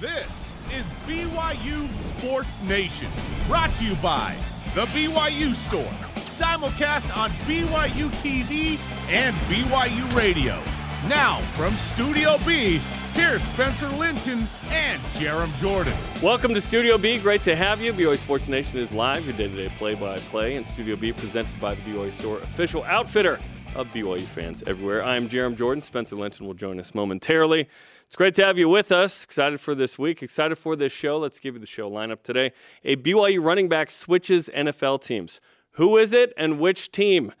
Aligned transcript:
This 0.00 0.52
is 0.72 0.84
BYU 1.06 1.88
Sports 1.94 2.58
Nation, 2.62 3.08
brought 3.46 3.70
to 3.76 3.84
you 3.84 3.94
by 3.96 4.34
The 4.74 4.86
BYU 4.86 5.54
Store, 5.54 5.84
simulcast 6.16 7.16
on 7.16 7.30
BYU 7.46 8.10
TV 8.20 8.76
and 9.08 9.32
BYU 9.46 10.16
Radio. 10.16 10.60
Now, 11.08 11.36
from 11.52 11.74
Studio 11.74 12.38
B, 12.44 12.80
here's 13.12 13.40
Spencer 13.42 13.88
Linton 13.90 14.48
and 14.70 15.00
Jarom 15.12 15.56
Jordan. 15.58 15.94
Welcome 16.20 16.54
to 16.54 16.60
Studio 16.60 16.98
B. 16.98 17.18
Great 17.20 17.42
to 17.42 17.54
have 17.54 17.80
you. 17.80 17.92
BYU 17.92 18.18
Sports 18.18 18.48
Nation 18.48 18.76
is 18.78 18.92
live, 18.92 19.24
your 19.24 19.36
day-to-day 19.36 19.72
play-by-play, 19.78 20.56
and 20.56 20.66
Studio 20.66 20.96
B 20.96 21.12
presented 21.12 21.60
by 21.60 21.76
the 21.76 21.82
BYU 21.82 22.10
Store, 22.10 22.38
official 22.38 22.82
outfitter 22.82 23.38
of 23.76 23.86
BYU 23.92 24.22
fans 24.22 24.64
everywhere. 24.66 25.04
I'm 25.04 25.28
Jarom 25.28 25.56
Jordan. 25.56 25.82
Spencer 25.82 26.16
Linton 26.16 26.46
will 26.46 26.54
join 26.54 26.80
us 26.80 26.96
momentarily. 26.96 27.68
It's 28.14 28.16
great 28.16 28.36
to 28.36 28.44
have 28.44 28.58
you 28.58 28.68
with 28.68 28.92
us. 28.92 29.24
Excited 29.24 29.60
for 29.60 29.74
this 29.74 29.98
week. 29.98 30.22
Excited 30.22 30.54
for 30.54 30.76
this 30.76 30.92
show. 30.92 31.18
Let's 31.18 31.40
give 31.40 31.54
you 31.54 31.60
the 31.60 31.66
show 31.66 31.90
lineup 31.90 32.22
today. 32.22 32.52
A 32.84 32.94
BYU 32.94 33.42
running 33.42 33.68
back 33.68 33.90
switches 33.90 34.48
NFL 34.54 35.02
teams. 35.02 35.40
Who 35.72 35.96
is 35.98 36.12
it 36.12 36.32
and 36.36 36.60
which 36.60 36.92
team? 36.92 37.32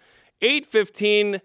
815 0.42 1.42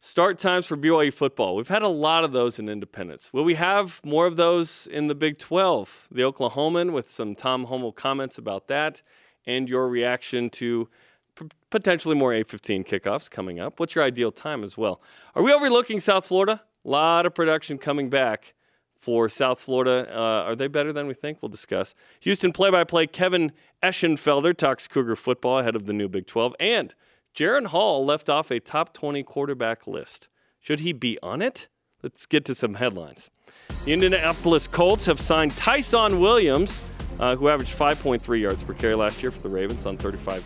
start 0.00 0.40
times 0.40 0.66
for 0.66 0.76
BYU 0.76 1.14
football. 1.14 1.54
We've 1.54 1.68
had 1.68 1.82
a 1.82 1.88
lot 1.88 2.24
of 2.24 2.32
those 2.32 2.58
in 2.58 2.68
Independence. 2.68 3.32
Will 3.32 3.44
we 3.44 3.54
have 3.54 4.00
more 4.04 4.26
of 4.26 4.34
those 4.34 4.88
in 4.88 5.06
the 5.06 5.14
Big 5.14 5.38
12? 5.38 6.08
The 6.10 6.22
Oklahoman 6.22 6.90
with 6.90 7.08
some 7.08 7.36
Tom 7.36 7.66
Holmoe 7.66 7.94
comments 7.94 8.38
about 8.38 8.66
that 8.66 9.02
and 9.46 9.68
your 9.68 9.88
reaction 9.88 10.50
to 10.50 10.88
p- 11.36 11.46
potentially 11.70 12.16
more 12.16 12.32
815 12.32 12.82
kickoffs 12.82 13.30
coming 13.30 13.60
up. 13.60 13.78
What's 13.78 13.94
your 13.94 14.02
ideal 14.02 14.32
time 14.32 14.64
as 14.64 14.76
well? 14.76 15.00
Are 15.36 15.44
we 15.44 15.52
overlooking 15.52 16.00
South 16.00 16.26
Florida? 16.26 16.62
A 16.84 16.88
lot 16.88 17.24
of 17.24 17.36
production 17.36 17.78
coming 17.78 18.10
back 18.10 18.52
for 19.04 19.28
South 19.28 19.60
Florida. 19.60 20.08
Uh, 20.10 20.48
are 20.48 20.56
they 20.56 20.66
better 20.66 20.90
than 20.90 21.06
we 21.06 21.12
think? 21.12 21.42
We'll 21.42 21.50
discuss. 21.50 21.94
Houston 22.20 22.52
play 22.52 22.70
by 22.70 22.84
play 22.84 23.06
Kevin 23.06 23.52
Eschenfelder 23.82 24.56
talks 24.56 24.88
Cougar 24.88 25.16
football 25.16 25.58
ahead 25.58 25.76
of 25.76 25.84
the 25.84 25.92
new 25.92 26.08
Big 26.08 26.26
12. 26.26 26.54
And 26.58 26.94
Jaren 27.34 27.66
Hall 27.66 28.02
left 28.02 28.30
off 28.30 28.50
a 28.50 28.60
top 28.60 28.94
20 28.94 29.22
quarterback 29.22 29.86
list. 29.86 30.28
Should 30.58 30.80
he 30.80 30.94
be 30.94 31.18
on 31.22 31.42
it? 31.42 31.68
Let's 32.02 32.24
get 32.24 32.46
to 32.46 32.54
some 32.54 32.74
headlines. 32.74 33.28
The 33.84 33.92
Indianapolis 33.92 34.66
Colts 34.66 35.04
have 35.04 35.20
signed 35.20 35.54
Tyson 35.54 36.18
Williams, 36.18 36.80
uh, 37.20 37.36
who 37.36 37.50
averaged 37.50 37.76
5.3 37.76 38.40
yards 38.40 38.62
per 38.62 38.72
carry 38.72 38.94
last 38.94 39.22
year 39.22 39.30
for 39.30 39.42
the 39.42 39.50
Ravens 39.50 39.84
on 39.84 39.98
35 39.98 40.42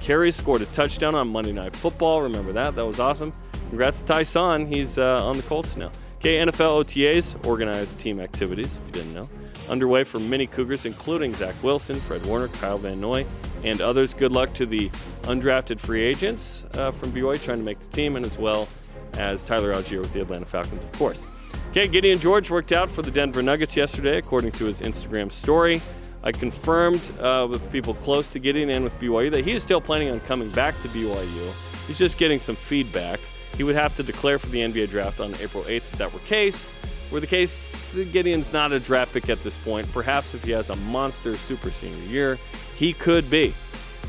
carries, 0.00 0.36
scored 0.36 0.62
a 0.62 0.66
touchdown 0.66 1.14
on 1.14 1.28
Monday 1.28 1.52
Night 1.52 1.76
Football. 1.76 2.22
Remember 2.22 2.52
that? 2.52 2.74
That 2.74 2.86
was 2.86 2.98
awesome. 2.98 3.32
Congrats 3.68 4.00
to 4.00 4.06
Tyson. 4.06 4.66
He's 4.66 4.96
uh, 4.96 5.22
on 5.22 5.36
the 5.36 5.42
Colts 5.42 5.76
now. 5.76 5.90
Okay, 6.18 6.38
NFL 6.38 6.82
OTAs, 6.82 7.46
organized 7.46 8.00
team 8.00 8.18
activities, 8.18 8.74
if 8.74 8.86
you 8.86 8.92
didn't 8.92 9.14
know, 9.14 9.22
underway 9.68 10.02
for 10.02 10.18
many 10.18 10.48
Cougars, 10.48 10.84
including 10.84 11.32
Zach 11.32 11.54
Wilson, 11.62 11.94
Fred 11.94 12.26
Warner, 12.26 12.48
Kyle 12.48 12.76
Van 12.76 13.00
Noy, 13.00 13.24
and 13.62 13.80
others. 13.80 14.14
Good 14.14 14.32
luck 14.32 14.52
to 14.54 14.66
the 14.66 14.88
undrafted 15.22 15.78
free 15.78 16.02
agents 16.02 16.64
uh, 16.74 16.90
from 16.90 17.12
BYU 17.12 17.40
trying 17.40 17.60
to 17.60 17.64
make 17.64 17.78
the 17.78 17.88
team, 17.90 18.16
and 18.16 18.26
as 18.26 18.36
well 18.36 18.66
as 19.12 19.46
Tyler 19.46 19.72
Allgeier 19.72 20.00
with 20.00 20.12
the 20.12 20.20
Atlanta 20.20 20.44
Falcons, 20.44 20.82
of 20.82 20.90
course. 20.92 21.28
Okay, 21.70 21.86
Gideon 21.86 22.18
George 22.18 22.50
worked 22.50 22.72
out 22.72 22.90
for 22.90 23.02
the 23.02 23.12
Denver 23.12 23.40
Nuggets 23.40 23.76
yesterday, 23.76 24.18
according 24.18 24.50
to 24.52 24.64
his 24.64 24.80
Instagram 24.80 25.30
story. 25.30 25.80
I 26.24 26.32
confirmed 26.32 27.00
uh, 27.20 27.46
with 27.48 27.70
people 27.70 27.94
close 27.94 28.26
to 28.30 28.40
Gideon 28.40 28.70
and 28.70 28.82
with 28.82 28.98
BYU 28.98 29.30
that 29.30 29.44
he 29.44 29.52
is 29.52 29.62
still 29.62 29.80
planning 29.80 30.10
on 30.10 30.18
coming 30.20 30.50
back 30.50 30.74
to 30.82 30.88
BYU. 30.88 31.86
He's 31.86 31.96
just 31.96 32.18
getting 32.18 32.40
some 32.40 32.56
feedback. 32.56 33.20
He 33.58 33.64
would 33.64 33.74
have 33.74 33.96
to 33.96 34.04
declare 34.04 34.38
for 34.38 34.48
the 34.50 34.60
NBA 34.60 34.88
draft 34.88 35.20
on 35.20 35.34
April 35.42 35.64
8th 35.64 35.76
if 35.76 35.92
that 35.98 36.12
were 36.12 36.20
case. 36.20 36.70
Were 37.10 37.18
the 37.18 37.26
case, 37.26 37.96
Gideon's 38.12 38.52
not 38.52 38.70
a 38.70 38.78
draft 38.78 39.12
pick 39.12 39.28
at 39.28 39.42
this 39.42 39.56
point. 39.56 39.90
Perhaps 39.92 40.32
if 40.32 40.44
he 40.44 40.52
has 40.52 40.70
a 40.70 40.76
monster 40.76 41.34
super 41.34 41.72
senior 41.72 42.04
year, 42.04 42.38
he 42.76 42.92
could 42.92 43.28
be. 43.28 43.52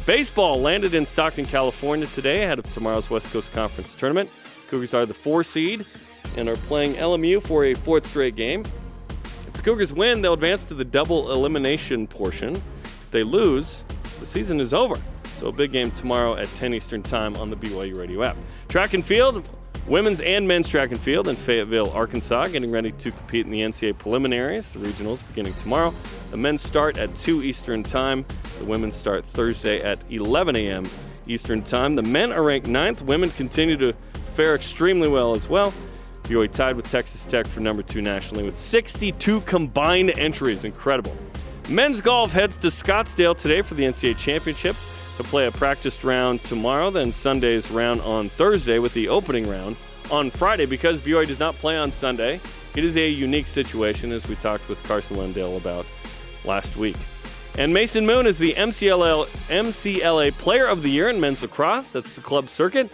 Baseball 0.05 0.61
landed 0.61 0.93
in 0.93 1.03
Stockton, 1.03 1.45
California 1.45 2.05
today 2.05 2.43
ahead 2.43 2.59
of 2.59 2.73
tomorrow's 2.73 3.09
West 3.09 3.33
Coast 3.33 3.51
Conference 3.51 3.95
tournament. 3.95 4.29
Cougars 4.69 4.93
are 4.93 5.07
the 5.07 5.15
four 5.15 5.43
seed 5.43 5.83
and 6.37 6.47
are 6.47 6.57
playing 6.57 6.93
LMU 6.93 7.41
for 7.41 7.65
a 7.65 7.73
fourth 7.73 8.05
straight 8.05 8.35
game. 8.35 8.63
If 9.47 9.53
the 9.53 9.63
Cougars 9.63 9.91
win, 9.91 10.21
they'll 10.21 10.33
advance 10.33 10.61
to 10.63 10.75
the 10.75 10.85
double 10.85 11.31
elimination 11.31 12.05
portion. 12.05 12.55
If 12.83 13.09
they 13.09 13.23
lose, 13.23 13.83
the 14.19 14.27
season 14.27 14.59
is 14.59 14.75
over. 14.75 14.95
So 15.39 15.53
big 15.53 15.71
game 15.71 15.89
tomorrow 15.91 16.35
at 16.35 16.47
10 16.57 16.73
Eastern 16.73 17.01
Time 17.01 17.37
on 17.37 17.49
the 17.49 17.55
BYU 17.55 17.97
Radio 17.97 18.23
app. 18.23 18.35
Track 18.67 18.93
and 18.93 19.05
field, 19.05 19.47
women's 19.87 20.19
and 20.19 20.45
men's 20.45 20.67
track 20.67 20.91
and 20.91 20.99
field 20.99 21.29
in 21.29 21.37
Fayetteville, 21.37 21.91
Arkansas, 21.91 22.49
getting 22.49 22.71
ready 22.71 22.91
to 22.91 23.09
compete 23.09 23.45
in 23.45 23.51
the 23.51 23.61
NCAA 23.61 23.97
preliminaries. 23.97 24.69
The 24.71 24.79
regionals 24.79 25.25
beginning 25.29 25.53
tomorrow. 25.53 25.93
The 26.31 26.37
men 26.37 26.57
start 26.57 26.97
at 26.97 27.15
2 27.15 27.43
Eastern 27.43 27.83
Time. 27.83 28.25
The 28.57 28.65
women 28.65 28.91
start 28.91 29.23
Thursday 29.23 29.81
at 29.81 30.03
11 30.11 30.57
a.m. 30.57 30.85
Eastern 31.25 31.63
Time. 31.63 31.95
The 31.95 32.03
men 32.03 32.33
are 32.33 32.43
ranked 32.43 32.67
ninth. 32.67 33.01
Women 33.01 33.29
continue 33.29 33.77
to 33.77 33.93
fare 34.35 34.55
extremely 34.55 35.07
well 35.07 35.33
as 35.37 35.47
well. 35.47 35.73
BYU 36.23 36.51
tied 36.51 36.75
with 36.75 36.91
Texas 36.91 37.25
Tech 37.25 37.47
for 37.47 37.61
number 37.61 37.81
two 37.81 38.01
nationally 38.01 38.43
with 38.43 38.57
62 38.57 39.39
combined 39.41 40.19
entries. 40.19 40.65
Incredible. 40.65 41.15
Men's 41.69 42.01
golf 42.01 42.33
heads 42.33 42.57
to 42.57 42.67
Scottsdale 42.67 43.37
today 43.37 43.61
for 43.61 43.75
the 43.75 43.83
NCAA 43.83 44.17
championship 44.17 44.75
to 45.19 45.23
play 45.25 45.47
a 45.47 45.51
practiced 45.51 46.05
round 46.05 46.41
tomorrow, 46.45 46.89
then 46.89 47.11
Sunday's 47.11 47.69
round 47.69 47.99
on 48.01 48.29
Thursday 48.29 48.79
with 48.79 48.93
the 48.93 49.09
opening 49.09 49.49
round 49.49 49.77
on 50.11 50.29
Friday. 50.29 50.65
Because 50.65 51.01
BYU 51.01 51.27
does 51.27 51.39
not 51.39 51.55
play 51.55 51.77
on 51.77 51.91
Sunday, 51.91 52.39
it 52.73 52.85
is 52.85 52.95
a 52.95 53.09
unique 53.09 53.47
situation, 53.47 54.13
as 54.13 54.29
we 54.29 54.35
talked 54.37 54.69
with 54.69 54.81
Carson 54.83 55.17
Lundell 55.17 55.57
about 55.57 55.85
last 56.45 56.77
week. 56.77 56.95
And 57.57 57.73
Mason 57.73 58.05
Moon 58.05 58.25
is 58.25 58.39
the 58.39 58.53
MCLL, 58.53 59.25
MCLA 59.49 60.31
Player 60.37 60.67
of 60.67 60.83
the 60.83 60.89
Year 60.89 61.09
in 61.09 61.19
men's 61.19 61.41
lacrosse. 61.41 61.91
That's 61.91 62.13
the 62.13 62.21
club 62.21 62.47
circuit. 62.47 62.89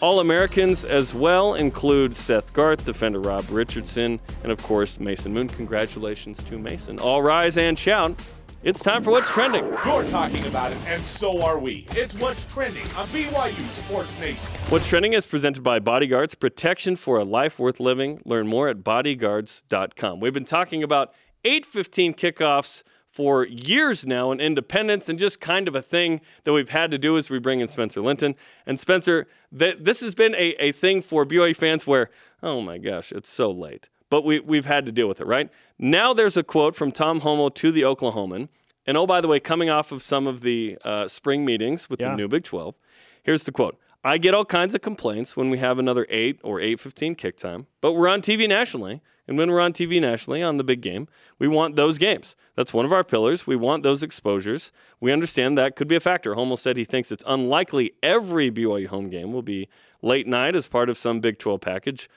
All 0.00 0.20
Americans 0.20 0.86
as 0.86 1.12
well 1.12 1.56
include 1.56 2.16
Seth 2.16 2.54
Garth, 2.54 2.84
defender 2.84 3.20
Rob 3.20 3.44
Richardson, 3.50 4.18
and 4.42 4.50
of 4.50 4.62
course 4.62 4.98
Mason 4.98 5.34
Moon. 5.34 5.48
Congratulations 5.48 6.42
to 6.44 6.58
Mason. 6.58 6.98
All 6.98 7.20
rise 7.20 7.58
and 7.58 7.78
shout. 7.78 8.18
It's 8.62 8.82
time 8.82 9.04
for 9.04 9.10
What's 9.10 9.30
Trending. 9.30 9.64
You're 9.84 10.04
talking 10.04 10.44
about 10.46 10.72
it, 10.72 10.78
and 10.86 11.02
so 11.02 11.42
are 11.42 11.58
we. 11.58 11.86
It's 11.90 12.14
What's 12.14 12.46
Trending 12.46 12.82
on 12.96 13.06
BYU 13.08 13.68
Sports 13.68 14.18
Nation. 14.18 14.50
What's 14.70 14.88
Trending 14.88 15.12
is 15.12 15.24
presented 15.26 15.62
by 15.62 15.78
Bodyguards, 15.78 16.34
protection 16.34 16.96
for 16.96 17.18
a 17.18 17.24
life 17.24 17.58
worth 17.58 17.78
living. 17.78 18.20
Learn 18.24 18.48
more 18.48 18.68
at 18.68 18.82
bodyguards.com. 18.82 20.20
We've 20.20 20.32
been 20.32 20.46
talking 20.46 20.82
about 20.82 21.12
815 21.44 22.14
kickoffs 22.14 22.82
for 23.10 23.46
years 23.46 24.04
now 24.04 24.32
in 24.32 24.40
independence 24.40 25.08
and 25.08 25.18
just 25.18 25.38
kind 25.40 25.68
of 25.68 25.74
a 25.74 25.82
thing 25.82 26.20
that 26.44 26.52
we've 26.52 26.70
had 26.70 26.90
to 26.90 26.98
do 26.98 27.16
as 27.16 27.30
we 27.30 27.38
bring 27.38 27.60
in 27.60 27.68
Spencer 27.68 28.00
Linton. 28.00 28.34
And 28.66 28.80
Spencer, 28.80 29.28
th- 29.56 29.78
this 29.80 30.00
has 30.00 30.14
been 30.14 30.34
a, 30.34 30.54
a 30.58 30.72
thing 30.72 31.02
for 31.02 31.24
BYU 31.24 31.54
fans 31.54 31.86
where, 31.86 32.10
oh 32.42 32.60
my 32.62 32.78
gosh, 32.78 33.12
it's 33.12 33.30
so 33.30 33.50
late. 33.50 33.88
But 34.10 34.22
we, 34.22 34.40
we've 34.40 34.66
had 34.66 34.86
to 34.86 34.92
deal 34.92 35.08
with 35.08 35.20
it, 35.20 35.26
right? 35.26 35.50
Now 35.78 36.12
there's 36.14 36.36
a 36.36 36.42
quote 36.44 36.76
from 36.76 36.92
Tom 36.92 37.20
Holmoe 37.22 37.50
to 37.56 37.72
the 37.72 37.82
Oklahoman. 37.82 38.48
And 38.86 38.96
oh, 38.96 39.06
by 39.06 39.20
the 39.20 39.26
way, 39.28 39.40
coming 39.40 39.68
off 39.68 39.90
of 39.90 40.00
some 40.02 40.28
of 40.28 40.42
the 40.42 40.78
uh, 40.84 41.08
spring 41.08 41.44
meetings 41.44 41.90
with 41.90 42.00
Yeah. 42.00 42.10
the 42.10 42.16
new 42.16 42.28
Big 42.28 42.44
12, 42.44 42.76
here's 43.24 43.42
the 43.42 43.50
quote. 43.52 43.78
I 44.04 44.18
get 44.18 44.32
all 44.34 44.44
kinds 44.44 44.76
of 44.76 44.82
complaints 44.82 45.36
when 45.36 45.50
we 45.50 45.58
have 45.58 45.80
another 45.80 46.06
8 46.08 46.38
or 46.44 46.60
8:15 46.60 47.16
kick 47.16 47.36
time, 47.36 47.66
but 47.80 47.94
we're 47.94 48.06
on 48.06 48.22
TV 48.22 48.46
nationally, 48.48 49.00
and 49.26 49.36
when 49.36 49.50
we're 49.50 49.60
on 49.60 49.72
TV 49.72 50.00
nationally 50.00 50.40
on 50.40 50.58
the 50.58 50.62
big 50.62 50.80
game, 50.80 51.08
we 51.40 51.48
want 51.48 51.74
those 51.74 51.98
games. 51.98 52.36
That's 52.54 52.72
one 52.72 52.84
of 52.84 52.92
our 52.92 53.02
pillars. 53.02 53.48
We 53.48 53.56
want 53.56 53.82
those 53.82 54.04
exposures. 54.04 54.70
We 55.00 55.10
understand 55.12 55.58
that 55.58 55.74
could 55.74 55.88
be 55.88 55.96
a 55.96 56.00
factor. 56.00 56.34
Holmoe 56.36 56.54
said 56.56 56.76
he 56.76 56.84
thinks 56.84 57.10
it's 57.10 57.24
unlikely 57.26 57.94
every 58.00 58.52
BYU 58.52 58.86
home 58.86 59.10
game 59.10 59.32
will 59.32 59.42
be 59.42 59.68
late 60.02 60.28
night 60.28 60.54
as 60.54 60.68
part 60.68 60.88
of 60.88 60.96
some 60.96 61.18
Big 61.18 61.40
12 61.40 61.60
package. 61.60 62.08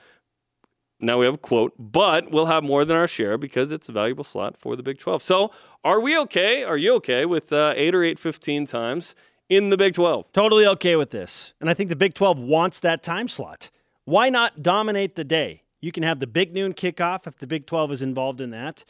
Now 1.00 1.18
we 1.18 1.24
have 1.24 1.34
a 1.34 1.38
quote, 1.38 1.72
but 1.78 2.30
we'll 2.30 2.46
have 2.46 2.62
more 2.62 2.84
than 2.84 2.96
our 2.96 3.06
share 3.06 3.38
because 3.38 3.72
it's 3.72 3.88
a 3.88 3.92
valuable 3.92 4.24
slot 4.24 4.56
for 4.58 4.76
the 4.76 4.82
Big 4.82 4.98
12. 4.98 5.22
So, 5.22 5.50
are 5.82 5.98
we 5.98 6.16
okay? 6.18 6.62
Are 6.62 6.76
you 6.76 6.94
okay 6.96 7.24
with 7.24 7.52
uh, 7.52 7.72
8 7.74 7.94
or 7.94 8.00
8:15 8.00 8.68
times 8.68 9.14
in 9.48 9.70
the 9.70 9.76
Big 9.78 9.94
12? 9.94 10.30
Totally 10.32 10.66
okay 10.66 10.96
with 10.96 11.10
this. 11.10 11.54
And 11.60 11.70
I 11.70 11.74
think 11.74 11.88
the 11.88 11.96
Big 11.96 12.12
12 12.12 12.38
wants 12.38 12.80
that 12.80 13.02
time 13.02 13.28
slot. 13.28 13.70
Why 14.04 14.28
not 14.28 14.62
dominate 14.62 15.16
the 15.16 15.24
day? 15.24 15.62
You 15.80 15.92
can 15.92 16.02
have 16.02 16.20
the 16.20 16.26
big 16.26 16.52
noon 16.52 16.74
kickoff 16.74 17.26
if 17.26 17.38
the 17.38 17.46
Big 17.46 17.66
12 17.66 17.92
is 17.92 18.02
involved 18.02 18.40
in 18.40 18.50
that. 18.50 18.84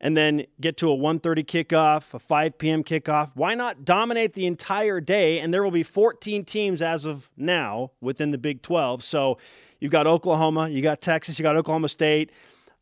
And 0.00 0.16
then 0.16 0.46
get 0.60 0.76
to 0.78 0.90
a 0.90 0.96
1:30 0.96 1.44
kickoff, 1.44 2.12
a 2.12 2.18
5 2.18 2.58
p.m. 2.58 2.82
kickoff. 2.82 3.30
Why 3.34 3.54
not 3.54 3.84
dominate 3.84 4.34
the 4.34 4.44
entire 4.44 5.00
day? 5.00 5.38
And 5.38 5.54
there 5.54 5.62
will 5.62 5.70
be 5.70 5.84
14 5.84 6.44
teams 6.44 6.82
as 6.82 7.06
of 7.06 7.30
now 7.36 7.92
within 8.00 8.32
the 8.32 8.38
Big 8.38 8.60
12. 8.60 9.02
So 9.02 9.38
you've 9.84 9.92
got 9.92 10.06
Oklahoma, 10.06 10.70
you 10.70 10.80
got 10.80 11.02
Texas, 11.02 11.38
you 11.38 11.42
got 11.42 11.56
Oklahoma 11.56 11.90
State, 11.90 12.32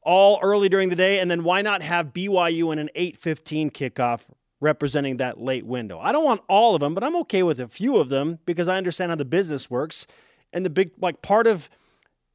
all 0.02 0.38
early 0.40 0.69
during 0.69 0.88
the 0.88 0.94
day. 0.94 1.19
And 1.19 1.28
then 1.28 1.43
why 1.43 1.60
not 1.60 1.82
have 1.82 2.12
BYU 2.12 2.72
in 2.72 2.78
an 2.78 2.90
8:15 2.94 3.72
kickoff 3.72 4.20
representing 4.60 5.16
that 5.16 5.40
late 5.40 5.66
window. 5.66 5.99
I 5.99 6.12
don't 6.12 6.25
want 6.25 6.43
all 6.49 6.76
of 6.76 6.81
them, 6.81 6.94
but 6.94 7.02
I'm 7.02 7.16
okay 7.16 7.43
with 7.43 7.58
a 7.58 7.66
few 7.66 7.96
of 7.96 8.08
them 8.08 8.38
because 8.46 8.69
I 8.69 8.76
understand 8.76 9.10
how 9.10 9.16
the 9.16 9.25
business 9.25 9.69
works. 9.69 10.06
And 10.52 10.64
the 10.64 10.70
big 10.70 10.93
like 11.00 11.22
part 11.22 11.49
of 11.49 11.69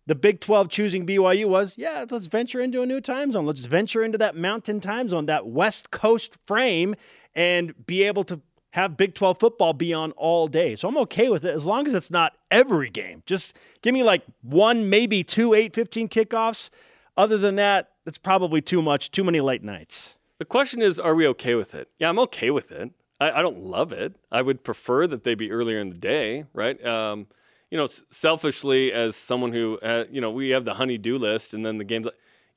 the 0.05 0.15
Big 0.15 0.41
12 0.41 0.67
choosing 0.67 1.05
BYU 1.05 1.47
was, 1.47 1.77
yeah, 1.77 2.05
let's 2.09 2.27
venture 2.27 2.59
into 2.59 2.81
a 2.81 2.85
new 2.85 2.99
time 2.99 3.31
zone. 3.31 3.45
Let's 3.45 3.65
venture 3.65 4.03
into 4.03 4.17
that 4.17 4.35
mountain 4.35 4.81
time 4.81 5.07
zone, 5.07 5.27
that 5.27 5.47
West 5.47 5.91
Coast 5.91 6.37
frame, 6.45 6.95
and 7.33 7.85
be 7.85 8.03
able 8.03 8.25
to 8.25 8.41
have 8.77 8.95
Big 8.95 9.15
12 9.15 9.39
football 9.39 9.73
be 9.73 9.91
on 9.91 10.11
all 10.11 10.47
day. 10.47 10.75
So 10.75 10.87
I'm 10.87 10.97
okay 10.97 11.29
with 11.29 11.43
it 11.43 11.53
as 11.53 11.65
long 11.65 11.87
as 11.87 11.95
it's 11.95 12.11
not 12.11 12.37
every 12.51 12.91
game. 12.91 13.23
Just 13.25 13.55
give 13.81 13.91
me 13.91 14.03
like 14.03 14.21
one, 14.43 14.87
maybe 14.87 15.23
two 15.23 15.55
8 15.55 15.73
15 15.73 16.07
kickoffs. 16.07 16.69
Other 17.17 17.39
than 17.39 17.55
that, 17.55 17.93
it's 18.05 18.19
probably 18.19 18.61
too 18.61 18.83
much, 18.83 19.09
too 19.09 19.23
many 19.23 19.41
late 19.41 19.63
nights. 19.63 20.15
The 20.37 20.45
question 20.45 20.83
is, 20.83 20.99
are 20.99 21.15
we 21.15 21.27
okay 21.29 21.55
with 21.55 21.73
it? 21.73 21.89
Yeah, 21.97 22.09
I'm 22.09 22.19
okay 22.19 22.51
with 22.51 22.71
it. 22.71 22.91
I, 23.19 23.31
I 23.31 23.41
don't 23.41 23.63
love 23.63 23.91
it. 23.91 24.15
I 24.31 24.43
would 24.43 24.63
prefer 24.63 25.07
that 25.07 25.23
they 25.23 25.33
be 25.33 25.51
earlier 25.51 25.79
in 25.79 25.89
the 25.89 25.97
day, 25.97 26.45
right? 26.53 26.83
Um, 26.85 27.25
you 27.71 27.77
know, 27.79 27.87
selfishly, 28.11 28.93
as 28.93 29.15
someone 29.15 29.53
who, 29.53 29.79
uh, 29.79 30.05
you 30.11 30.21
know, 30.21 30.29
we 30.29 30.49
have 30.49 30.65
the 30.65 30.75
honey-do 30.75 31.17
list, 31.17 31.55
and 31.55 31.65
then 31.65 31.79
the 31.79 31.83
games. 31.83 32.07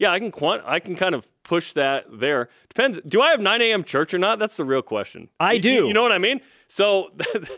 Yeah, 0.01 0.11
I 0.11 0.19
can 0.19 0.33
quant. 0.33 0.63
I 0.65 0.81
can 0.81 0.97
kind 0.97 1.15
of 1.15 1.29
push 1.45 1.75
that 1.75 2.07
there. 2.11 2.49
Depends. 2.71 2.99
Do 3.07 3.21
I 3.21 3.31
have 3.31 3.41
9 3.41 3.61
a.m. 3.61 3.85
church 3.85 4.15
or 4.15 4.19
not? 4.19 4.39
That's 4.39 4.57
the 4.57 4.65
real 4.65 4.81
question. 4.81 5.29
I 5.39 5.53
you, 5.53 5.61
do. 5.61 5.71
You, 5.71 5.89
you 5.89 5.95
know 5.95 6.03
what 6.03 6.11
I 6.11 6.19
mean? 6.19 6.41
So 6.69 7.13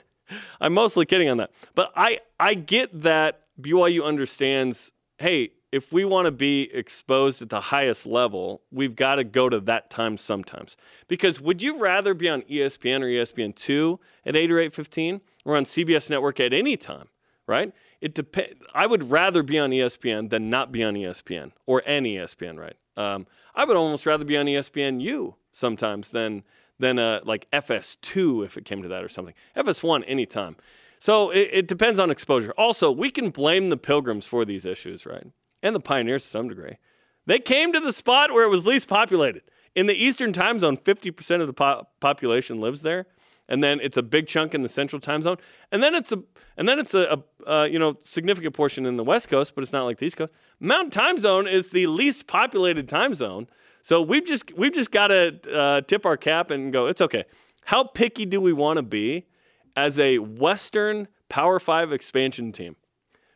I'm 0.61 0.75
mostly 0.75 1.07
kidding 1.07 1.29
on 1.29 1.37
that, 1.37 1.53
but 1.75 1.93
I 1.97 2.19
I 2.41 2.55
get 2.55 3.03
that 3.03 3.43
BYU 3.61 4.05
understands. 4.05 4.93
Hey, 5.19 5.53
if 5.71 5.93
we 5.93 6.05
want 6.05 6.27
to 6.27 6.33
be 6.33 6.69
exposed 6.75 7.43
at 7.43 7.49
the 7.49 7.61
highest 7.61 8.07
level, 8.07 8.63
we've 8.73 8.97
got 8.97 9.17
to 9.17 9.25
go 9.25 9.49
to 9.49 9.61
that 9.61 9.89
time 9.89 10.19
sometimes. 10.19 10.77
Because 11.07 11.41
would 11.41 11.63
you 11.63 11.79
rather 11.79 12.13
be 12.13 12.29
on 12.29 12.43
ESPN 12.43 13.03
or 13.03 13.07
ESPN 13.07 13.55
two 13.55 14.01
at 14.27 14.35
eight 14.35 14.51
or 14.51 14.59
eight 14.59 14.75
fifteen, 14.75 15.21
or 15.45 15.57
on 15.57 15.65
CBS 15.65 16.11
Network 16.11 16.41
at 16.41 16.53
any 16.53 16.77
time? 16.77 17.07
Right? 17.47 17.73
It 18.03 18.15
depends. 18.15 18.61
I 18.75 18.87
would 18.87 19.11
rather 19.11 19.43
be 19.43 19.59
on 19.59 19.71
ESPN 19.71 20.29
than 20.29 20.51
not 20.51 20.73
be 20.73 20.83
on 20.83 20.95
ESPN 20.95 21.53
or 21.65 21.83
any 21.87 22.17
ESPN. 22.17 22.59
Right? 22.59 22.77
Um, 22.97 23.27
I 23.55 23.65
would 23.65 23.77
almost 23.77 24.05
rather 24.05 24.25
be 24.25 24.37
on 24.37 24.47
ESPN, 24.47 25.01
ESPNU 25.01 25.35
sometimes 25.53 26.11
than 26.11 26.43
than 26.81 26.99
uh, 26.99 27.21
like 27.25 27.49
FS2 27.53 28.45
if 28.45 28.57
it 28.57 28.65
came 28.65 28.83
to 28.83 28.89
that 28.89 29.05
or 29.05 29.09
something. 29.09 29.35
FS1 29.57 30.03
anytime. 30.07 30.57
So 30.99 31.31
it, 31.31 31.49
it 31.53 31.69
depends 31.69 32.01
on 32.01 32.11
exposure. 32.11 32.53
Also, 32.59 32.91
we 32.91 33.11
can 33.11 33.31
blame 33.31 33.71
the 33.71 33.77
Pilgrims 33.77 34.27
for 34.27 34.45
these 34.45 34.67
issues, 34.67 35.07
right? 35.07 35.27
And 35.63 35.75
the 35.75 35.81
Pioneers 35.81 36.25
to 36.25 36.29
some 36.29 36.49
degree. 36.49 36.79
They 37.25 37.39
came 37.39 37.73
to 37.73 37.81
the 37.81 37.93
spot 37.93 38.33
where 38.33 38.45
it 38.45 38.51
was 38.51 38.67
least 38.67 38.89
populated. 38.89 39.43
In 39.77 39.87
the 39.87 39.95
Eastern 39.95 40.33
time 40.33 40.59
zone, 40.59 40.77
50% 40.77 41.41
of 41.41 41.47
the 41.47 41.53
po- 41.53 41.87
population 42.01 42.61
lives 42.61 42.83
there. 42.83 43.07
And 43.49 43.63
then 43.63 43.81
it's 43.81 43.97
a 43.97 44.03
big 44.03 44.27
chunk 44.27 44.55
in 44.55 44.63
the 44.63 44.69
Central 44.69 45.01
time 45.01 45.23
zone. 45.23 45.37
And 45.71 45.83
then 45.83 45.95
it's 45.95 46.13
a 46.13 46.23
and 46.57 46.69
then 46.69 46.79
it's 46.79 46.95
a, 46.95 47.23
a 47.47 47.69
you 47.69 47.79
know 47.79 47.97
significant 48.01 48.55
portion 48.55 48.87
in 48.87 48.97
the 48.97 49.05
West 49.05 49.29
Coast, 49.29 49.55
but 49.55 49.63
it's 49.63 49.73
not 49.73 49.85
like 49.85 49.99
the 49.99 50.07
East 50.07 50.17
Coast. 50.17 50.33
Mountain 50.61 50.91
time 50.91 51.19
zone 51.19 51.47
is 51.49 51.71
the 51.71 51.87
least 51.87 52.27
populated 52.27 52.89
time 52.89 53.15
zone. 53.15 53.49
So 53.83 54.01
we've 54.01 54.25
just 54.25 54.57
we've 54.57 54.73
just 54.73 54.91
got 54.91 55.09
to 55.09 55.39
uh, 55.53 55.81
tip 55.83 56.07
our 56.07 56.17
cap 56.17 56.51
and 56.51 56.73
go. 56.73 56.87
It's 56.87 57.01
okay. 57.01 57.25
How 57.65 57.85
picky 57.85 58.27
do 58.27 58.41
we 58.41 58.53
want 58.53 58.77
to 58.77 58.83
be 58.83 59.27
as 59.77 59.99
a 59.99 60.19
Western 60.19 61.09
Power 61.29 61.59
Five 61.59 61.93
expansion 61.93 62.53
team? 62.53 62.77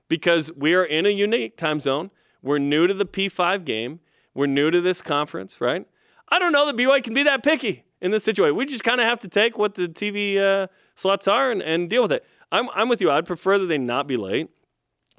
Because 0.09 0.53
we 0.53 0.75
are 0.75 0.85
in 0.85 1.05
a 1.05 1.11
unique 1.11 1.57
time 1.57 1.81
zone. 1.81 2.11
We're 2.43 2.59
new 2.59 2.87
to 2.87 2.95
the 2.95 3.07
P5 3.07 3.65
game. 3.65 3.99
We're 4.33 4.47
new 4.47 4.71
to 4.71 4.81
this 4.81 5.03
conference, 5.03 5.61
right? 5.61 5.85
I 6.29 6.39
don't 6.39 6.53
know 6.53 6.67
that 6.67 6.77
BYU 6.77 7.03
can 7.03 7.15
be 7.15 7.25
that 7.25 7.43
picky 7.43 7.86
in 8.01 8.11
this 8.11 8.25
situation. 8.25 8.57
We 8.57 8.67
just 8.67 8.85
kind 8.85 9.01
of 9.01 9.07
have 9.07 9.19
to 9.21 9.29
take 9.29 9.59
what 9.59 9.75
the 9.75 9.89
TV 9.89 10.39
uh, 10.39 10.69
slots 10.95 11.29
are 11.29 11.51
and, 11.51 11.63
and 11.63 11.89
deal 11.89 12.03
with 12.03 12.13
it. 12.13 12.25
I'm, 12.53 12.69
I'm 12.75 12.89
with 12.89 13.01
you. 13.01 13.11
I'd 13.11 13.27
prefer 13.27 13.59
that 13.59 13.67
they 13.67 13.79
not 13.79 14.07
be 14.07 14.17
late, 14.17 14.51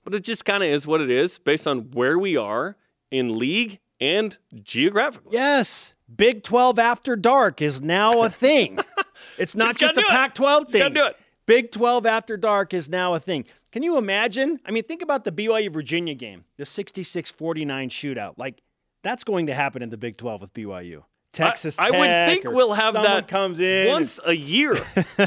but 0.03 0.13
it 0.13 0.21
just 0.21 0.45
kind 0.45 0.63
of 0.63 0.69
is 0.69 0.87
what 0.87 1.01
it 1.01 1.09
is 1.09 1.39
based 1.39 1.67
on 1.67 1.91
where 1.91 2.17
we 2.17 2.37
are 2.37 2.77
in 3.11 3.37
league 3.37 3.79
and 3.99 4.37
geographically. 4.63 5.31
Yes. 5.33 5.93
Big 6.13 6.43
12 6.43 6.79
after 6.79 7.15
dark 7.15 7.61
is 7.61 7.81
now 7.81 8.23
a 8.23 8.29
thing. 8.29 8.79
it's 9.37 9.55
not 9.55 9.77
just 9.77 9.97
a 9.97 10.03
Pac 10.03 10.35
12 10.35 10.69
thing. 10.69 10.93
do 10.93 11.05
it. 11.05 11.17
Big 11.45 11.71
12 11.71 12.05
after 12.05 12.37
dark 12.37 12.73
is 12.73 12.89
now 12.89 13.13
a 13.13 13.19
thing. 13.19 13.45
Can 13.71 13.83
you 13.83 13.97
imagine? 13.97 14.59
I 14.65 14.71
mean, 14.71 14.83
think 14.83 15.01
about 15.01 15.23
the 15.23 15.31
BYU 15.31 15.71
Virginia 15.71 16.13
game, 16.13 16.43
the 16.57 16.65
66 16.65 17.31
49 17.31 17.89
shootout. 17.89 18.33
Like, 18.37 18.61
that's 19.03 19.23
going 19.23 19.47
to 19.47 19.53
happen 19.53 19.81
in 19.81 19.89
the 19.89 19.97
Big 19.97 20.17
12 20.17 20.41
with 20.41 20.53
BYU. 20.53 21.03
Texas 21.37 21.77
I, 21.79 21.87
I 21.87 21.91
would 21.91 22.41
think 22.41 22.55
we'll 22.55 22.73
have 22.73 22.93
that 22.93 23.27
comes 23.27 23.59
in 23.59 23.87
once 23.87 24.19
a 24.25 24.33
year. 24.33 24.73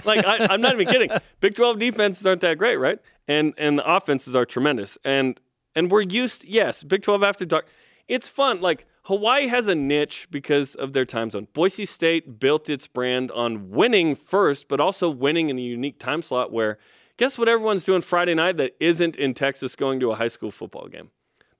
like 0.04 0.24
I, 0.24 0.52
am 0.54 0.60
not 0.60 0.74
even 0.74 0.86
kidding. 0.86 1.10
Big 1.40 1.54
12 1.54 1.78
defenses 1.78 2.26
aren't 2.26 2.40
that 2.42 2.58
great, 2.58 2.76
right? 2.76 2.98
And 3.26 3.54
and 3.56 3.78
the 3.78 3.90
offenses 3.90 4.34
are 4.34 4.44
tremendous. 4.44 4.98
And 5.04 5.40
and 5.74 5.90
we're 5.90 6.02
used. 6.02 6.44
Yes, 6.44 6.82
Big 6.82 7.02
12 7.02 7.22
after 7.22 7.44
dark 7.44 7.66
it's 8.10 8.28
fun. 8.28 8.60
Like 8.60 8.86
Hawaii 9.04 9.46
has 9.46 9.68
a 9.68 9.74
niche 9.74 10.26
because 10.30 10.74
of 10.74 10.92
their 10.92 11.04
time 11.04 11.30
zone. 11.30 11.46
Boise 11.54 11.86
State 11.86 12.40
built 12.40 12.68
its 12.68 12.88
brand 12.88 13.30
on 13.30 13.70
winning 13.70 14.16
first, 14.16 14.66
but 14.68 14.80
also 14.80 15.08
winning 15.08 15.48
in 15.48 15.56
a 15.56 15.62
unique 15.62 15.98
time 15.98 16.20
slot 16.20 16.52
where 16.52 16.76
guess 17.16 17.38
what 17.38 17.48
everyone's 17.48 17.84
doing 17.84 18.02
Friday 18.02 18.34
night 18.34 18.56
that 18.56 18.74
isn't 18.80 19.16
in 19.16 19.32
Texas 19.32 19.76
going 19.76 20.00
to 20.00 20.10
a 20.10 20.16
high 20.16 20.28
school 20.28 20.50
football 20.50 20.88
game. 20.88 21.10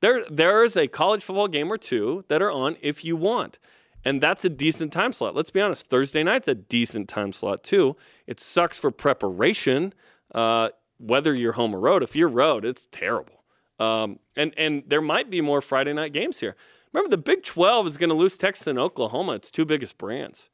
There 0.00 0.25
there's 0.29 0.76
a 0.76 0.88
college 0.88 1.23
football 1.23 1.47
game 1.47 1.73
or 1.73 1.79
two 1.79 2.25
that 2.29 2.43
are 2.43 2.50
on 2.50 2.76
if 2.82 3.05
you 3.05 3.17
want. 3.17 3.61
And 4.05 4.20
that's 4.20 4.44
a 4.44 4.49
decent 4.49 4.93
time 4.93 5.12
slot. 5.12 5.35
Let's 5.35 5.50
be 5.50 5.61
honest, 5.61 5.87
Thursday 5.87 6.23
night's 6.23 6.49
a 6.49 6.55
decent 6.55 7.08
time 7.08 7.32
slot 7.32 7.62
too. 7.62 7.97
It 8.26 8.41
sucks 8.41 8.79
for 8.79 8.91
preparation, 8.91 9.93
uh, 10.35 10.70
whether 10.99 11.35
you're 11.35 11.52
home 11.52 11.75
or 11.75 11.81
road. 11.81 12.02
If 12.02 12.17
you're 12.17 12.29
road, 12.29 12.64
it's 12.64 12.88
terrible. 12.91 13.44
Um, 13.79 14.19
and 14.37 14.55
and 14.56 14.85
there 14.87 15.00
might 15.00 15.31
be 15.31 15.41
more 15.41 15.61
Friday 15.61 15.93
night 15.93 16.12
games 16.12 16.41
here. 16.41 16.56
Remember, 16.93 17.11
the 17.11 17.23
Big 17.23 17.44
12 17.44 17.87
is 17.87 17.97
going 17.97 18.11
to 18.11 18.17
lose 18.17 18.37
Texas 18.37 18.67
and 18.67 18.79
Oklahoma, 18.79 19.32
its 19.32 19.50
two 19.50 19.64
biggest 19.64 19.97
brands. 19.97 20.50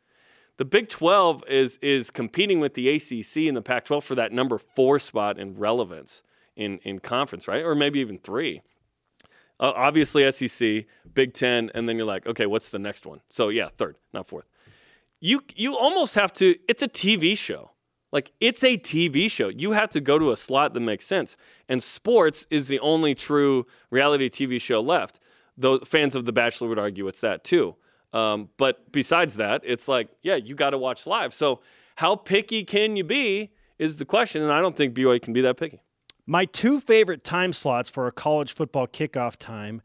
The 0.59 0.65
Big 0.65 0.89
12 0.89 1.45
is 1.49 1.79
is 1.83 2.11
competing 2.11 2.61
with 2.61 2.75
the 2.75 2.89
ACC 2.89 3.49
and 3.49 3.57
the 3.57 3.63
Pac-12 3.63 4.03
for 4.03 4.15
that 4.15 4.33
number 4.33 4.59
four 4.59 4.99
spot 4.99 5.39
in 5.39 5.57
relevance 5.57 6.23
in 6.57 6.79
in 6.79 6.99
conference, 6.99 7.47
right? 7.47 7.65
Or 7.65 7.75
maybe 7.75 8.01
even 8.01 8.19
three. 8.19 8.63
Uh, 9.59 9.73
obviously, 9.75 10.31
SEC, 10.31 10.85
Big 11.15 11.33
Ten, 11.33 11.71
and 11.75 11.89
then 11.89 11.97
you're 11.97 12.07
like, 12.07 12.27
okay, 12.27 12.47
what's 12.47 12.69
the 12.69 12.79
next 12.79 13.07
one? 13.07 13.21
So 13.31 13.49
yeah, 13.49 13.69
third, 13.77 13.97
not 14.13 14.27
fourth. 14.27 14.47
You 15.21 15.43
you 15.55 15.77
almost 15.77 16.15
have 16.15 16.33
to. 16.35 16.57
It's 16.69 16.83
a 16.83 16.89
TV 16.89 17.37
show. 17.37 17.71
Like 18.13 18.33
it's 18.41 18.63
a 18.63 18.79
TV 18.79 19.31
show. 19.31 19.49
You 19.49 19.73
have 19.73 19.91
to 19.91 20.01
go 20.01 20.19
to 20.19 20.31
a 20.31 20.37
slot 20.37 20.75
that 20.75 20.81
makes 20.81 21.07
sense. 21.07 21.37
And 21.69 21.83
sports 21.83 22.47
is 22.51 22.69
the 22.69 22.79
only 22.81 23.15
true 23.15 23.67
reality 23.91 24.29
TV 24.29 24.61
show 24.61 24.81
left. 24.81 25.21
Though 25.57 25.79
fans 25.81 26.15
of 26.15 26.27
The 26.27 26.33
Bachelor 26.33 26.69
would 26.69 26.79
argue 26.79 27.09
it's 27.09 27.21
that 27.21 27.45
too. 27.45 27.77
Um, 28.13 28.51
but 28.57 28.93
besides 28.93 29.37
that, 29.37 29.63
it's 29.65 29.89
like, 29.89 30.09
yeah, 30.23 30.37
you 30.37 30.55
got 30.55 30.71
to 30.71 30.79
watch 30.79 31.07
live. 31.07 31.35
So 31.35 31.61
how 31.97 32.17
picky 32.17 32.65
can 32.65 32.97
you 32.97 33.05
be 33.05 33.53
is 33.79 33.97
the 33.97 34.05
question, 34.05 34.43
and 34.43 34.53
I 34.53 34.61
don't 34.61 34.77
think 34.77 34.95
BYU 34.95 35.21
can 35.21 35.33
be 35.33 35.43
that 35.43 35.57
picky. 35.57 35.83
My 36.29 36.45
two 36.45 36.81
favorite 36.81 37.23
time 37.23 37.53
slots 37.53 37.89
for 37.89 38.09
a 38.09 38.13
college 38.13 38.53
football 38.53 38.89
kickoff 38.89 39.37
time 39.37 39.81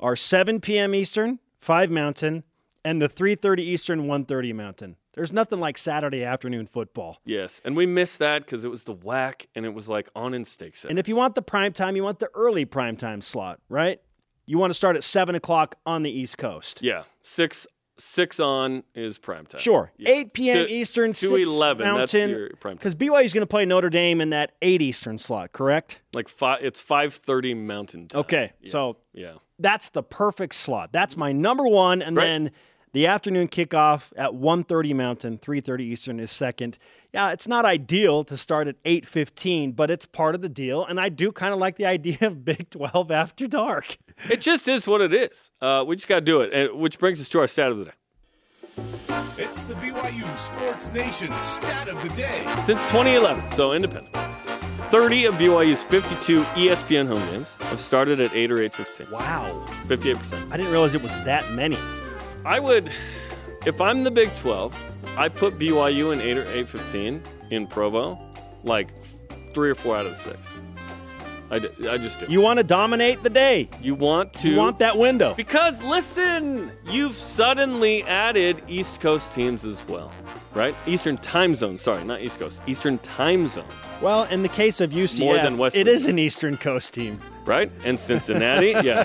are 0.00 0.16
7 0.16 0.60
p.m. 0.60 0.96
Eastern, 0.96 1.38
5 1.54 1.92
Mountain, 1.92 2.42
and 2.84 3.00
the 3.00 3.08
3:30 3.08 3.60
Eastern, 3.60 4.06
1:30 4.06 4.52
Mountain. 4.52 4.96
There's 5.14 5.32
nothing 5.32 5.60
like 5.60 5.78
Saturday 5.78 6.24
afternoon 6.24 6.66
football. 6.66 7.20
Yes, 7.24 7.62
and 7.64 7.76
we 7.76 7.86
missed 7.86 8.18
that 8.18 8.44
because 8.44 8.64
it 8.64 8.70
was 8.70 8.82
the 8.82 8.92
whack 8.92 9.46
and 9.54 9.64
it 9.64 9.74
was 9.74 9.88
like 9.88 10.08
on 10.16 10.34
in 10.34 10.44
steak 10.44 10.76
And 10.88 10.98
if 10.98 11.06
you 11.08 11.14
want 11.14 11.36
the 11.36 11.42
prime 11.42 11.72
time, 11.72 11.94
you 11.94 12.02
want 12.02 12.18
the 12.18 12.30
early 12.34 12.64
prime 12.64 12.96
time 12.96 13.20
slot, 13.20 13.60
right? 13.68 14.00
You 14.44 14.58
want 14.58 14.70
to 14.70 14.74
start 14.74 14.96
at 14.96 15.04
seven 15.04 15.36
o'clock 15.36 15.76
on 15.86 16.02
the 16.02 16.10
East 16.10 16.36
Coast. 16.36 16.82
Yeah, 16.82 17.04
six 17.22 17.66
six 17.98 18.40
on 18.40 18.82
is 18.94 19.18
prime 19.18 19.46
time. 19.46 19.60
Sure, 19.60 19.92
yeah. 19.96 20.10
eight 20.10 20.32
p.m. 20.32 20.66
Eastern, 20.68 21.12
two 21.12 21.36
eleven 21.36 21.86
Mountain. 21.86 22.50
Because 22.62 22.94
BYU 22.94 23.24
is 23.24 23.32
going 23.32 23.42
to 23.42 23.46
play 23.46 23.64
Notre 23.64 23.90
Dame 23.90 24.20
in 24.20 24.30
that 24.30 24.52
eight 24.62 24.82
Eastern 24.82 25.18
slot, 25.18 25.52
correct? 25.52 26.00
Like 26.14 26.28
five, 26.28 26.62
it's 26.62 26.80
five 26.80 27.14
thirty 27.14 27.54
Mountain 27.54 28.08
time. 28.08 28.20
Okay, 28.20 28.52
yeah. 28.60 28.70
so 28.70 28.96
yeah, 29.12 29.34
that's 29.58 29.90
the 29.90 30.02
perfect 30.02 30.54
slot. 30.54 30.92
That's 30.92 31.16
my 31.16 31.32
number 31.32 31.66
one, 31.66 32.02
and 32.02 32.16
right. 32.16 32.24
then 32.24 32.50
the 32.92 33.06
afternoon 33.06 33.48
kickoff 33.48 34.12
at 34.16 34.34
1:30 34.34 34.94
Mountain, 34.94 35.38
3:30 35.38 35.80
Eastern 35.80 36.20
is 36.20 36.30
second. 36.30 36.78
Yeah, 37.12 37.32
it's 37.32 37.48
not 37.48 37.64
ideal 37.64 38.24
to 38.24 38.36
start 38.36 38.68
at 38.68 38.76
8:15, 38.84 39.72
but 39.72 39.90
it's 39.90 40.06
part 40.06 40.34
of 40.34 40.42
the 40.42 40.48
deal, 40.48 40.84
and 40.84 41.00
I 41.00 41.08
do 41.08 41.32
kind 41.32 41.52
of 41.52 41.58
like 41.58 41.76
the 41.76 41.86
idea 41.96 42.18
of 42.22 42.44
Big 42.44 42.70
12 42.70 43.10
after 43.10 43.46
dark. 43.46 43.98
It 44.30 44.40
just 44.40 44.66
is 44.68 44.86
what 44.86 45.00
it 45.00 45.12
is. 45.12 45.50
Uh, 45.60 45.84
we 45.86 45.96
just 45.96 46.08
got 46.08 46.16
to 46.16 46.20
do 46.22 46.40
it, 46.40 46.76
which 46.76 46.98
brings 46.98 47.20
us 47.20 47.28
to 47.30 47.40
our 47.40 47.46
stat 47.46 47.70
of 47.70 47.78
the 47.78 47.84
day. 47.86 47.92
It's 49.38 49.60
the 49.62 49.74
BYU 49.74 50.36
Sports 50.36 50.92
Nation 50.92 51.32
stat 51.40 51.88
of 51.88 52.02
the 52.02 52.08
day. 52.10 52.42
Since 52.64 52.82
2011, 52.86 53.50
so 53.52 53.72
independent. 53.72 54.14
30 54.90 55.24
of 55.26 55.34
BYU's 55.34 55.82
52 55.84 56.42
ESPN 56.42 57.08
home 57.08 57.24
games 57.30 57.48
have 57.60 57.80
started 57.80 58.20
at 58.20 58.34
8 58.34 58.52
or 58.52 58.58
8:15. 58.58 59.10
Wow. 59.10 59.50
58%. 59.82 60.52
I 60.52 60.56
didn't 60.56 60.70
realize 60.70 60.94
it 60.94 61.02
was 61.02 61.16
that 61.24 61.50
many. 61.52 61.78
I 62.46 62.60
would, 62.60 62.92
if 63.66 63.80
I'm 63.80 64.04
the 64.04 64.10
Big 64.10 64.32
12, 64.34 64.72
I 65.16 65.28
put 65.28 65.54
BYU 65.58 66.12
in 66.12 66.20
8 66.20 66.38
or 66.38 66.42
815 66.42 67.20
in 67.50 67.66
Provo, 67.66 68.18
like 68.62 68.90
three 69.52 69.68
or 69.68 69.74
four 69.74 69.96
out 69.96 70.06
of 70.06 70.12
the 70.12 70.18
six. 70.22 70.38
I, 71.50 71.58
d- 71.58 71.88
I 71.88 71.98
just 71.98 72.20
do. 72.20 72.26
You 72.28 72.40
want 72.40 72.58
to 72.58 72.64
dominate 72.64 73.24
the 73.24 73.30
day. 73.30 73.68
You 73.80 73.96
want 73.96 74.32
to. 74.34 74.50
You 74.50 74.56
want 74.56 74.78
that 74.78 74.96
window. 74.96 75.34
Because 75.34 75.82
listen, 75.82 76.70
you've 76.88 77.16
suddenly 77.16 78.04
added 78.04 78.62
East 78.68 79.00
Coast 79.00 79.32
teams 79.32 79.64
as 79.64 79.86
well, 79.88 80.12
right? 80.56 80.74
Eastern 80.86 81.18
time 81.18 81.54
zone. 81.54 81.78
Sorry, 81.78 82.02
not 82.02 82.20
East 82.22 82.38
Coast. 82.38 82.58
Eastern 82.66 82.98
time 83.00 83.46
zone, 83.46 83.64
Well, 84.00 84.24
in 84.24 84.42
the 84.42 84.48
case 84.48 84.80
of 84.80 84.90
UCF, 84.90 85.20
More 85.20 85.36
than 85.36 85.58
West 85.58 85.76
it 85.76 85.86
is 85.86 86.06
an 86.06 86.18
Eastern 86.18 86.56
Coast 86.56 86.94
team. 86.94 87.20
right? 87.44 87.70
And 87.84 87.98
Cincinnati, 88.00 88.68
yeah, 88.82 89.04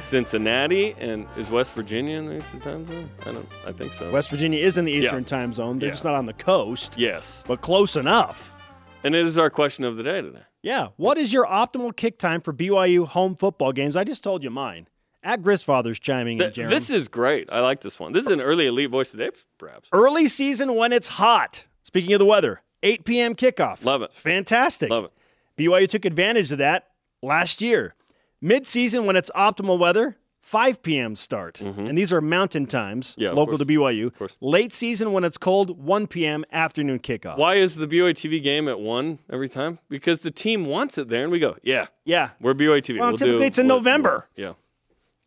Cincinnati, 0.00 0.94
and 1.00 1.26
is 1.36 1.50
West 1.50 1.72
Virginia 1.72 2.18
in 2.18 2.26
the 2.26 2.36
Eastern 2.38 2.60
time 2.60 2.86
zone? 2.86 3.10
I 3.22 3.32
don't. 3.32 3.48
I 3.66 3.72
think 3.72 3.92
so. 3.94 4.10
West 4.10 4.28
Virginia 4.30 4.60
is 4.60 4.76
in 4.78 4.84
the 4.84 4.92
Eastern 4.92 5.22
Yeah. 5.22 5.26
time 5.28 5.52
zone. 5.52 5.78
They're 5.78 5.88
Yeah. 5.88 5.92
just 5.92 6.04
not 6.04 6.14
on 6.14 6.26
the 6.26 6.32
coast, 6.34 6.94
Yes, 6.98 7.42
but 7.46 7.60
close 7.62 7.96
enough. 7.96 8.54
and 9.02 9.14
it 9.14 9.24
is 9.26 9.38
our 9.38 9.50
question 9.50 9.84
of 9.84 9.96
the 9.96 10.02
day 10.02 10.20
today. 10.20 10.42
Yeah. 10.62 10.88
What 10.96 11.18
is 11.18 11.32
your 11.32 11.46
optimal 11.46 11.96
kick 11.96 12.18
time 12.18 12.40
for 12.40 12.52
BYU 12.52 13.06
home 13.06 13.34
football 13.36 13.72
games? 13.72 13.96
I 13.96 14.04
just 14.04 14.22
told 14.22 14.44
you 14.44 14.50
mine. 14.50 14.86
At 15.24 15.42
Grisfather's 15.42 16.00
chiming 16.00 16.38
in, 16.38 16.44
Th- 16.44 16.54
Jeremy. 16.54 16.74
this 16.74 16.90
is 16.90 17.08
great. 17.08 17.48
I 17.52 17.60
like 17.60 17.80
this 17.80 18.00
one. 18.00 18.12
This 18.12 18.24
is 18.26 18.30
an 18.32 18.40
early 18.40 18.66
elite 18.66 18.90
voice 18.90 19.10
today, 19.10 19.30
perhaps. 19.58 19.88
Early 19.92 20.26
season 20.26 20.74
when 20.74 20.92
it's 20.92 21.08
hot. 21.08 21.64
Speaking 21.82 22.12
of 22.12 22.18
the 22.18 22.26
weather, 22.26 22.62
8 22.82 23.04
p.m. 23.04 23.34
kickoff. 23.34 23.84
Love 23.84 24.02
it. 24.02 24.12
Fantastic. 24.12 24.90
Love 24.90 25.04
it. 25.04 25.12
BYU 25.58 25.88
took 25.88 26.04
advantage 26.04 26.50
of 26.50 26.58
that 26.58 26.88
last 27.22 27.60
year. 27.62 27.94
Mid 28.40 28.66
season 28.66 29.04
when 29.06 29.14
it's 29.14 29.30
optimal 29.36 29.78
weather, 29.78 30.16
5 30.40 30.82
p.m. 30.82 31.14
start. 31.14 31.60
And 31.60 31.96
these 31.96 32.12
are 32.12 32.20
mountain 32.20 32.66
times, 32.66 33.12
Mm-hmm. 33.12 33.20
Yeah, 33.20 33.30
local 33.30 33.56
to 33.58 33.64
BYU. 33.64 34.12
course. 34.16 34.36
Late 34.40 34.72
season 34.72 35.12
when 35.12 35.22
it's 35.22 35.38
cold, 35.38 35.78
1 35.78 36.08
p.m. 36.08 36.44
afternoon 36.50 36.98
kickoff. 36.98 37.36
Why 37.36 37.54
is 37.54 37.76
the 37.76 37.86
BYU 37.86 38.10
TV 38.14 38.42
game 38.42 38.68
at 38.68 38.80
one 38.80 39.20
every 39.30 39.48
time? 39.48 39.78
Because 39.88 40.20
the 40.22 40.32
team 40.32 40.66
wants 40.66 40.98
it 40.98 41.08
there, 41.08 41.22
and 41.22 41.30
we 41.30 41.38
go, 41.38 41.56
yeah, 41.62 41.86
Yeah. 42.04 42.30
we're 42.40 42.54
BYU 42.54 42.82
TV. 42.82 42.98
Well, 42.98 43.10
we'll 43.10 43.18
typically 43.18 43.38
do 43.40 43.44
it's 43.44 43.58
in 43.58 43.68
November. 43.68 44.28
Yeah, 44.34 44.54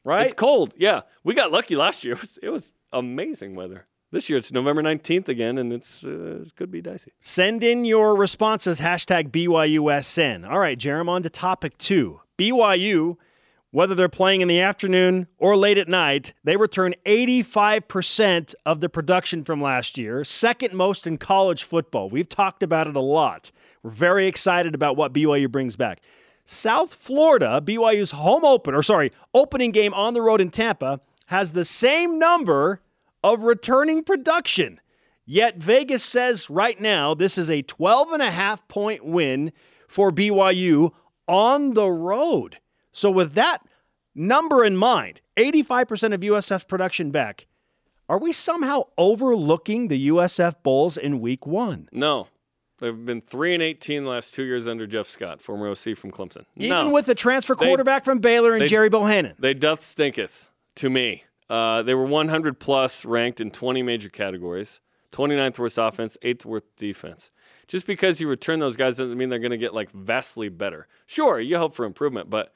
Right? 0.06 0.28
it's 0.28 0.34
cold. 0.34 0.74
Yeah, 0.78 1.02
we 1.24 1.34
got 1.34 1.52
lucky 1.52 1.76
last 1.76 2.06
year. 2.06 2.16
It 2.16 2.22
was, 2.22 2.40
it 2.44 2.50
was 2.50 2.74
amazing 2.94 3.56
weather. 3.56 3.88
This 4.12 4.30
year 4.30 4.38
it's 4.38 4.52
November 4.52 4.82
nineteenth 4.82 5.28
again, 5.28 5.58
and 5.58 5.74
it's 5.74 6.04
uh, 6.04 6.44
it 6.46 6.56
could 6.56 6.72
be 6.72 6.80
dicey. 6.82 7.12
Send 7.20 7.64
in 7.64 7.84
your 7.84 8.16
responses, 8.16 8.80
hashtag 8.80 9.30
BYUSN. 9.32 10.50
All 10.50 10.60
right, 10.60 10.78
Jarom, 10.78 11.10
on 11.10 11.24
to 11.24 11.30
topic 11.30 11.78
two. 11.78 12.22
BYU, 12.38 13.18
whether 13.72 13.96
they're 13.96 14.08
playing 14.08 14.42
in 14.42 14.48
the 14.48 14.62
afternoon 14.62 15.28
or 15.38 15.58
late 15.58 15.78
at 15.78 15.90
night, 15.90 16.34
they 16.46 16.56
return 16.56 16.94
85% 17.06 18.54
of 18.66 18.80
the 18.80 18.88
production 18.88 19.44
from 19.44 19.62
last 19.62 19.98
year, 19.98 20.24
second 20.24 20.74
most 20.74 21.06
in 21.08 21.18
college 21.18 21.64
football. 21.64 22.10
We've 22.10 22.30
talked 22.30 22.64
about 22.64 22.88
it 22.88 22.96
a 22.96 23.02
lot. 23.02 23.52
We're 23.84 23.92
very 23.92 24.28
excited 24.28 24.76
about 24.76 24.96
what 24.96 25.14
BYU 25.14 25.52
brings 25.52 25.76
back. 25.76 26.02
South 26.46 26.94
Florida, 26.94 27.62
BYU's 27.64 28.12
home 28.12 28.46
opener, 28.46 28.78
or 28.78 28.84
sorry, 28.84 29.12
opening 29.34 29.72
game 29.72 29.94
on 29.94 30.14
the 30.14 30.22
road 30.22 30.40
in 30.40 30.52
Tampa, 30.52 31.02
has 31.28 31.54
the 31.54 31.66
same 31.66 32.20
number 32.20 32.82
of 33.24 33.42
returning 33.42 34.04
production. 34.04 34.80
Yet 35.26 35.58
Vegas 35.58 36.04
says 36.04 36.50
right 36.50 36.80
now 36.80 37.16
this 37.16 37.38
is 37.38 37.50
a 37.50 37.64
12 37.64 38.12
and 38.14 38.22
a 38.22 38.30
half 38.30 38.68
point 38.68 39.04
win 39.04 39.52
for 39.88 40.12
BYU 40.12 40.92
on 41.28 41.74
the 41.74 41.90
road. 41.90 42.60
So 42.92 43.10
with 43.10 43.34
that 43.34 43.60
number 44.14 44.64
in 44.64 44.78
mind, 44.78 45.22
85% 45.36 46.14
of 46.14 46.22
USF 46.22 46.68
production 46.68 47.10
back, 47.10 47.48
are 48.08 48.20
we 48.20 48.32
somehow 48.32 48.84
overlooking 49.00 49.88
the 49.88 50.10
USF 50.10 50.62
Bulls 50.62 50.96
in 50.96 51.20
week 51.20 51.48
1? 51.48 51.90
No, 51.92 52.28
they've 52.80 53.06
been 53.06 53.22
three 53.22 53.54
and 53.54 53.64
eighteen 53.64 54.04
the 54.04 54.10
last 54.10 54.34
two 54.34 54.44
years 54.44 54.68
under 54.68 54.88
Jeff 54.88 55.08
Scott, 55.08 55.42
former 55.42 55.68
OC 55.70 55.96
from 55.98 56.12
Clemson. 56.12 56.46
Even 56.56 56.88
no. 56.88 56.90
with 56.92 57.06
the 57.06 57.16
transfer 57.16 57.56
They- 57.56 57.66
quarterback 57.66 58.06
from 58.06 58.20
Baylor 58.20 58.54
and 58.54 58.62
they- 58.62 58.68
Gerry 58.68 58.90
Bohanon. 58.90 59.36
They 59.40 59.54
doth 59.54 59.82
stinketh 59.82 60.52
to 60.76 60.90
me. 60.90 61.24
Uh, 61.50 61.84
they 61.84 61.94
were 61.94 62.06
100 62.06 62.60
plus 62.60 63.06
ranked 63.06 63.40
in 63.40 63.52
20 63.52 63.84
major 63.84 64.10
categories, 64.10 64.80
29th 65.12 65.60
worst 65.60 65.78
offense, 65.78 66.18
8th 66.24 66.44
worst 66.44 66.66
defense. 66.78 67.32
Just 67.68 67.86
because 67.88 68.20
you 68.20 68.28
return 68.28 68.60
those 68.60 68.76
guys 68.76 68.98
doesn't 68.98 69.18
mean 69.18 69.30
they're 69.30 69.40
going 69.40 69.52
to 69.52 69.58
get 69.58 69.74
like 69.74 69.92
vastly 69.92 70.50
better. 70.50 70.88
Sure, 71.06 71.40
you 71.40 71.58
hope 71.58 71.74
for 71.74 71.86
improvement, 71.86 72.30
but 72.30 72.54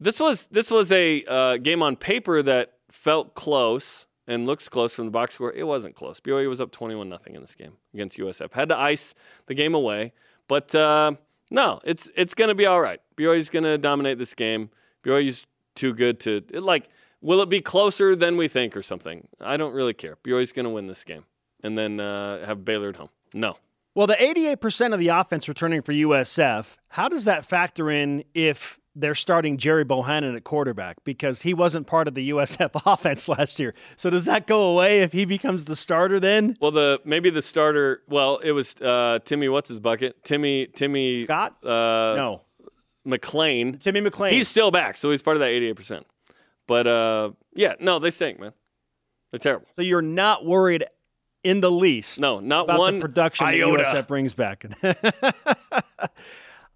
this 0.00 0.18
was 0.18 0.46
this 0.48 0.70
was 0.70 0.90
a 0.92 1.24
uh, 1.24 1.56
game 1.58 1.82
on 1.82 1.96
paper 1.96 2.42
that 2.42 2.72
felt 2.90 3.34
close 3.34 4.06
and 4.26 4.46
looks 4.46 4.68
close 4.68 4.94
from 4.94 5.06
the 5.06 5.10
box 5.10 5.34
score. 5.34 5.52
It 5.52 5.64
wasn't 5.64 5.94
close. 5.94 6.20
BYU 6.20 6.48
was 6.48 6.60
up 6.60 6.70
21 6.70 7.08
nothing 7.08 7.34
in 7.34 7.40
this 7.40 7.54
game 7.54 7.72
against 7.92 8.18
USF. 8.18 8.52
Had 8.52 8.68
to 8.68 8.78
ice 8.78 9.14
the 9.46 9.54
game 9.54 9.74
away, 9.74 10.12
but 10.48 10.74
uh, 10.74 11.12
no, 11.50 11.80
it's 11.84 12.10
it's 12.16 12.34
going 12.34 12.48
to 12.48 12.54
be 12.54 12.66
all 12.66 12.80
right. 12.80 13.00
BYU's 13.16 13.50
going 13.50 13.64
to 13.64 13.78
dominate 13.78 14.18
this 14.18 14.34
game. 14.34 14.70
BYU's 15.04 15.46
too 15.74 15.92
good 15.94 16.20
to 16.20 16.42
like. 16.52 16.88
Will 17.20 17.40
it 17.40 17.48
be 17.48 17.60
closer 17.60 18.16
than 18.16 18.36
we 18.36 18.48
think 18.48 18.76
or 18.76 18.82
something? 18.82 19.28
I 19.40 19.56
don't 19.56 19.72
really 19.72 19.94
care. 19.94 20.16
BYU's 20.24 20.50
going 20.50 20.64
to 20.64 20.70
win 20.70 20.88
this 20.88 21.04
game 21.04 21.24
and 21.62 21.78
then 21.78 22.00
uh, 22.00 22.44
have 22.44 22.64
Baylor 22.64 22.88
at 22.88 22.96
home. 22.96 23.10
No, 23.32 23.56
Well, 23.94 24.06
the 24.06 24.14
88% 24.14 24.92
of 24.92 24.98
the 24.98 25.08
offense 25.08 25.48
returning 25.48 25.82
for 25.82 25.92
USF, 25.92 26.76
how 26.88 27.08
does 27.08 27.24
that 27.24 27.44
factor 27.46 27.90
in 27.90 28.24
if 28.34 28.78
they're 28.94 29.14
starting 29.14 29.56
Gerry 29.56 29.84
Bohanon 29.84 30.36
at 30.36 30.44
quarterback? 30.44 30.96
Because 31.04 31.42
he 31.42 31.54
wasn't 31.54 31.86
part 31.86 32.08
of 32.08 32.14
the 32.14 32.30
USF 32.30 32.70
offense 32.86 33.28
last 33.28 33.58
year. 33.58 33.74
So 33.96 34.10
does 34.10 34.24
that 34.26 34.46
go 34.46 34.70
away 34.72 35.00
if 35.00 35.12
he 35.12 35.24
becomes 35.24 35.64
the 35.64 35.76
starter 35.76 36.20
then? 36.20 36.56
Well, 36.60 36.70
the 36.72 37.00
maybe 37.04 37.30
the 37.30 37.42
starter. 37.42 38.02
Well, 38.08 38.38
it 38.38 38.52
was 38.52 38.74
uh, 38.76 39.18
Timmy. 39.24 39.48
What's 39.48 39.68
his 39.68 39.80
bucket? 39.80 40.22
Timmy. 40.24 40.66
Timmy 40.66 41.22
Scott? 41.22 41.56
Uh, 41.64 41.68
no. 42.16 42.40
McClain. 43.06 43.80
Timmy 43.80 44.00
McLean. 44.00 44.32
He's 44.34 44.48
still 44.48 44.70
back, 44.70 44.96
so 44.96 45.10
he's 45.10 45.22
part 45.22 45.36
of 45.36 45.40
that 45.40 45.48
eighty-eight 45.48 45.76
percent. 45.76 46.06
But 46.68 46.86
uh, 46.86 47.30
yeah, 47.54 47.74
no, 47.80 47.98
they 47.98 48.10
stink, 48.10 48.38
man. 48.38 48.52
They're 49.32 49.38
terrible. 49.38 49.66
so 49.76 49.82
you're 49.82 50.02
not 50.02 50.44
worried 50.44 50.84
in 51.42 51.60
the 51.60 51.70
least 51.70 52.20
No, 52.20 52.38
not 52.38 52.64
about 52.66 52.78
one 52.78 52.98
the 52.98 53.00
production 53.00 53.46
iota. 53.46 53.82
that 53.82 54.04
USF 54.04 54.06
brings 54.06 54.34
back. 54.34 54.64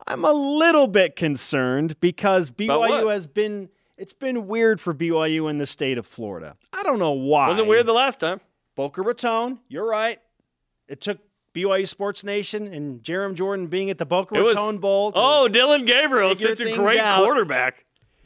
I'm 0.06 0.25
a 0.25 0.32
little 0.32 0.86
bit 0.86 1.16
concerned 1.16 1.98
because 2.00 2.50
BYU 2.50 3.12
has 3.12 3.26
been 3.26 3.68
it's 3.96 4.12
been 4.12 4.46
weird 4.46 4.80
for 4.80 4.92
BYU 4.94 5.48
in 5.50 5.58
the 5.58 5.66
state 5.66 5.98
of 5.98 6.06
Florida. 6.06 6.56
I 6.72 6.82
don't 6.82 6.98
know 6.98 7.12
why. 7.12 7.48
Wasn't 7.48 7.66
weird 7.66 7.86
the 7.86 7.92
last 7.94 8.20
time. 8.20 8.40
Boca 8.75 9.00
Raton, 9.02 9.58
you're 9.68 9.88
right. 9.88 10.20
It 10.86 11.00
took 11.00 11.18
BYU 11.54 11.88
Sports 11.88 12.22
Nation 12.22 12.72
and 12.72 13.02
Jarom 13.02 13.34
Jordan 13.34 13.66
being 13.68 13.88
at 13.90 13.96
the 13.98 14.04
Boca 14.06 14.34
It 14.38 14.42
was- 14.42 14.54
Raton 14.54 14.78
Bowl. 14.78 15.12
Oh, 15.14 15.48
Dillon 15.48 15.84
Gabriel 15.86 16.34
such 16.34 16.60
a 16.60 16.75
great 16.75 16.98
out. 17.00 17.25
quarterback. 17.25 17.84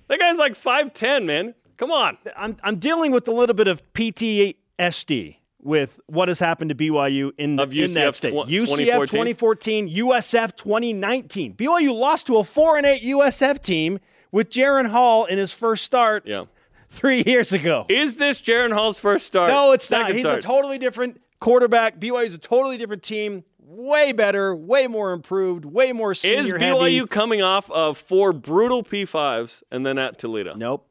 That 0.08 0.18
guy's 0.18 0.38
like 0.38 0.56
five 0.56 0.92
ten, 0.92 1.24
man. 1.24 1.54
Come 1.76 1.92
on. 1.92 2.18
I'm, 2.36 2.56
I'm 2.62 2.76
dealing 2.76 3.10
with 3.12 3.26
a 3.28 3.32
little 3.32 3.54
bit 3.54 3.68
of 3.68 3.80
PTSD 3.94 5.36
with 5.62 6.00
what 6.06 6.28
has 6.28 6.38
happened 6.38 6.70
to 6.70 6.74
BYU 6.74 7.32
in, 7.38 7.56
the, 7.56 7.64
in 7.64 7.94
that 7.94 8.10
UCF 8.10 8.14
state. 8.14 8.30
tw- 8.30 8.48
UCF 8.48 9.06
2014, 9.06 9.88
USF 9.88 10.56
2019. 10.56 11.54
BYU 11.54 11.94
lost 11.94 12.26
to 12.28 12.38
a 12.38 12.44
4 12.44 12.78
and 12.78 12.86
8 12.86 13.02
USF 13.02 13.62
team 13.62 13.98
with 14.32 14.48
Jaren 14.50 14.88
Hall 14.90 15.24
in 15.26 15.38
his 15.38 15.52
first 15.52 15.84
start 15.84 16.24
Yeah. 16.26 16.44
three 16.88 17.22
years 17.26 17.52
ago. 17.52 17.84
Is 17.88 18.16
this 18.16 18.40
Jaren 18.40 18.72
Hall's 18.72 18.98
first 18.98 19.26
start? 19.26 19.50
No, 19.50 19.72
it's 19.72 19.90
not. 19.90 20.12
He's 20.12 20.22
start. 20.22 20.38
a 20.38 20.42
totally 20.42 20.78
different 20.78 21.20
quarterback. 21.40 21.98
BYU 22.00 22.24
is 22.26 22.34
a 22.34 22.38
totally 22.38 22.78
different 22.78 23.02
team. 23.02 23.44
Way 23.72 24.10
better, 24.12 24.54
way 24.54 24.88
more 24.88 25.12
improved, 25.12 25.64
way 25.64 25.92
more 25.92 26.12
senior 26.14 26.40
Is 26.40 26.50
heavy. 26.50 26.62
BYU 26.98 27.08
coming 27.08 27.40
off 27.40 27.70
of 27.70 27.98
four 27.98 28.32
brutal 28.32 28.82
P5s 28.82 29.62
and 29.70 29.86
then 29.86 29.96
at 29.96 30.18
Toledo? 30.18 30.54
Nope. 30.54 30.86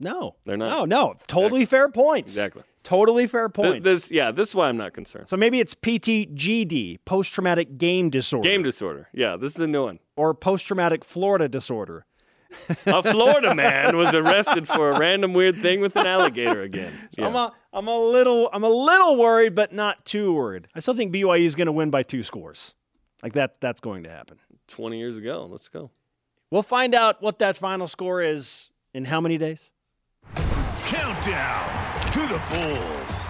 No. 0.00 0.34
They're 0.44 0.56
not. 0.56 0.68
No, 0.68 0.84
no. 0.84 1.14
Totally 1.26 1.64
fair 1.64 1.88
points. 1.88 2.32
Exactly. 2.32 2.62
Totally 2.84 3.26
fair 3.26 3.48
points. 3.48 3.82
This, 3.84 4.10
yeah, 4.10 4.30
this 4.30 4.50
is 4.50 4.54
why 4.54 4.68
I'm 4.68 4.76
not 4.76 4.92
concerned. 4.92 5.28
so 5.28 5.36
maybe 5.36 5.58
it's 5.58 5.74
PTGD, 5.74 6.98
post 7.04 7.32
traumatic 7.34 7.76
game 7.78 8.10
disorder, 8.10 8.48
Game 8.48 8.62
disorder. 8.62 9.08
Yeah, 9.12 9.36
this 9.36 9.54
is 9.54 9.60
a 9.60 9.66
new 9.66 9.84
one. 9.84 9.98
or 10.16 10.34
post 10.34 10.66
traumatic 10.66 11.04
Florida 11.04 11.48
disorder. 11.48 12.06
A 12.86 13.02
Florida 13.02 13.52
man 13.52 13.96
was 13.96 14.14
arrested 14.14 14.68
for 14.68 14.92
a 14.92 14.98
random 14.98 15.32
weird 15.32 15.56
thing 15.56 15.80
with 15.80 15.96
an 15.96 16.06
alligator 16.06 16.62
again. 16.62 16.92
Yeah. 17.18 17.26
I'm 17.26 17.34
a, 17.34 17.52
I'm 17.72 17.88
a 17.88 17.98
little, 17.98 18.48
I'm 18.52 18.62
a 18.62 18.68
little 18.68 19.16
worried, 19.16 19.56
but 19.56 19.72
not 19.72 20.04
too 20.04 20.32
worried. 20.32 20.68
I 20.72 20.78
still 20.78 20.94
think 20.94 21.12
BYU 21.12 21.44
is 21.44 21.56
going 21.56 21.66
to 21.66 21.72
win 21.72 21.90
by 21.90 22.04
two 22.04 22.22
scores. 22.22 22.74
Like 23.24 23.32
that, 23.32 23.60
that's 23.60 23.80
going 23.80 24.04
to 24.04 24.10
happen. 24.10 24.38
20 24.68 24.98
years 24.98 25.18
ago. 25.18 25.48
Let's 25.50 25.68
go. 25.68 25.90
We'll 26.52 26.62
find 26.62 26.94
out 26.94 27.20
what 27.20 27.40
that 27.40 27.56
final 27.56 27.88
score 27.88 28.22
is 28.22 28.70
in 28.92 29.04
how 29.06 29.20
many 29.20 29.36
days? 29.36 29.72
Countdown 30.94 32.10
to 32.12 32.20
the 32.20 32.40
Bulls. 32.52 33.24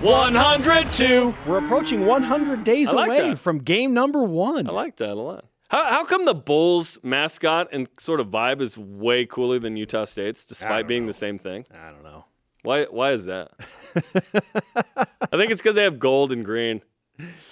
102. 0.00 1.34
We're 1.44 1.58
approaching 1.58 2.06
100 2.06 2.62
days 2.62 2.92
like 2.92 3.08
away 3.08 3.30
that. 3.30 3.38
from 3.40 3.58
game 3.58 3.94
number 3.94 4.22
one. 4.22 4.68
I 4.68 4.70
like 4.70 4.96
that 4.98 5.10
a 5.10 5.14
lot. 5.14 5.46
How, 5.70 5.90
how 5.90 6.04
come 6.04 6.24
the 6.24 6.36
Bulls 6.36 7.00
mascot 7.02 7.70
and 7.72 7.88
sort 7.98 8.20
of 8.20 8.28
vibe 8.28 8.60
is 8.60 8.78
way 8.78 9.26
cooler 9.26 9.58
than 9.58 9.76
Utah 9.76 10.04
State's, 10.04 10.44
despite 10.44 10.86
being 10.86 11.06
the 11.06 11.12
same 11.12 11.36
thing? 11.36 11.66
I 11.74 11.90
don't 11.90 12.04
know. 12.04 12.26
Why? 12.62 12.84
Why 12.84 13.10
is 13.10 13.24
that? 13.24 13.50
I 13.96 15.36
think 15.36 15.50
it's 15.50 15.60
because 15.60 15.74
they 15.74 15.82
have 15.82 15.98
gold 15.98 16.30
and 16.30 16.44
green. 16.44 16.82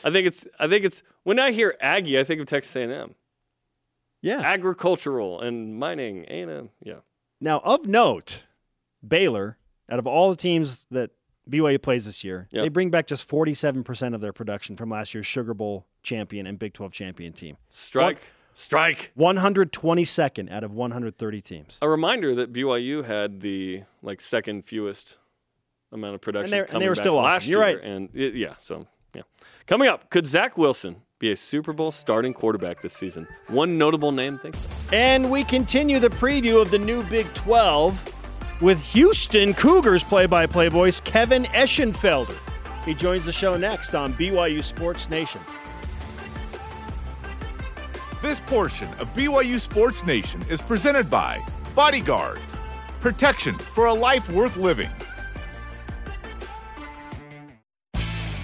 I 0.04 0.12
think 0.12 0.28
it's. 0.28 0.46
I 0.60 0.68
think 0.68 0.84
it's. 0.84 1.02
When 1.24 1.40
I 1.40 1.50
hear 1.50 1.76
Aggie, 1.80 2.16
I 2.16 2.22
think 2.22 2.40
of 2.40 2.46
Texas 2.46 2.76
A&M. 2.76 3.16
Yeah. 4.22 4.38
Agricultural 4.38 5.40
and 5.40 5.76
mining, 5.76 6.24
A&M. 6.28 6.70
Yeah. 6.80 7.00
Now, 7.40 7.60
of 7.64 7.86
note, 7.86 8.44
Baylor, 9.06 9.58
out 9.90 9.98
of 9.98 10.06
all 10.06 10.30
the 10.30 10.36
teams 10.36 10.86
that 10.90 11.10
BYU 11.48 11.80
plays 11.80 12.06
this 12.06 12.24
year, 12.24 12.48
Yep. 12.50 12.62
they 12.62 12.68
bring 12.68 12.90
back 12.90 13.06
just 13.06 13.28
47% 13.28 14.14
of 14.14 14.20
their 14.20 14.32
production 14.32 14.76
from 14.76 14.90
last 14.90 15.14
year's 15.14 15.26
Sugar 15.26 15.54
Bowl 15.54 15.86
champion 16.02 16.46
and 16.46 16.58
Big 16.58 16.72
12 16.72 16.92
champion 16.92 17.32
team. 17.32 17.56
Strike. 17.70 18.18
Strike. 18.54 19.12
122nd 19.18 20.50
out 20.50 20.64
of 20.64 20.72
130 20.72 21.40
teams. 21.42 21.78
A 21.82 21.88
reminder 21.88 22.34
that 22.34 22.52
BYU 22.52 23.04
had 23.04 23.40
the 23.40 23.82
like 24.02 24.20
second 24.20 24.64
fewest 24.64 25.18
amount 25.92 26.14
of 26.14 26.20
production. 26.20 26.54
And 26.54 26.66
they- 26.68 26.72
and 26.72 26.82
they 26.82 26.88
were 26.88 26.94
back 26.94 27.02
still 27.02 27.18
awesome. 27.18 27.30
last 27.30 27.46
You're 27.46 27.66
year. 27.68 27.76
right. 27.78 27.84
And 27.84 28.08
it, 28.14 28.34
yeah, 28.34 28.54
so 28.62 28.86
yeah. 29.14 29.22
Coming 29.66 29.88
up, 29.88 30.10
could 30.10 30.26
Zach 30.26 30.56
Wilson 30.56 31.02
be 31.18 31.32
a 31.32 31.36
Super 31.36 31.72
Bowl 31.72 31.90
starting 31.90 32.34
quarterback 32.34 32.82
this 32.82 32.92
season? 32.92 33.26
One 33.48 33.78
notable 33.78 34.12
name, 34.12 34.38
thinks 34.38 34.58
so. 34.58 34.68
And 34.92 35.30
we 35.30 35.44
continue 35.44 35.98
the 35.98 36.10
preview 36.10 36.60
of 36.60 36.70
the 36.70 36.78
new 36.78 37.02
Big 37.04 37.32
12 37.32 38.60
with 38.62 38.78
Houston 38.92 39.54
Cougars 39.54 40.04
play 40.04 40.26
by 40.26 40.46
play 40.46 40.68
voice 40.68 41.00
Kevin 41.00 41.44
Eschenfelder. 41.44 42.36
He 42.84 42.94
joins 42.94 43.24
the 43.24 43.32
show 43.32 43.56
next 43.56 43.94
on 43.94 44.12
BYU 44.14 44.62
Sports 44.62 45.08
Nation. 45.08 45.40
This 48.20 48.40
portion 48.40 48.88
of 48.94 49.08
BYU 49.14 49.58
Sports 49.58 50.04
Nation 50.04 50.42
is 50.50 50.60
presented 50.60 51.10
by 51.10 51.40
Bodyguards, 51.74 52.56
protection 53.00 53.54
for 53.56 53.86
a 53.86 53.94
life 53.94 54.30
worth 54.30 54.56
living. 54.56 54.90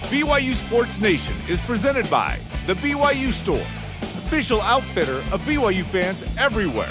BYU 0.09 0.53
Sports 0.53 0.99
Nation 0.99 1.33
is 1.49 1.59
presented 1.61 2.09
by 2.09 2.39
The 2.65 2.75
BYU 2.75 3.33
Store, 3.33 3.57
official 3.57 4.61
outfitter 4.61 5.17
of 5.33 5.41
BYU 5.41 5.83
fans 5.83 6.23
everywhere. 6.37 6.87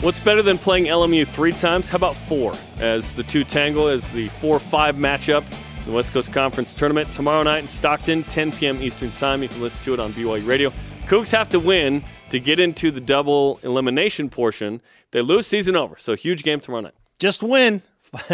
What's 0.00 0.18
better 0.18 0.42
than 0.42 0.58
playing 0.58 0.86
LMU 0.86 1.24
three 1.24 1.52
times? 1.52 1.88
How 1.88 1.96
about 1.96 2.16
four? 2.16 2.52
As 2.80 3.12
the 3.12 3.22
two 3.22 3.44
tangle 3.44 3.86
as 3.86 4.06
the 4.08 4.26
4 4.40 4.58
5 4.58 4.96
matchup, 4.96 5.44
in 5.78 5.90
the 5.90 5.96
West 5.96 6.12
Coast 6.12 6.32
Conference 6.32 6.74
Tournament 6.74 7.12
tomorrow 7.12 7.44
night 7.44 7.60
in 7.62 7.68
Stockton, 7.68 8.24
10 8.24 8.52
p.m. 8.52 8.82
Eastern 8.82 9.12
Time. 9.12 9.40
You 9.40 9.48
can 9.48 9.60
listen 9.60 9.84
to 9.84 9.94
it 9.94 10.00
on 10.00 10.10
BYU 10.12 10.44
Radio. 10.48 10.72
Cougs 11.06 11.30
have 11.30 11.48
to 11.50 11.60
win 11.60 12.02
to 12.30 12.40
get 12.40 12.58
into 12.58 12.90
the 12.90 13.00
double 13.00 13.60
elimination 13.62 14.28
portion. 14.28 14.80
They 15.12 15.20
lose, 15.20 15.46
season 15.46 15.76
over. 15.76 15.96
So, 15.96 16.16
huge 16.16 16.42
game 16.42 16.58
tomorrow 16.58 16.82
night. 16.82 16.94
Just 17.20 17.42
win. 17.42 17.82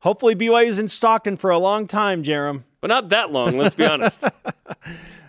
Hopefully, 0.00 0.34
BYU's 0.34 0.78
in 0.78 0.88
Stockton 0.88 1.36
for 1.36 1.50
a 1.50 1.58
long 1.58 1.86
time, 1.86 2.22
Jarom. 2.22 2.64
But 2.80 2.88
not 2.88 3.08
that 3.08 3.32
long, 3.32 3.58
let's 3.58 3.74
be 3.74 3.84
honest. 3.84 4.22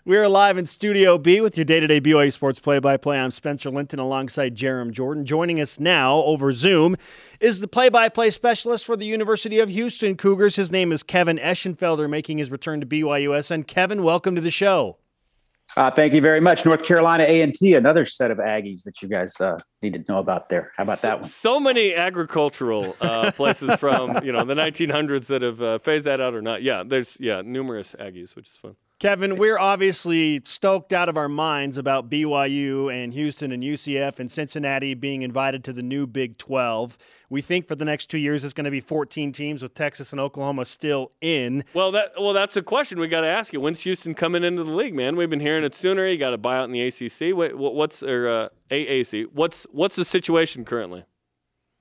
We 0.09 0.17
are 0.17 0.27
live 0.27 0.57
in 0.57 0.65
Studio 0.65 1.19
B 1.19 1.39
with 1.39 1.55
your 1.55 1.65
day 1.65 1.79
to 1.79 1.85
day 1.85 2.01
BYU 2.01 2.33
Sports 2.33 2.57
play 2.57 2.79
by 2.79 2.97
play. 2.97 3.19
I'm 3.19 3.29
Spencer 3.29 3.69
Linton 3.69 3.99
alongside 3.99 4.55
Jarom 4.55 4.89
Jordan. 4.89 5.23
Joining 5.23 5.61
us 5.61 5.79
now 5.79 6.15
over 6.23 6.51
Zoom 6.51 6.95
is 7.39 7.59
the 7.59 7.67
play 7.67 7.89
by 7.89 8.09
play 8.09 8.31
specialist 8.31 8.85
for 8.85 8.97
the 8.97 9.05
University 9.05 9.59
of 9.59 9.69
Houston 9.69 10.17
Cougars. 10.17 10.55
His 10.55 10.71
name 10.71 10.91
is 10.91 11.03
Kevin 11.03 11.37
Eschenfelder, 11.37 12.09
making 12.09 12.39
his 12.39 12.49
return 12.49 12.79
to 12.79 12.87
BYUS. 12.87 13.51
And 13.51 13.67
Kevin, 13.67 14.01
welcome 14.01 14.33
to 14.33 14.41
the 14.41 14.49
show. 14.49 14.97
Uh, 15.77 15.91
thank 15.91 16.13
you 16.13 16.21
very 16.21 16.41
much. 16.41 16.65
North 16.65 16.83
Carolina 16.83 17.23
A&T, 17.27 17.75
another 17.75 18.05
set 18.05 18.31
of 18.31 18.37
Aggies 18.39 18.83
that 18.83 19.01
you 19.01 19.07
guys 19.07 19.39
uh, 19.39 19.57
need 19.81 19.93
to 19.93 20.03
know 20.11 20.19
about 20.19 20.49
there. 20.49 20.71
How 20.75 20.83
about 20.83 21.01
that 21.01 21.19
one? 21.21 21.29
So 21.29 21.59
many 21.59 21.93
agricultural 21.93 22.95
uh, 23.01 23.31
places 23.31 23.75
from 23.75 24.23
you 24.23 24.31
know 24.31 24.43
the 24.43 24.55
1900s 24.55 25.27
that 25.27 25.41
have 25.41 25.61
uh, 25.61 25.79
phased 25.79 26.05
that 26.05 26.19
out 26.19 26.33
or 26.33 26.41
not. 26.41 26.63
Yeah, 26.63 26.83
there's 26.85 27.17
yeah 27.19 27.41
numerous 27.45 27.95
Aggies, 27.99 28.35
which 28.35 28.47
is 28.47 28.55
fun. 28.57 28.75
Kevin, 28.99 29.37
we're 29.37 29.57
obviously 29.57 30.41
stoked 30.43 30.91
out 30.91 31.07
of 31.07 31.15
our 31.15 31.29
minds 31.29 31.77
about 31.77 32.09
BYU 32.09 32.93
and 32.93 33.13
Houston 33.13 33.53
and 33.53 33.63
UCF 33.63 34.19
and 34.19 34.29
Cincinnati 34.29 34.93
being 34.93 35.21
invited 35.21 35.63
to 35.63 35.73
the 35.73 35.81
new 35.81 36.05
Big 36.05 36.37
12. 36.37 36.97
We 37.29 37.41
think 37.41 37.65
for 37.65 37.75
the 37.75 37.85
next 37.85 38.07
two 38.07 38.17
years 38.17 38.43
it's 38.43 38.53
going 38.53 38.65
to 38.65 38.71
be 38.71 38.81
14 38.81 39.31
teams 39.31 39.63
with 39.63 39.73
Texas 39.73 40.11
and 40.11 40.19
Oklahoma 40.19 40.65
still 40.65 41.11
in. 41.21 41.63
Well, 41.73 41.93
that 41.93 42.11
well 42.19 42.33
that's 42.33 42.57
a 42.57 42.61
question 42.61 42.99
we 42.99 43.07
got 43.07 43.21
to 43.21 43.27
ask 43.27 43.53
you. 43.53 43.61
When's 43.61 43.79
Houston 43.81 44.13
coming 44.13 44.43
into 44.43 44.65
the 44.65 44.71
league, 44.71 44.93
man? 44.93 45.15
We've 45.15 45.29
been 45.29 45.39
hearing 45.39 45.63
it 45.63 45.73
sooner. 45.73 46.05
You 46.05 46.17
got 46.17 46.31
to 46.31 46.37
buy 46.37 46.57
out 46.57 46.65
in 46.65 46.73
the 46.73 46.81
ACC. 46.81 47.33
Wait, 47.33 47.57
what- 47.57 47.75
what's 47.75 48.03
or 48.03 48.27
uh, 48.27 48.49
AAC? 48.69 49.27
What's 49.31 49.65
what's 49.71 49.95
the 49.95 50.03
situation 50.03 50.65
currently? 50.65 51.05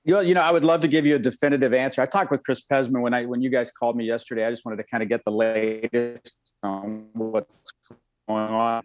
You 0.05 0.13
know, 0.13 0.19
you 0.21 0.33
know, 0.33 0.41
I 0.41 0.51
would 0.51 0.63
love 0.63 0.79
to 0.81 0.87
give 0.87 1.05
you 1.05 1.17
a 1.17 1.19
definitive 1.19 1.73
answer. 1.73 2.01
I 2.01 2.05
talked 2.05 2.31
with 2.31 2.43
Chris 2.43 2.63
Pezman 2.65 3.01
when 3.01 3.13
I 3.13 3.25
when 3.25 3.41
you 3.41 3.49
guys 3.49 3.71
called 3.71 3.97
me 3.97 4.05
yesterday. 4.05 4.45
I 4.45 4.51
just 4.51 4.63
wanted 4.63 4.77
to 4.77 4.83
kind 4.83 5.03
of 5.03 5.09
get 5.09 5.25
the 5.25 5.31
latest 5.31 6.33
on 6.63 7.07
what's 7.13 7.71
going 8.27 8.49
on, 8.49 8.83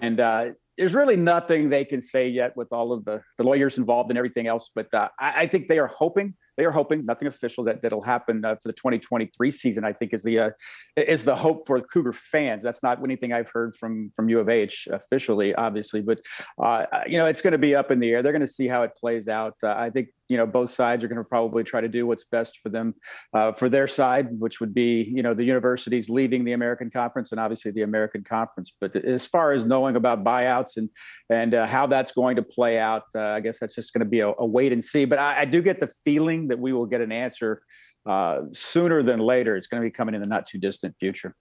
and 0.00 0.20
uh, 0.20 0.46
there's 0.76 0.94
really 0.94 1.16
nothing 1.16 1.68
they 1.68 1.84
can 1.84 2.02
say 2.02 2.28
yet 2.28 2.56
with 2.56 2.72
all 2.72 2.92
of 2.92 3.04
the, 3.04 3.22
the 3.38 3.44
lawyers 3.44 3.78
involved 3.78 4.10
and 4.10 4.18
everything 4.18 4.46
else. 4.46 4.70
But 4.74 4.92
uh, 4.92 5.08
I, 5.18 5.42
I 5.42 5.46
think 5.46 5.68
they 5.68 5.78
are 5.78 5.86
hoping 5.86 6.34
they 6.56 6.64
are 6.64 6.70
hoping 6.70 7.04
nothing 7.04 7.28
official 7.28 7.64
that 7.64 7.82
that'll 7.82 8.02
happen 8.02 8.44
uh, 8.44 8.54
for 8.56 8.68
the 8.68 8.72
2023 8.72 9.50
season. 9.50 9.84
I 9.84 9.92
think 9.92 10.14
is 10.14 10.22
the 10.22 10.38
uh, 10.38 10.50
is 10.96 11.24
the 11.24 11.36
hope 11.36 11.66
for 11.66 11.80
Cougar 11.80 12.12
fans. 12.12 12.62
That's 12.62 12.82
not 12.82 13.02
anything 13.02 13.32
I've 13.32 13.50
heard 13.52 13.76
from 13.76 14.10
from 14.14 14.28
U 14.28 14.40
of 14.40 14.48
H 14.48 14.88
officially, 14.90 15.54
obviously, 15.54 16.00
but 16.00 16.20
uh, 16.62 16.86
you 17.06 17.18
know 17.18 17.26
it's 17.26 17.42
going 17.42 17.52
to 17.52 17.58
be 17.58 17.74
up 17.74 17.90
in 17.90 18.00
the 18.00 18.10
air. 18.10 18.22
They're 18.22 18.32
going 18.32 18.40
to 18.40 18.46
see 18.46 18.68
how 18.68 18.82
it 18.82 18.92
plays 18.96 19.28
out. 19.28 19.54
Uh, 19.62 19.74
I 19.76 19.90
think 19.90 20.08
you 20.28 20.36
know 20.36 20.46
both 20.46 20.70
sides 20.70 21.04
are 21.04 21.08
going 21.08 21.18
to 21.18 21.24
probably 21.24 21.64
try 21.64 21.80
to 21.80 21.88
do 21.88 22.06
what's 22.06 22.24
best 22.24 22.60
for 22.62 22.68
them 22.68 22.94
uh, 23.32 23.52
for 23.52 23.68
their 23.68 23.88
side, 23.88 24.28
which 24.38 24.60
would 24.60 24.74
be 24.74 25.10
you 25.14 25.22
know 25.22 25.34
the 25.34 25.44
universities 25.44 26.08
leaving 26.08 26.44
the 26.44 26.52
American 26.52 26.90
Conference 26.90 27.32
and 27.32 27.40
obviously 27.40 27.70
the 27.70 27.82
American 27.82 28.24
Conference. 28.24 28.72
But 28.80 28.96
as 28.96 29.26
far 29.26 29.52
as 29.52 29.64
knowing 29.64 29.96
about 29.96 30.24
buyouts 30.24 30.76
and 30.76 30.88
and 31.30 31.54
uh, 31.54 31.66
how 31.66 31.86
that's 31.86 32.12
going 32.12 32.36
to 32.36 32.42
play 32.42 32.78
out, 32.78 33.04
I 33.14 33.40
guess 33.40 33.58
that's 33.60 33.74
just 33.74 33.92
going 33.92 34.00
to 34.00 34.10
be 34.10 34.20
a, 34.20 34.32
a 34.38 34.46
wait 34.46 34.72
and 34.72 34.84
see. 34.84 35.04
But 35.04 35.18
I, 35.18 35.42
I 35.42 35.44
do 35.44 35.60
get 35.62 35.80
the 35.80 35.90
feeling 36.04 36.43
that 36.48 36.58
we 36.58 36.72
will 36.72 36.86
get 36.86 37.00
an 37.00 37.12
answer 37.12 37.62
uh, 38.06 38.42
sooner 38.52 39.02
than 39.02 39.18
later. 39.18 39.56
It's 39.56 39.66
going 39.66 39.82
to 39.82 39.86
be 39.86 39.92
coming 39.92 40.14
in 40.14 40.20
the 40.20 40.26
not 40.26 40.46
too 40.46 40.58
distant 40.58 40.96
future. 40.98 41.34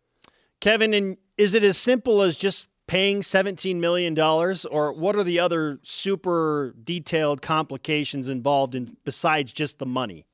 Kevin, 0.61 0.93
and 0.93 1.17
is 1.37 1.53
it 1.53 1.63
as 1.63 1.77
simple 1.77 2.21
as 2.21 2.37
just 2.37 2.69
paying 2.87 3.21
$17 3.21 3.77
million, 3.77 4.17
or 4.19 4.93
what 4.93 5.15
are 5.15 5.23
the 5.23 5.39
other 5.39 5.79
super 5.83 6.75
detailed 6.83 7.41
complications 7.41 8.29
involved 8.29 8.75
in 8.75 8.95
besides 9.03 9.51
just 9.51 9.79
the 9.79 9.85
money? 9.85 10.25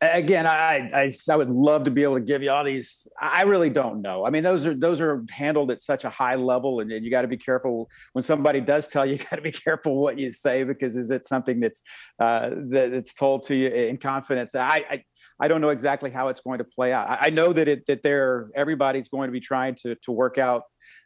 Again 0.00 0.46
I, 0.46 0.90
I 0.94 1.10
i 1.28 1.36
would 1.36 1.50
love 1.50 1.84
to 1.84 1.90
be 1.90 2.02
able 2.02 2.14
to 2.14 2.20
give 2.20 2.42
you 2.42 2.50
all 2.50 2.64
these. 2.64 3.06
I 3.20 3.42
really 3.42 3.70
don't 3.70 4.00
know. 4.00 4.26
I 4.26 4.30
mean 4.30 4.42
those 4.42 4.66
are 4.66 4.74
those 4.74 5.00
are 5.00 5.24
handled 5.30 5.70
at 5.70 5.82
such 5.82 6.04
a 6.04 6.10
high 6.10 6.36
level 6.36 6.80
and, 6.80 6.90
and 6.90 7.04
you 7.04 7.10
got 7.10 7.22
to 7.22 7.28
be 7.28 7.36
careful 7.36 7.90
when 8.12 8.22
somebody 8.22 8.60
does 8.60 8.88
tell 8.88 9.04
you 9.04 9.12
you 9.12 9.18
got 9.18 9.36
to 9.36 9.42
be 9.42 9.52
careful 9.52 9.96
what 9.96 10.18
you 10.18 10.32
say 10.32 10.64
because 10.64 10.96
is 10.96 11.10
it 11.10 11.26
something 11.26 11.60
that's 11.60 11.82
uh 12.18 12.50
that 12.70 12.92
it's 12.92 13.12
told 13.12 13.44
to 13.44 13.54
you 13.54 13.68
in 13.68 13.96
confidence? 13.96 14.54
I 14.54 14.84
i 14.90 15.04
I 15.42 15.48
don't 15.48 15.62
know 15.62 15.70
exactly 15.70 16.10
how 16.10 16.28
it's 16.28 16.40
going 16.40 16.58
to 16.58 16.64
play 16.64 16.92
out. 16.92 17.08
I, 17.08 17.18
I 17.22 17.30
know 17.30 17.52
that 17.52 17.66
it 17.66 17.86
that 17.86 18.02
they're 18.02 18.50
everybody's 18.54 19.08
going 19.08 19.28
to 19.28 19.32
be 19.32 19.40
trying 19.40 19.74
to 19.82 19.94
to 19.96 20.12
work 20.12 20.38
out, 20.38 20.64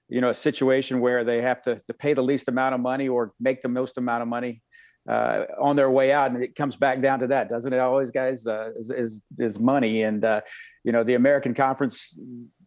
you 0.08 0.20
know, 0.20 0.30
a 0.30 0.34
situation 0.34 1.00
where 1.00 1.24
they 1.24 1.40
have 1.42 1.62
to, 1.62 1.80
to 1.86 1.94
pay 1.94 2.14
the 2.14 2.22
least 2.22 2.48
amount 2.48 2.74
of 2.74 2.80
money 2.80 3.08
or 3.08 3.32
make 3.40 3.62
the 3.62 3.68
most 3.68 3.96
amount 3.96 4.22
of 4.22 4.28
money 4.28 4.62
uh, 5.08 5.44
on 5.60 5.76
their 5.76 5.90
way 5.90 6.12
out, 6.12 6.30
and 6.30 6.42
it 6.42 6.54
comes 6.54 6.76
back 6.76 7.00
down 7.00 7.20
to 7.20 7.26
that, 7.28 7.48
doesn't 7.48 7.72
it? 7.72 7.78
Always, 7.78 8.10
guys, 8.10 8.46
uh, 8.46 8.70
is, 8.78 8.90
is 8.90 9.22
is 9.38 9.58
money, 9.58 10.02
and 10.02 10.24
uh, 10.24 10.40
you 10.82 10.92
know 10.92 11.04
the 11.04 11.14
American 11.14 11.54
Conference. 11.54 12.18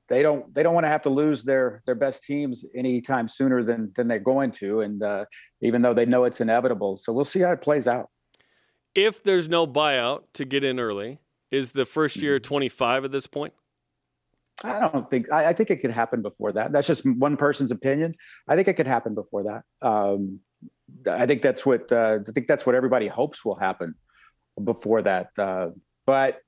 They 0.09 0.21
don't. 0.21 0.53
They 0.53 0.63
don't 0.63 0.73
want 0.73 0.85
to 0.85 0.89
have 0.89 1.01
to 1.03 1.09
lose 1.09 1.43
their 1.43 1.81
their 1.85 1.95
best 1.95 2.23
teams 2.23 2.65
anytime 2.75 3.27
sooner 3.27 3.63
than 3.63 3.91
than 3.95 4.07
they're 4.07 4.19
going 4.19 4.51
to, 4.53 4.81
and 4.81 5.01
uh, 5.01 5.25
even 5.61 5.81
though 5.81 5.93
they 5.93 6.05
know 6.05 6.23
it's 6.25 6.39
inevitable. 6.39 6.97
So 6.97 7.11
we'll 7.11 7.25
see 7.25 7.39
how 7.39 7.51
it 7.51 7.61
plays 7.61 7.87
out. 7.87 8.09
If 8.95 9.23
there's 9.23 9.49
no 9.49 9.67
buyout 9.67 10.23
to 10.33 10.45
get 10.45 10.63
in 10.63 10.79
early, 10.79 11.19
is 11.51 11.71
the 11.71 11.85
first 11.85 12.15
year 12.17 12.39
25 12.39 13.05
at 13.05 13.11
this 13.11 13.27
point? 13.27 13.53
I 14.63 14.79
don't 14.79 15.09
think. 15.09 15.31
I, 15.31 15.47
I 15.47 15.53
think 15.53 15.69
it 15.69 15.77
could 15.77 15.91
happen 15.91 16.21
before 16.21 16.51
that. 16.53 16.71
That's 16.71 16.87
just 16.87 17.05
one 17.05 17.37
person's 17.37 17.71
opinion. 17.71 18.15
I 18.47 18.55
think 18.55 18.67
it 18.67 18.73
could 18.73 18.87
happen 18.87 19.13
before 19.13 19.43
that. 19.43 19.87
Um, 19.87 20.39
I 21.09 21.25
think 21.25 21.41
that's 21.41 21.65
what 21.65 21.91
uh, 21.91 22.19
I 22.27 22.31
think 22.31 22.47
that's 22.47 22.65
what 22.65 22.75
everybody 22.75 23.07
hopes 23.07 23.43
will 23.43 23.55
happen 23.55 23.95
before 24.63 25.01
that. 25.03 25.29
Uh, 25.37 25.69
but 26.05 26.41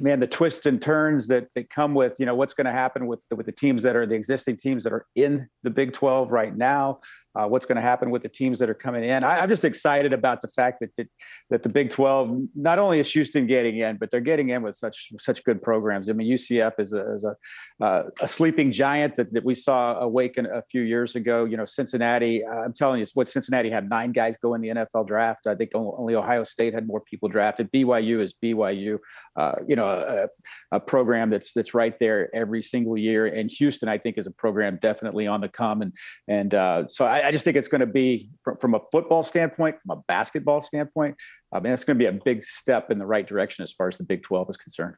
man, 0.00 0.20
the 0.20 0.26
twists 0.26 0.66
and 0.66 0.80
turns 0.80 1.26
that 1.28 1.48
that 1.54 1.70
come 1.70 1.94
with 1.94 2.14
you 2.18 2.26
know 2.26 2.34
what's 2.34 2.54
going 2.54 2.66
to 2.66 2.72
happen 2.72 3.06
with 3.06 3.20
the, 3.30 3.36
with 3.36 3.46
the 3.46 3.52
teams 3.52 3.82
that 3.82 3.96
are 3.96 4.06
the 4.06 4.14
existing 4.14 4.56
teams 4.56 4.84
that 4.84 4.92
are 4.92 5.06
in 5.14 5.48
the 5.62 5.70
Big 5.70 5.92
Twelve 5.92 6.30
right 6.30 6.54
now. 6.54 7.00
Uh, 7.38 7.46
what's 7.46 7.66
going 7.66 7.76
to 7.76 7.82
happen 7.82 8.10
with 8.10 8.22
the 8.22 8.28
teams 8.28 8.58
that 8.58 8.68
are 8.68 8.74
coming 8.74 9.04
in? 9.04 9.22
I, 9.22 9.40
I'm 9.40 9.48
just 9.48 9.64
excited 9.64 10.12
about 10.12 10.42
the 10.42 10.48
fact 10.48 10.80
that, 10.80 10.96
that 10.96 11.08
that 11.50 11.62
the 11.62 11.68
Big 11.68 11.90
Twelve 11.90 12.36
not 12.56 12.78
only 12.80 12.98
is 12.98 13.12
Houston 13.12 13.46
getting 13.46 13.78
in, 13.78 13.96
but 13.96 14.10
they're 14.10 14.20
getting 14.20 14.48
in 14.48 14.62
with 14.62 14.74
such 14.74 15.12
such 15.18 15.44
good 15.44 15.62
programs. 15.62 16.10
I 16.10 16.14
mean, 16.14 16.28
UCF 16.28 16.72
is 16.78 16.92
a 16.92 17.14
is 17.14 17.24
a, 17.24 17.84
uh, 17.84 18.02
a 18.20 18.26
sleeping 18.26 18.72
giant 18.72 19.16
that, 19.16 19.32
that 19.32 19.44
we 19.44 19.54
saw 19.54 19.98
awaken 20.00 20.46
a 20.46 20.62
few 20.62 20.82
years 20.82 21.14
ago. 21.14 21.44
You 21.44 21.56
know, 21.56 21.64
Cincinnati. 21.64 22.44
Uh, 22.44 22.64
I'm 22.64 22.72
telling 22.72 22.98
you, 22.98 23.06
what 23.14 23.28
Cincinnati 23.28 23.70
had 23.70 23.88
nine 23.88 24.12
guys 24.12 24.36
go 24.36 24.54
in 24.54 24.60
the 24.60 24.68
NFL 24.68 25.06
draft. 25.06 25.46
I 25.46 25.54
think 25.54 25.70
only 25.74 26.16
Ohio 26.16 26.42
State 26.42 26.74
had 26.74 26.86
more 26.86 27.00
people 27.00 27.28
drafted. 27.28 27.70
BYU 27.70 28.20
is 28.20 28.34
BYU. 28.34 28.98
Uh, 29.36 29.52
you 29.68 29.76
know, 29.76 29.86
a, 29.86 30.28
a, 30.72 30.80
program 30.80 31.30
that's 31.30 31.52
that's 31.52 31.74
right 31.74 31.98
there 32.00 32.34
every 32.34 32.62
single 32.62 32.96
year. 32.96 33.26
And 33.26 33.50
Houston, 33.50 33.88
I 33.88 33.98
think, 33.98 34.18
is 34.18 34.26
a 34.26 34.30
program 34.30 34.78
definitely 34.80 35.26
on 35.26 35.40
the 35.40 35.48
come. 35.48 35.82
And 35.82 35.92
and 36.26 36.54
uh, 36.54 36.88
so 36.88 37.04
I, 37.04 37.27
I 37.28 37.30
just 37.30 37.44
think 37.44 37.58
it's 37.58 37.68
going 37.68 37.82
to 37.82 37.86
be 37.86 38.30
from, 38.40 38.56
from 38.56 38.74
a 38.74 38.80
football 38.90 39.22
standpoint, 39.22 39.76
from 39.82 39.98
a 39.98 40.02
basketball 40.08 40.62
standpoint. 40.62 41.14
I 41.52 41.60
mean, 41.60 41.74
it's 41.74 41.84
going 41.84 41.98
to 41.98 42.02
be 42.02 42.06
a 42.06 42.20
big 42.24 42.42
step 42.42 42.90
in 42.90 42.98
the 42.98 43.04
right 43.04 43.28
direction 43.28 43.62
as 43.62 43.70
far 43.70 43.86
as 43.86 43.98
the 43.98 44.04
Big 44.04 44.22
12 44.22 44.48
is 44.48 44.56
concerned. 44.56 44.94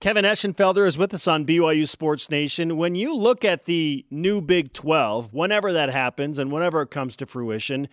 Kevin 0.00 0.24
Eschenfelder 0.24 0.86
is 0.86 0.96
with 0.96 1.12
us 1.12 1.28
on 1.28 1.44
BYU 1.44 1.86
Sports 1.86 2.30
Nation. 2.30 2.78
When 2.78 2.94
you 2.94 3.14
look 3.14 3.44
at 3.44 3.64
the 3.64 4.06
new 4.10 4.40
Big 4.40 4.72
12, 4.72 5.34
whenever 5.34 5.70
that 5.74 5.90
happens 5.90 6.38
and 6.38 6.50
whenever 6.50 6.80
it 6.80 6.90
comes 6.90 7.16
to 7.16 7.26
fruition, 7.26 7.86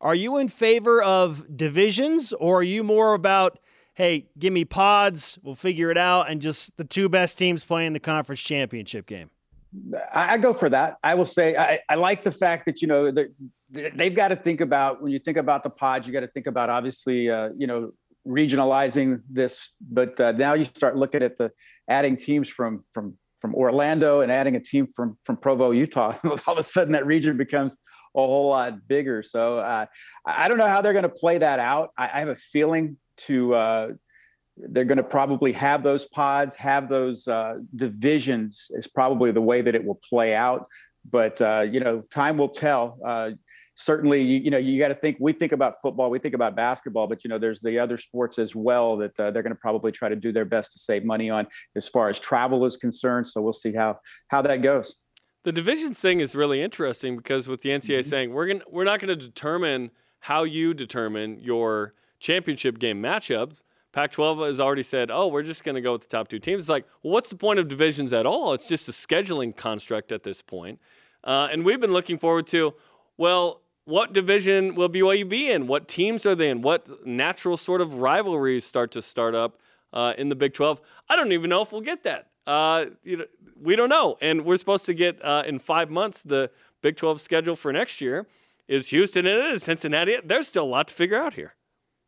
are 0.00 0.14
you 0.14 0.36
in 0.36 0.46
favor 0.46 1.02
of 1.02 1.56
divisions 1.56 2.32
or 2.32 2.60
are 2.60 2.62
you 2.62 2.84
more 2.84 3.14
about, 3.14 3.58
hey, 3.94 4.28
give 4.38 4.52
me 4.52 4.64
pods, 4.64 5.36
we'll 5.42 5.56
figure 5.56 5.90
it 5.90 5.98
out, 5.98 6.30
and 6.30 6.40
just 6.40 6.76
the 6.76 6.84
two 6.84 7.08
best 7.08 7.38
teams 7.38 7.64
playing 7.64 7.92
the 7.92 7.98
conference 7.98 8.40
championship 8.40 9.06
game? 9.06 9.30
I, 10.12 10.36
go 10.38 10.54
for 10.54 10.68
that. 10.70 10.96
I 11.02 11.14
will 11.14 11.24
say 11.24 11.56
I, 11.56 11.80
I 11.88 11.96
like 11.96 12.22
the 12.22 12.30
fact 12.30 12.66
that 12.66 12.82
you 12.82 12.88
know 12.88 13.10
that 13.10 13.28
they've 13.70 14.14
got 14.14 14.28
to 14.28 14.36
think 14.36 14.60
about 14.60 15.02
when 15.02 15.12
you 15.12 15.18
think 15.18 15.36
about 15.36 15.62
the 15.62 15.70
pods, 15.70 16.06
you 16.06 16.12
got 16.12 16.20
to 16.20 16.28
think 16.28 16.46
about 16.46 16.70
obviously 16.70 17.30
uh, 17.30 17.50
you 17.56 17.66
know 17.66 17.92
regionalizing 18.26 19.22
this, 19.30 19.70
but 19.80 20.20
uh, 20.20 20.32
now 20.32 20.54
you 20.54 20.64
start 20.64 20.96
looking 20.96 21.22
at 21.22 21.36
the 21.38 21.50
adding 21.88 22.16
teams 22.16 22.48
from 22.48 22.82
from 22.92 23.16
from 23.40 23.54
Orlando 23.54 24.20
and 24.20 24.32
adding 24.32 24.56
a 24.56 24.60
team 24.60 24.86
from 24.86 25.18
from 25.24 25.36
Provo, 25.36 25.70
Utah. 25.70 26.16
All 26.24 26.38
of 26.46 26.58
a 26.58 26.62
sudden, 26.62 26.92
that 26.92 27.06
region 27.06 27.36
becomes 27.36 27.76
a 28.14 28.20
whole 28.20 28.48
lot 28.48 28.88
bigger. 28.88 29.22
So 29.22 29.58
uh, 29.58 29.86
I 30.24 30.48
don't 30.48 30.58
know 30.58 30.66
how 30.66 30.80
they're 30.80 30.94
going 30.94 31.02
to 31.02 31.08
play 31.08 31.38
that 31.38 31.58
out. 31.58 31.90
I, 31.98 32.04
I 32.04 32.18
have 32.20 32.28
a 32.28 32.36
feeling 32.36 32.96
to 33.18 33.54
uh, 33.54 33.88
they're 34.56 34.84
going 34.84 34.96
to 34.96 35.04
probably 35.04 35.52
have 35.52 35.82
those 35.82 36.04
pods, 36.04 36.54
have 36.54 36.88
those 36.88 37.28
uh, 37.28 37.58
divisions 37.74 38.70
is 38.74 38.86
probably 38.86 39.30
the 39.30 39.40
way 39.40 39.60
that 39.60 39.74
it 39.74 39.84
will 39.84 40.00
play 40.08 40.34
out. 40.34 40.66
But 41.08 41.40
uh, 41.40 41.66
you 41.70 41.80
know, 41.80 42.02
time 42.10 42.36
will 42.38 42.48
tell. 42.48 42.98
Uh, 43.04 43.30
certainly, 43.74 44.22
you, 44.22 44.38
you, 44.38 44.50
know, 44.50 44.58
you 44.58 44.78
got 44.78 44.88
to 44.88 44.94
think. 44.94 45.18
We 45.20 45.32
think 45.32 45.52
about 45.52 45.80
football, 45.82 46.10
we 46.10 46.18
think 46.18 46.34
about 46.34 46.56
basketball, 46.56 47.06
but 47.06 47.22
you 47.22 47.28
know, 47.28 47.38
there's 47.38 47.60
the 47.60 47.78
other 47.78 47.96
sports 47.96 48.38
as 48.38 48.56
well 48.56 48.96
that 48.96 49.18
uh, 49.20 49.30
they're 49.30 49.42
going 49.42 49.54
to 49.54 49.60
probably 49.60 49.92
try 49.92 50.08
to 50.08 50.16
do 50.16 50.32
their 50.32 50.44
best 50.44 50.72
to 50.72 50.78
save 50.78 51.04
money 51.04 51.30
on 51.30 51.46
as 51.76 51.86
far 51.86 52.08
as 52.08 52.18
travel 52.18 52.64
is 52.64 52.76
concerned. 52.76 53.28
So 53.28 53.40
we'll 53.40 53.52
see 53.52 53.72
how 53.72 54.00
how 54.28 54.42
that 54.42 54.62
goes. 54.62 54.96
The 55.44 55.52
divisions 55.52 56.00
thing 56.00 56.18
is 56.18 56.34
really 56.34 56.60
interesting 56.60 57.16
because 57.16 57.46
with 57.46 57.60
the 57.60 57.68
NCAA 57.68 58.00
mm-hmm. 58.00 58.08
saying 58.08 58.32
we're 58.32 58.46
going 58.46 58.62
we're 58.68 58.84
not 58.84 58.98
going 58.98 59.16
to 59.16 59.24
determine 59.24 59.92
how 60.20 60.42
you 60.42 60.74
determine 60.74 61.38
your 61.40 61.94
championship 62.18 62.80
game 62.80 63.00
matchups 63.00 63.62
Pac 63.96 64.12
12 64.12 64.40
has 64.40 64.60
already 64.60 64.82
said, 64.82 65.10
oh, 65.10 65.28
we're 65.28 65.42
just 65.42 65.64
going 65.64 65.74
to 65.74 65.80
go 65.80 65.92
with 65.92 66.02
the 66.02 66.08
top 66.08 66.28
two 66.28 66.38
teams. 66.38 66.60
It's 66.60 66.68
like, 66.68 66.84
well, 67.02 67.14
what's 67.14 67.30
the 67.30 67.34
point 67.34 67.58
of 67.58 67.66
divisions 67.66 68.12
at 68.12 68.26
all? 68.26 68.52
It's 68.52 68.68
just 68.68 68.86
a 68.90 68.92
scheduling 68.92 69.56
construct 69.56 70.12
at 70.12 70.22
this 70.22 70.42
point. 70.42 70.80
Uh, 71.24 71.48
and 71.50 71.64
we've 71.64 71.80
been 71.80 71.94
looking 71.94 72.18
forward 72.18 72.46
to, 72.48 72.74
well, 73.16 73.62
what 73.86 74.12
division 74.12 74.74
will 74.74 74.90
BYU 74.90 75.26
be 75.26 75.50
in? 75.50 75.66
What 75.66 75.88
teams 75.88 76.26
are 76.26 76.34
they 76.34 76.50
in? 76.50 76.60
What 76.60 77.06
natural 77.06 77.56
sort 77.56 77.80
of 77.80 77.94
rivalries 77.94 78.66
start 78.66 78.90
to 78.92 79.00
start 79.00 79.34
up 79.34 79.60
uh, 79.94 80.12
in 80.18 80.28
the 80.28 80.36
Big 80.36 80.52
12? 80.52 80.78
I 81.08 81.16
don't 81.16 81.32
even 81.32 81.48
know 81.48 81.62
if 81.62 81.72
we'll 81.72 81.80
get 81.80 82.02
that. 82.02 82.26
Uh, 82.46 82.84
you 83.02 83.16
know, 83.16 83.24
we 83.58 83.76
don't 83.76 83.88
know. 83.88 84.18
And 84.20 84.44
we're 84.44 84.58
supposed 84.58 84.84
to 84.84 84.92
get 84.92 85.24
uh, 85.24 85.44
in 85.46 85.58
five 85.58 85.88
months 85.88 86.22
the 86.22 86.50
Big 86.82 86.98
12 86.98 87.18
schedule 87.18 87.56
for 87.56 87.72
next 87.72 88.02
year. 88.02 88.26
Is 88.68 88.88
Houston 88.88 89.24
and 89.24 89.42
it 89.42 89.54
is 89.54 89.62
Cincinnati. 89.62 90.18
There's 90.22 90.48
still 90.48 90.64
a 90.64 90.66
lot 90.66 90.88
to 90.88 90.94
figure 90.94 91.16
out 91.16 91.32
here 91.32 91.54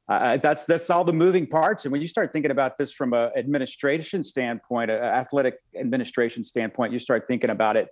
uh, 0.09 0.39
that's 0.39 0.65
that's 0.65 0.89
all 0.89 1.05
the 1.05 1.13
moving 1.13 1.47
parts. 1.47 1.85
And 1.85 1.93
when 1.93 2.01
you 2.01 2.09
start 2.09 2.33
thinking 2.33 2.51
about 2.51 2.79
this 2.79 2.93
from 2.93 3.13
an 3.13 3.31
administration 3.37 4.25
standpoint, 4.25 4.91
an 4.91 5.03
athletic 5.03 5.57
administration 5.79 6.45
standpoint, 6.45 6.93
you 6.93 6.99
start 6.99 7.25
thinking 7.29 7.51
about 7.51 7.77
it. 7.77 7.89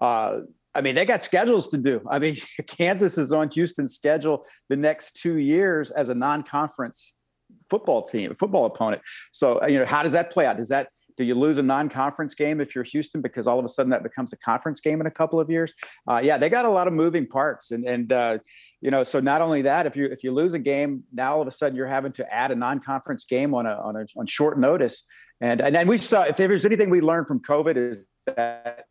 Uh, 0.00 0.40
I 0.74 0.80
mean, 0.80 0.94
they 0.94 1.04
got 1.04 1.22
schedules 1.22 1.68
to 1.68 1.78
do. 1.78 2.00
I 2.08 2.18
mean, 2.18 2.36
Kansas 2.66 3.18
is 3.18 3.32
on 3.32 3.50
Houston's 3.50 3.94
schedule 3.94 4.46
the 4.68 4.76
next 4.76 5.16
two 5.20 5.36
years 5.36 5.90
as 5.90 6.08
a 6.08 6.14
non-conference 6.14 7.14
football 7.68 8.02
team, 8.02 8.34
football 8.38 8.66
opponent. 8.66 9.02
So, 9.32 9.66
you 9.66 9.80
know, 9.80 9.86
how 9.86 10.02
does 10.02 10.12
that 10.12 10.30
play 10.30 10.46
out? 10.46 10.56
Does 10.56 10.68
that 10.68 10.88
do 11.20 11.26
you 11.26 11.34
lose 11.34 11.58
a 11.58 11.62
non-conference 11.62 12.34
game 12.34 12.62
if 12.62 12.74
you're 12.74 12.82
Houston 12.82 13.20
because 13.20 13.46
all 13.46 13.58
of 13.58 13.64
a 13.66 13.68
sudden 13.68 13.90
that 13.90 14.02
becomes 14.02 14.32
a 14.32 14.38
conference 14.38 14.80
game 14.80 15.02
in 15.02 15.06
a 15.06 15.10
couple 15.10 15.38
of 15.38 15.50
years? 15.50 15.74
Uh, 16.08 16.18
yeah, 16.24 16.38
they 16.38 16.48
got 16.48 16.64
a 16.64 16.70
lot 16.70 16.88
of 16.88 16.94
moving 16.94 17.26
parts, 17.26 17.72
and 17.72 17.84
and 17.84 18.10
uh, 18.10 18.38
you 18.80 18.90
know, 18.90 19.04
so 19.04 19.20
not 19.20 19.42
only 19.42 19.60
that, 19.60 19.84
if 19.84 19.96
you 19.96 20.06
if 20.06 20.24
you 20.24 20.32
lose 20.32 20.54
a 20.54 20.58
game, 20.58 21.04
now 21.12 21.34
all 21.34 21.42
of 21.42 21.46
a 21.46 21.50
sudden 21.50 21.76
you're 21.76 21.86
having 21.86 22.12
to 22.12 22.34
add 22.34 22.50
a 22.50 22.54
non-conference 22.54 23.26
game 23.26 23.54
on 23.54 23.66
a 23.66 23.74
on 23.74 23.96
a 23.96 24.06
on 24.16 24.26
short 24.26 24.58
notice, 24.58 25.04
and 25.42 25.60
and 25.60 25.86
we 25.86 25.98
saw 25.98 26.22
if 26.22 26.36
there's 26.36 26.64
anything 26.64 26.88
we 26.88 27.02
learned 27.02 27.26
from 27.26 27.40
COVID 27.40 27.76
is 27.76 28.06
that. 28.24 28.86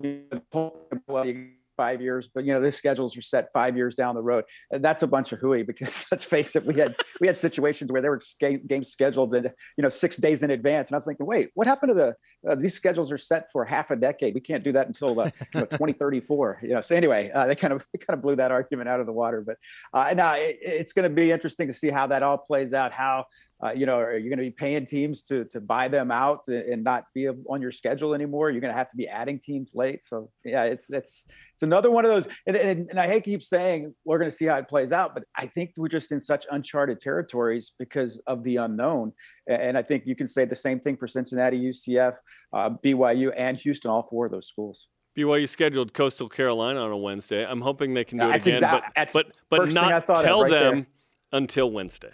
You 0.00 0.24
know, 0.32 1.54
five 1.76 2.00
years, 2.00 2.28
but 2.32 2.44
you 2.44 2.52
know, 2.52 2.60
these 2.60 2.76
schedules 2.76 3.16
are 3.16 3.22
set 3.22 3.48
five 3.52 3.76
years 3.76 3.94
down 3.94 4.14
the 4.14 4.22
road. 4.22 4.44
And 4.70 4.84
that's 4.84 5.02
a 5.02 5.06
bunch 5.06 5.32
of 5.32 5.38
hooey 5.38 5.62
because 5.62 6.04
let's 6.12 6.24
face 6.24 6.56
it, 6.56 6.64
we 6.64 6.74
had 6.74 6.96
we 7.20 7.26
had 7.26 7.38
situations 7.38 7.90
where 7.90 8.02
there 8.02 8.10
were 8.10 8.20
games 8.40 8.90
scheduled 8.90 9.34
and 9.34 9.50
you 9.76 9.82
know 9.82 9.88
six 9.88 10.16
days 10.16 10.42
in 10.42 10.50
advance, 10.50 10.88
and 10.88 10.94
I 10.94 10.96
was 10.96 11.04
thinking, 11.04 11.26
wait, 11.26 11.50
what 11.54 11.66
happened 11.66 11.90
to 11.90 11.94
the 11.94 12.50
uh, 12.50 12.54
these 12.54 12.74
schedules 12.74 13.10
are 13.10 13.18
set 13.18 13.50
for 13.52 13.64
half 13.64 13.90
a 13.90 13.96
decade? 13.96 14.34
We 14.34 14.40
can't 14.40 14.64
do 14.64 14.72
that 14.72 14.86
until 14.86 15.18
uh, 15.20 15.30
you 15.54 15.60
know, 15.60 15.66
2034. 15.66 16.60
You 16.72 16.74
know, 16.74 16.80
so 16.80 16.94
anyway, 16.94 17.30
uh, 17.34 17.46
they 17.46 17.54
kind 17.54 17.72
of 17.72 17.84
they 17.92 17.98
kind 17.98 18.16
of 18.16 18.22
blew 18.22 18.36
that 18.36 18.50
argument 18.50 18.88
out 18.88 19.00
of 19.00 19.06
the 19.06 19.12
water. 19.12 19.42
But 19.42 19.56
uh, 19.92 20.14
now 20.14 20.34
it, 20.34 20.58
it's 20.60 20.92
going 20.92 21.08
to 21.08 21.14
be 21.14 21.30
interesting 21.30 21.66
to 21.68 21.74
see 21.74 21.90
how 21.90 22.06
that 22.06 22.22
all 22.22 22.38
plays 22.38 22.72
out. 22.72 22.92
How 22.92 23.26
uh, 23.64 23.72
you 23.72 23.86
know, 23.86 23.98
are 23.98 24.16
you 24.16 24.28
going 24.28 24.38
to 24.38 24.44
be 24.44 24.50
paying 24.50 24.84
teams 24.84 25.22
to 25.22 25.44
to 25.46 25.60
buy 25.60 25.86
them 25.86 26.10
out 26.10 26.48
and 26.48 26.82
not 26.82 27.04
be 27.14 27.28
on 27.28 27.62
your 27.62 27.70
schedule 27.70 28.12
anymore? 28.12 28.50
You're 28.50 28.60
going 28.60 28.72
to 28.72 28.78
have 28.78 28.88
to 28.88 28.96
be 28.96 29.06
adding 29.06 29.38
teams 29.38 29.70
late. 29.72 30.02
So 30.02 30.30
yeah, 30.44 30.64
it's 30.64 30.90
it's 30.90 31.26
it's 31.54 31.62
another 31.62 31.90
one 31.90 32.04
of 32.04 32.10
those. 32.10 32.26
And, 32.46 32.56
and, 32.56 32.90
and 32.90 32.98
I 32.98 33.06
hate 33.06 33.24
to 33.24 33.30
keep 33.30 33.42
saying 33.42 33.94
we're 34.04 34.18
going 34.18 34.30
to 34.30 34.36
see 34.36 34.46
how 34.46 34.56
it 34.56 34.68
plays 34.68 34.90
out, 34.90 35.14
but 35.14 35.24
I 35.36 35.46
think 35.46 35.72
we're 35.76 35.88
just 35.88 36.10
in 36.10 36.20
such 36.20 36.44
uncharted 36.50 36.98
territories 36.98 37.72
because 37.78 38.18
of 38.26 38.42
the 38.42 38.56
unknown. 38.56 39.12
And 39.46 39.78
I 39.78 39.82
think 39.82 40.06
you 40.06 40.16
can 40.16 40.26
say 40.26 40.44
the 40.44 40.56
same 40.56 40.80
thing 40.80 40.96
for 40.96 41.06
Cincinnati, 41.06 41.58
UCF, 41.58 42.16
uh, 42.52 42.70
BYU, 42.84 43.32
and 43.36 43.56
Houston. 43.58 43.90
All 43.90 44.06
four 44.08 44.26
of 44.26 44.32
those 44.32 44.48
schools. 44.48 44.88
BYU 45.16 45.48
scheduled 45.48 45.92
Coastal 45.92 46.28
Carolina 46.28 46.80
on 46.80 46.90
a 46.90 46.96
Wednesday. 46.96 47.46
I'm 47.46 47.60
hoping 47.60 47.94
they 47.94 48.04
can 48.04 48.18
do 48.18 48.30
it 48.30 48.36
again, 48.36 48.54
exact, 48.54 49.12
but 49.12 49.26
but 49.50 49.60
but 49.60 49.72
not 49.72 50.06
tell 50.06 50.42
right 50.42 50.50
them. 50.50 50.74
There 50.74 50.86
until 51.32 51.70
Wednesday. 51.70 52.12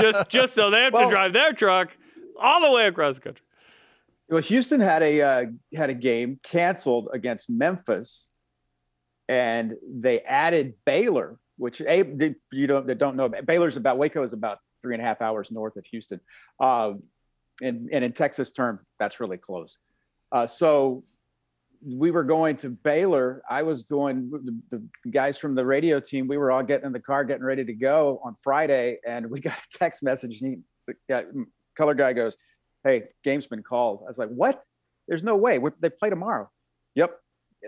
Just 0.00 0.30
just 0.30 0.54
so 0.54 0.70
they 0.70 0.84
have 0.84 0.92
well, 0.92 1.04
to 1.04 1.10
drive 1.10 1.32
their 1.32 1.52
truck 1.52 1.96
all 2.40 2.60
the 2.60 2.70
way 2.70 2.86
across 2.86 3.16
the 3.16 3.20
country. 3.20 3.44
Well, 4.28 4.42
Houston 4.42 4.80
had 4.80 5.02
a 5.02 5.20
uh, 5.20 5.44
had 5.74 5.90
a 5.90 5.94
game 5.94 6.40
canceled 6.42 7.08
against 7.12 7.50
Memphis, 7.50 8.28
and 9.28 9.74
they 9.86 10.20
added 10.20 10.74
Baylor, 10.84 11.38
which 11.56 11.80
a 11.82 12.34
you 12.50 12.66
don't 12.66 12.98
don't 12.98 13.16
know 13.16 13.28
Baylor's 13.28 13.76
about 13.76 13.98
Waco 13.98 14.22
is 14.22 14.32
about 14.32 14.58
three 14.80 14.94
and 14.94 15.02
a 15.02 15.04
half 15.04 15.20
hours 15.20 15.50
north 15.50 15.76
of 15.76 15.84
Houston, 15.86 16.20
uh, 16.60 16.92
and 17.60 17.90
and 17.92 18.04
in 18.04 18.12
Texas 18.12 18.52
terms, 18.52 18.80
that's 18.98 19.20
really 19.20 19.38
close. 19.38 19.78
Uh, 20.30 20.46
so 20.46 21.04
we 21.84 22.10
were 22.10 22.24
going 22.24 22.56
to 22.56 22.70
Baylor. 22.70 23.42
I 23.48 23.62
was 23.62 23.82
going, 23.82 24.30
the, 24.30 24.60
the, 24.78 25.10
guys 25.10 25.36
from 25.36 25.54
the 25.54 25.64
radio 25.64 25.98
team, 25.98 26.28
we 26.28 26.36
were 26.36 26.52
all 26.52 26.62
getting 26.62 26.86
in 26.86 26.92
the 26.92 27.00
car, 27.00 27.24
getting 27.24 27.44
ready 27.44 27.64
to 27.64 27.72
go 27.72 28.20
on 28.24 28.36
Friday. 28.42 28.98
And 29.06 29.28
we 29.30 29.40
got 29.40 29.58
a 29.58 29.78
text 29.78 30.02
message. 30.02 30.38
He, 30.38 30.58
the 30.86 30.94
guy, 31.08 31.24
color 31.76 31.94
guy 31.94 32.12
goes, 32.12 32.36
Hey, 32.84 33.04
game's 33.22 33.46
been 33.46 33.62
called. 33.62 34.02
I 34.04 34.08
was 34.08 34.18
like, 34.18 34.28
What? 34.28 34.62
There's 35.08 35.22
no 35.22 35.36
way. 35.36 35.58
We're, 35.58 35.72
they 35.80 35.90
play 35.90 36.10
tomorrow. 36.10 36.48
Yep. 36.94 37.16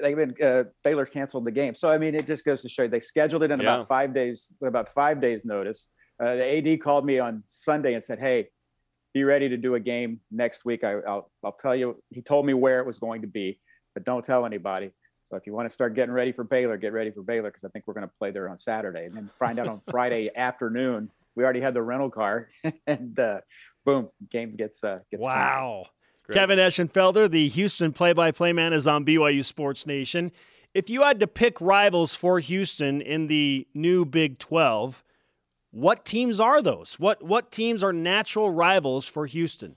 They've 0.01 0.17
been, 0.17 0.35
uh, 0.43 0.65
Baylor 0.83 1.07
canceled 1.07 1.45
the 1.45 1.53
game. 1.53 1.75
So, 1.75 1.91
I 1.91 1.99
mean, 1.99 2.15
it 2.15 2.27
just 2.27 2.45
goes 2.45 2.63
to 2.63 2.69
show 2.69 2.83
you 2.83 2.89
they 2.89 3.01
scheduled 3.01 3.43
it 3.43 3.51
in 3.51 3.61
yeah. 3.61 3.75
about 3.75 3.89
five 3.89 4.15
days, 4.15 4.49
with 4.61 4.69
about 4.69 4.93
five 4.93 5.21
days' 5.21 5.45
notice. 5.45 5.89
Uh, 6.23 6.37
the 6.37 6.73
AD 6.73 6.81
called 6.81 7.05
me 7.05 7.19
on 7.19 7.43
Sunday 7.49 7.95
and 7.95 8.03
said, 8.03 8.19
Hey, 8.21 8.49
be 9.13 9.25
ready 9.25 9.49
to 9.49 9.57
do 9.57 9.75
a 9.75 9.81
game 9.81 10.21
next 10.31 10.65
week. 10.65 10.85
I, 10.85 10.97
will 10.97 11.31
I'll 11.45 11.53
tell 11.53 11.75
you, 11.75 12.03
he 12.11 12.23
told 12.23 12.47
me 12.47 12.55
where 12.55 12.81
it 12.81 12.87
was 12.87 12.99
going 12.99 13.23
to 13.23 13.29
be 13.29 13.61
but 13.95 14.05
don't 14.05 14.25
tell 14.25 14.45
anybody. 14.45 14.91
So 15.25 15.37
if 15.37 15.47
you 15.47 15.55
want 15.55 15.69
to 15.69 15.73
start 15.73 15.95
getting 15.95 16.13
ready 16.13 16.33
for 16.33 16.45
Baylor, 16.45 16.77
get 16.77 16.93
ready 16.93 17.11
for 17.11 17.23
Baylor 17.23 17.51
because 17.51 17.65
I 17.65 17.69
think 17.69 17.87
we're 17.87 17.95
going 17.95 18.07
to 18.07 18.13
play 18.19 18.31
there 18.31 18.49
on 18.49 18.59
Saturday 18.59 19.07
and 19.07 19.17
then 19.17 19.31
find 19.39 19.59
out 19.59 19.69
on 19.69 19.81
Friday 19.91 20.31
afternoon. 20.35 21.11
We 21.35 21.45
already 21.45 21.61
had 21.61 21.75
the 21.75 21.83
rental 21.83 22.11
car, 22.11 22.49
and 22.87 23.19
uh, 23.19 23.41
boom, 23.85 24.11
game 24.31 24.55
gets 24.57 24.85
uh, 24.85 24.99
gets. 25.11 25.25
Wow. 25.25 25.87
Kevin 26.33 26.59
Eschenfelder, 26.59 27.31
the 27.31 27.49
Houston 27.49 27.93
play-by-play 27.93 28.55
man, 28.55 28.73
is 28.73 28.87
on 28.87 29.05
BYU 29.05 29.45
Sports 29.45 29.87
Nation. 29.87 30.33
If 30.73 30.89
you 30.89 31.03
had 31.03 31.21
to 31.21 31.27
pick 31.27 31.61
rivals 31.61 32.17
for 32.17 32.41
Houston 32.41 33.03
in 33.03 33.27
the 33.27 33.69
new 33.75 34.07
Big 34.07 34.39
12, 34.39 35.05
what 35.71 36.05
teams 36.05 36.41
are 36.41 36.63
those? 36.63 36.95
What 36.99 37.23
what 37.23 37.51
teams 37.51 37.83
are 37.83 37.93
natural 37.93 38.51
rivals 38.51 39.09
for 39.09 39.27
Houston? 39.27 39.77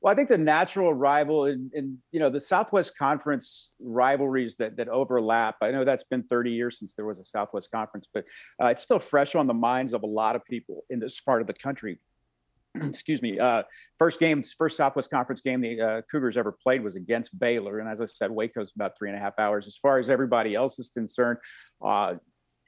Well, 0.00 0.12
I 0.12 0.16
think 0.16 0.30
the 0.30 0.38
natural 0.38 0.94
rival 0.94 1.44
in, 1.46 1.70
in, 1.74 1.98
you 2.10 2.20
know 2.20 2.30
the 2.30 2.40
Southwest 2.40 2.96
Conference 2.96 3.68
rivalries 3.78 4.56
that 4.56 4.76
that 4.76 4.88
overlap. 4.88 5.56
I 5.60 5.70
know 5.70 5.84
that's 5.84 6.04
been 6.04 6.22
30 6.22 6.52
years 6.52 6.78
since 6.78 6.94
there 6.94 7.04
was 7.04 7.18
a 7.18 7.24
Southwest 7.24 7.70
Conference, 7.70 8.08
but 8.12 8.24
uh, 8.62 8.68
it's 8.68 8.82
still 8.82 8.98
fresh 8.98 9.34
on 9.34 9.46
the 9.46 9.54
minds 9.54 9.92
of 9.92 10.02
a 10.02 10.06
lot 10.06 10.36
of 10.36 10.44
people 10.44 10.84
in 10.88 11.00
this 11.00 11.20
part 11.20 11.42
of 11.42 11.46
the 11.46 11.52
country. 11.52 11.98
excuse 12.82 13.20
me, 13.20 13.38
uh, 13.38 13.62
first 13.98 14.20
game, 14.20 14.42
first 14.42 14.76
Southwest 14.76 15.10
Conference 15.10 15.40
game 15.40 15.60
the 15.60 15.80
uh, 15.80 16.02
Cougars 16.10 16.36
ever 16.36 16.52
played 16.52 16.82
was 16.82 16.94
against 16.94 17.38
Baylor, 17.38 17.78
and 17.80 17.88
as 17.88 18.00
I 18.00 18.06
said, 18.06 18.30
Waco's 18.30 18.72
about 18.74 18.96
three 18.96 19.10
and 19.10 19.18
a 19.18 19.20
half 19.20 19.38
hours. 19.38 19.66
As 19.66 19.76
far 19.76 19.98
as 19.98 20.08
everybody 20.08 20.54
else 20.54 20.78
is 20.78 20.88
concerned, 20.88 21.38
uh, 21.84 22.14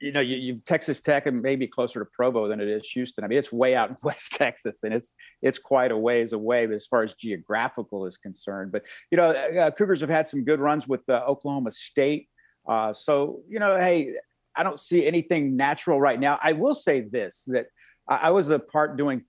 you 0.03 0.11
know, 0.11 0.19
you, 0.19 0.35
you 0.35 0.61
Texas 0.65 0.99
Tech 0.99 1.27
and 1.27 1.41
maybe 1.41 1.65
closer 1.65 1.99
to 1.99 2.05
Provo 2.05 2.49
than 2.49 2.59
it 2.59 2.67
is 2.67 2.85
Houston. 2.89 3.23
I 3.23 3.27
mean, 3.27 3.39
it's 3.39 3.53
way 3.53 3.73
out 3.73 3.89
in 3.89 3.95
West 4.03 4.33
Texas, 4.33 4.83
and 4.83 4.93
it's 4.93 5.15
it's 5.41 5.57
quite 5.57 5.91
a 5.91 5.97
ways 5.97 6.33
away 6.33 6.67
as 6.73 6.85
far 6.85 7.03
as 7.03 7.13
geographical 7.13 8.05
is 8.05 8.17
concerned. 8.17 8.73
But 8.73 8.83
you 9.11 9.17
know, 9.17 9.29
uh, 9.29 9.71
Cougars 9.71 10.01
have 10.01 10.09
had 10.09 10.27
some 10.27 10.43
good 10.43 10.59
runs 10.59 10.87
with 10.87 11.01
uh, 11.07 11.23
Oklahoma 11.25 11.71
State. 11.71 12.27
Uh, 12.67 12.91
so 12.91 13.43
you 13.47 13.59
know, 13.59 13.77
hey, 13.77 14.15
I 14.55 14.63
don't 14.63 14.79
see 14.79 15.07
anything 15.07 15.55
natural 15.55 16.01
right 16.01 16.19
now. 16.19 16.37
I 16.43 16.51
will 16.51 16.75
say 16.75 17.01
this 17.01 17.45
that 17.47 17.67
I, 18.09 18.15
I 18.15 18.29
was 18.31 18.49
a 18.49 18.59
part 18.59 18.97
doing 18.97 19.23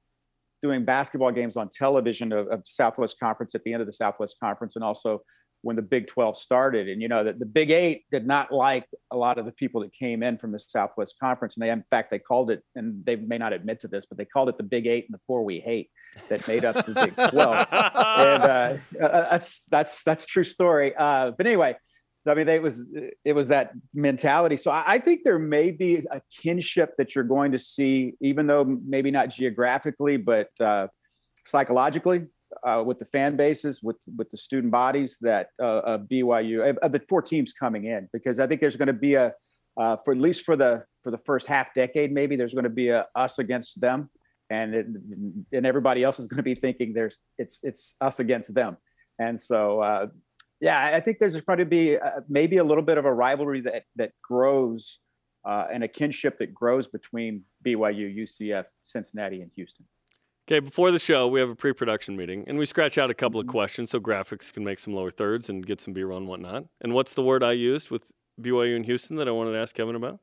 doing 0.61 0.85
basketball 0.85 1.31
games 1.31 1.57
on 1.57 1.69
television 1.69 2.33
of, 2.33 2.49
of, 2.49 2.67
Southwest 2.67 3.21
Conference 3.21 3.55
at 3.55 3.63
the 3.65 3.73
end 3.75 3.83
of 3.83 3.87
the 3.87 3.93
Southwest 3.93 4.37
Conference, 4.43 4.75
and 4.75 4.85
also 4.85 5.23
when 5.65 5.77
the 5.77 5.83
Big 5.83 6.07
12 6.07 6.37
started. 6.39 6.89
And 6.89 7.01
you 7.01 7.09
know 7.09 7.25
that 7.25 7.39
the 7.39 7.47
Big 7.47 7.71
Eight 7.71 8.05
did 8.13 8.27
not 8.27 8.53
like 8.53 8.87
a 9.11 9.17
lot 9.17 9.39
of 9.39 9.47
the 9.47 9.53
people 9.53 9.81
that 9.81 9.93
came 9.93 10.23
in 10.23 10.37
from 10.37 10.53
the 10.53 10.59
Southwest 10.59 11.15
Conference, 11.19 11.57
and 11.57 11.63
they, 11.63 11.71
in 11.71 11.83
fact, 11.91 12.11
they 12.11 12.19
called 12.19 12.51
it, 12.51 12.63
and 12.77 13.05
they 13.05 13.17
may 13.17 13.39
not 13.39 13.53
admit 13.53 13.81
to 13.81 13.89
this, 13.89 14.05
but 14.07 14.19
they 14.19 14.27
called 14.27 14.51
it 14.51 14.59
the 14.59 14.63
Big 14.63 14.87
Eight 14.87 15.07
and 15.07 15.15
the 15.15 15.21
four 15.27 15.43
we 15.43 15.61
hate 15.61 15.91
that 16.29 16.47
made 16.47 16.65
up 16.65 16.87
the 16.87 16.93
Big 16.93 17.17
12. 17.17 17.33
and 17.73 18.43
uh, 18.43 18.77
uh, 19.03 19.31
that's 19.31 19.65
that's 19.67 20.03
that's 20.05 20.27
true 20.27 20.45
story. 20.45 20.95
Uh, 20.97 21.33
but 21.37 21.47
anyway. 21.47 21.77
I 22.27 22.33
mean, 22.33 22.49
it 22.49 22.63
was 22.63 22.89
it 23.23 23.35
was 23.35 23.49
that 23.49 23.73
mentality. 23.93 24.57
So 24.57 24.71
I, 24.71 24.95
I, 24.95 24.99
think 24.99 25.25
there 25.25 25.39
may 25.39 25.71
be 25.71 25.97
a 26.11 26.23
kinship 26.41 26.95
that 26.97 27.15
you're 27.15 27.23
going 27.23 27.53
to 27.53 27.59
see, 27.59 28.15
even 28.23 28.47
though 28.47 28.65
maybe 28.65 29.11
not 29.11 29.29
geographically, 29.29 30.17
but 30.17 30.49
uh, 30.59 30.87
psychologically, 31.45 32.23
uh, 32.67 32.83
with 32.85 32.99
the 32.99 33.05
fan 33.05 33.37
bases, 33.37 33.83
with 33.83 33.97
with 34.17 34.31
the 34.31 34.37
student 34.37 34.73
bodies 34.73 35.17
that 35.21 35.49
uh, 35.63 35.99
BYU 36.11 36.75
the 36.91 37.03
four 37.09 37.23
teams 37.23 37.53
coming 37.53 37.85
in, 37.85 38.09
because 38.13 38.39
I 38.39 38.47
think 38.47 38.61
there's 38.61 38.77
going 38.77 38.89
to 38.89 38.93
be 38.93 39.15
a 39.15 39.33
uh, 39.77 39.97
for 40.05 40.13
at 40.13 40.19
least 40.19 40.45
for 40.45 40.57
the 40.57 40.85
for 41.03 41.11
the 41.11 41.19
first 41.19 41.47
half 41.47 41.75
decade, 41.75 42.13
maybe 42.13 42.37
there's 42.37 42.55
going 42.55 42.65
to 42.65 42.71
be 42.71 42.89
a 42.89 43.07
us 43.15 43.39
against 43.39 43.81
them, 43.81 44.11
and 44.51 44.75
it, 44.75 44.87
and 45.53 45.67
everybody 45.67 46.03
else 46.05 46.19
is 46.19 46.27
going 46.27 46.39
to 46.39 46.43
be 46.43 46.55
thinking 46.55 46.93
there's 46.93 47.19
it's 47.39 47.61
it's 47.63 47.97
us 48.01 48.21
against 48.21 48.55
them, 48.55 48.77
and 49.19 49.41
so 49.41 49.81
uh, 49.81 50.07
yeah, 50.61 50.83
I 50.95 51.01
think 51.01 51.19
there's 51.19 51.39
to 51.41 51.65
be 51.65 51.99
uh, 51.99 52.21
maybe 52.29 52.59
a 52.59 52.65
little 52.65 52.85
bit 52.85 52.99
of 52.99 53.05
a 53.05 53.13
rivalry 53.13 53.61
that 53.63 53.85
that 53.97 54.13
grows 54.23 54.99
uh, 55.45 55.67
and 55.73 55.85
a 55.85 55.89
kinship 55.89 56.39
that 56.39 56.55
grows 56.55 56.87
between 56.89 57.43
BYU, 57.67 58.17
UCF, 58.17 58.65
Cincinnati, 58.85 59.43
and 59.43 59.51
Houston. 59.57 59.87
Okay, 60.47 60.61
before 60.61 60.91
the 60.91 60.99
show, 60.99 61.27
we 61.27 61.41
have 61.41 61.49
a 61.49 61.55
pre-production 61.55 62.17
meeting, 62.17 62.45
and 62.47 62.59
we 62.59 62.67
scratch 62.67 62.99
out 62.99 63.11
a 63.11 63.15
couple 63.15 63.41
of 63.41 63.47
mm-hmm. 63.47 63.53
questions 63.53 63.91
so 63.91 63.99
graphics 63.99 64.53
can 64.53 64.63
make 64.63 64.79
some 64.79 64.95
lower 64.95 65.11
thirds 65.11 65.49
and 65.49 65.67
get 65.67 65.81
some 65.81 65.95
B-roll 65.95 66.19
and 66.19 66.29
whatnot. 66.29 66.65
And 66.83 66.93
what's 66.93 67.15
the 67.15 67.23
word 67.23 67.43
I 67.43 67.53
used 67.53 67.91
with 67.91 68.13
BYU 68.41 68.77
and 68.77 68.85
Houston 68.85 69.17
that 69.17 69.27
I 69.27 69.31
wanted 69.31 69.53
to 69.53 69.59
ask 69.59 69.75
Kevin 69.75 69.95
about? 69.95 70.21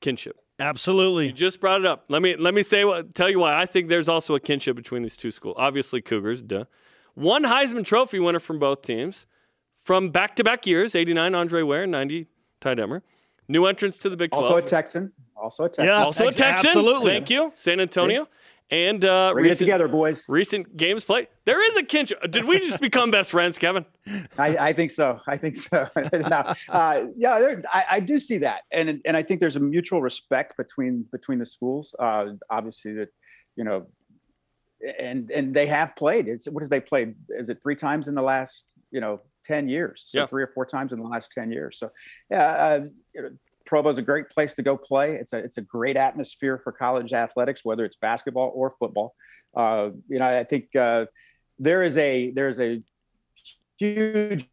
Kinship. 0.00 0.36
Absolutely. 0.58 1.26
You 1.26 1.32
just 1.32 1.60
brought 1.60 1.80
it 1.80 1.86
up. 1.86 2.04
Let 2.08 2.22
me 2.22 2.36
let 2.36 2.54
me 2.54 2.62
say 2.62 2.84
what 2.84 3.14
tell 3.14 3.28
you 3.28 3.40
why 3.40 3.60
I 3.60 3.66
think 3.66 3.88
there's 3.88 4.08
also 4.08 4.34
a 4.34 4.40
kinship 4.40 4.76
between 4.76 5.02
these 5.02 5.16
two 5.16 5.30
schools. 5.30 5.56
Obviously, 5.58 6.00
Cougars, 6.00 6.40
duh. 6.40 6.64
One 7.14 7.44
Heisman 7.44 7.84
Trophy 7.84 8.18
winner 8.18 8.38
from 8.38 8.58
both 8.58 8.82
teams 8.82 9.26
from 9.84 10.10
back 10.10 10.36
to 10.36 10.44
back 10.44 10.66
years 10.66 10.94
89 10.94 11.34
Andre 11.34 11.62
Ware, 11.62 11.86
90 11.86 12.26
Ty 12.60 12.74
Detmer. 12.74 13.02
New 13.48 13.66
entrance 13.66 13.98
to 13.98 14.08
the 14.08 14.16
Big 14.16 14.30
12. 14.30 14.44
Also 14.44 14.56
a 14.56 14.62
Texan. 14.62 15.12
Also 15.36 15.64
a 15.64 15.68
Texan. 15.68 15.84
Yeah, 15.84 16.04
also 16.04 16.28
a 16.28 16.32
Texan. 16.32 16.68
Absolutely. 16.68 17.12
Thank 17.12 17.30
you. 17.30 17.52
San 17.54 17.80
Antonio. 17.80 18.28
And 18.70 19.04
uh, 19.04 19.32
Bring 19.32 19.44
recent, 19.44 19.62
it 19.62 19.64
together, 19.64 19.86
boys. 19.86 20.28
Recent 20.28 20.76
games 20.76 21.04
played. 21.04 21.28
There 21.44 21.64
is 21.70 21.76
a 21.76 21.84
kinship. 21.84 22.20
Did 22.30 22.46
we 22.46 22.58
just 22.58 22.80
become 22.80 23.12
best 23.12 23.30
friends, 23.30 23.58
Kevin? 23.58 23.84
I, 24.38 24.56
I 24.56 24.72
think 24.72 24.90
so. 24.90 25.20
I 25.28 25.36
think 25.36 25.54
so. 25.54 25.88
no, 26.12 26.54
uh, 26.68 27.04
yeah, 27.16 27.38
there, 27.38 27.62
I, 27.72 27.84
I, 27.92 28.00
do 28.00 28.18
see 28.18 28.38
that, 28.38 28.62
and 28.72 29.00
and 29.04 29.16
I 29.16 29.22
think 29.22 29.38
there's 29.38 29.54
a 29.54 29.60
mutual 29.60 30.02
respect 30.02 30.56
between 30.56 31.06
between 31.12 31.38
the 31.38 31.46
schools. 31.46 31.94
Uh, 31.96 32.32
obviously, 32.50 32.94
that 32.94 33.08
you 33.54 33.62
know, 33.62 33.86
and 34.98 35.30
and 35.30 35.54
they 35.54 35.66
have 35.66 35.94
played. 35.94 36.26
It's 36.26 36.46
what 36.46 36.62
has 36.62 36.68
they 36.68 36.80
played? 36.80 37.14
Is 37.28 37.48
it 37.48 37.58
three 37.62 37.76
times 37.76 38.08
in 38.08 38.16
the 38.16 38.22
last 38.22 38.64
you 38.90 39.00
know 39.00 39.20
10 39.46 39.68
years. 39.68 40.04
So 40.08 40.20
yeah. 40.20 40.26
three 40.26 40.42
or 40.42 40.50
four 40.54 40.66
times 40.66 40.92
in 40.92 40.98
the 40.98 41.06
last 41.06 41.30
10 41.32 41.52
years. 41.52 41.78
So 41.78 41.90
yeah, 42.30 42.46
uh, 42.46 42.80
know, 43.66 43.68
Provo's 43.68 43.98
a 43.98 44.02
great 44.02 44.28
place 44.30 44.54
to 44.54 44.62
go 44.62 44.76
play. 44.76 45.16
It's 45.16 45.32
a 45.32 45.38
it's 45.38 45.58
a 45.58 45.62
great 45.62 45.96
atmosphere 45.96 46.60
for 46.62 46.72
college 46.72 47.12
athletics, 47.12 47.64
whether 47.64 47.84
it's 47.84 47.96
basketball 47.96 48.52
or 48.54 48.74
football. 48.78 49.14
Uh, 49.56 49.90
you 50.08 50.18
know, 50.18 50.26
I 50.26 50.44
think 50.44 50.74
uh, 50.76 51.06
there 51.58 51.82
is 51.82 51.96
a 51.96 52.30
there 52.32 52.48
is 52.48 52.60
a 52.60 52.82
huge 53.78 54.48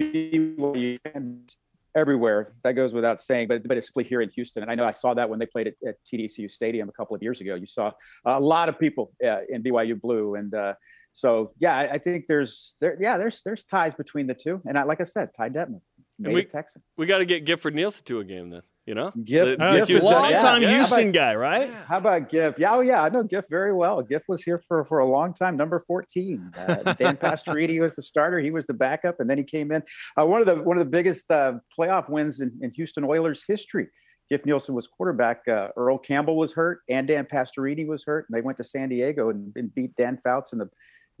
BYU 0.00 0.98
fans 1.00 1.56
everywhere. 1.94 2.54
That 2.62 2.72
goes 2.72 2.92
without 2.92 3.20
saying, 3.20 3.48
but 3.48 3.66
but 3.66 3.76
especially 3.76 4.04
here 4.04 4.20
in 4.20 4.30
Houston. 4.30 4.62
And 4.62 4.70
I 4.70 4.74
know 4.74 4.84
I 4.84 4.92
saw 4.92 5.14
that 5.14 5.28
when 5.28 5.38
they 5.38 5.46
played 5.46 5.68
at, 5.68 5.74
at 5.86 5.96
TDECU 6.04 6.50
Stadium 6.50 6.88
a 6.88 6.92
couple 6.92 7.16
of 7.16 7.22
years 7.22 7.40
ago. 7.40 7.54
You 7.54 7.66
saw 7.66 7.92
a 8.24 8.40
lot 8.40 8.68
of 8.68 8.78
people 8.78 9.12
uh, 9.24 9.40
in 9.48 9.62
BYU 9.62 10.00
blue, 10.00 10.34
and 10.34 10.54
uh, 10.54 10.74
so 11.12 11.52
yeah, 11.58 11.76
I, 11.76 11.92
I, 11.92 11.98
think 11.98 12.26
there's 12.28 12.74
there 12.80 12.96
yeah 13.00 13.18
there's 13.18 13.42
there's 13.42 13.64
ties 13.64 13.94
between 13.94 14.26
the 14.26 14.34
two, 14.34 14.60
and 14.66 14.78
I, 14.78 14.84
like 14.84 15.00
I 15.00 15.04
said, 15.04 15.30
Ty 15.36 15.50
Detmer, 15.50 15.80
we, 16.20 16.44
Texan. 16.44 16.82
We 16.96 17.06
got 17.06 17.18
to 17.18 17.24
get 17.24 17.44
Gifford 17.44 17.74
Nielsen 17.74 18.04
to 18.06 18.20
a 18.20 18.24
game 18.24 18.50
then. 18.50 18.62
You 18.86 18.94
know, 18.94 19.12
Giff, 19.22 19.58
the, 19.58 19.84
Giff 19.86 20.02
long 20.02 20.32
time 20.32 20.62
yeah, 20.62 20.74
Houston 20.74 21.00
about, 21.00 21.12
guy, 21.12 21.34
right? 21.36 21.72
How 21.86 21.98
about 21.98 22.28
Giff? 22.28 22.58
Yeah, 22.58 22.74
oh 22.74 22.80
yeah, 22.80 23.02
I 23.02 23.08
know 23.08 23.22
Giff 23.22 23.44
very 23.48 23.72
well. 23.72 24.02
Giff 24.02 24.22
was 24.26 24.42
here 24.42 24.58
for 24.66 24.84
for 24.84 24.98
a 24.98 25.06
long 25.06 25.32
time, 25.32 25.56
number 25.56 25.78
fourteen. 25.78 26.50
Uh, 26.56 26.94
Dan 26.98 27.16
Pastorini 27.16 27.80
was 27.80 27.94
the 27.94 28.02
starter; 28.02 28.40
he 28.40 28.50
was 28.50 28.66
the 28.66 28.74
backup, 28.74 29.20
and 29.20 29.30
then 29.30 29.38
he 29.38 29.44
came 29.44 29.70
in. 29.70 29.82
Uh, 30.18 30.26
one 30.26 30.40
of 30.40 30.46
the 30.46 30.56
one 30.56 30.76
of 30.76 30.84
the 30.84 30.90
biggest 30.90 31.30
uh, 31.30 31.54
playoff 31.78 32.08
wins 32.08 32.40
in, 32.40 32.58
in 32.62 32.72
Houston 32.72 33.04
Oilers 33.04 33.44
history. 33.46 33.88
Giff 34.30 34.46
Nielsen 34.46 34.74
was 34.74 34.86
quarterback. 34.86 35.46
Uh, 35.46 35.68
Earl 35.76 35.98
Campbell 35.98 36.36
was 36.36 36.54
hurt, 36.54 36.80
and 36.88 37.06
Dan 37.06 37.26
Pastorini 37.26 37.86
was 37.86 38.04
hurt. 38.04 38.26
And 38.28 38.36
they 38.36 38.40
went 38.40 38.58
to 38.58 38.64
San 38.64 38.88
Diego 38.88 39.30
and, 39.30 39.52
and 39.56 39.74
beat 39.74 39.94
Dan 39.94 40.18
Fouts 40.24 40.52
in 40.52 40.58
the 40.58 40.70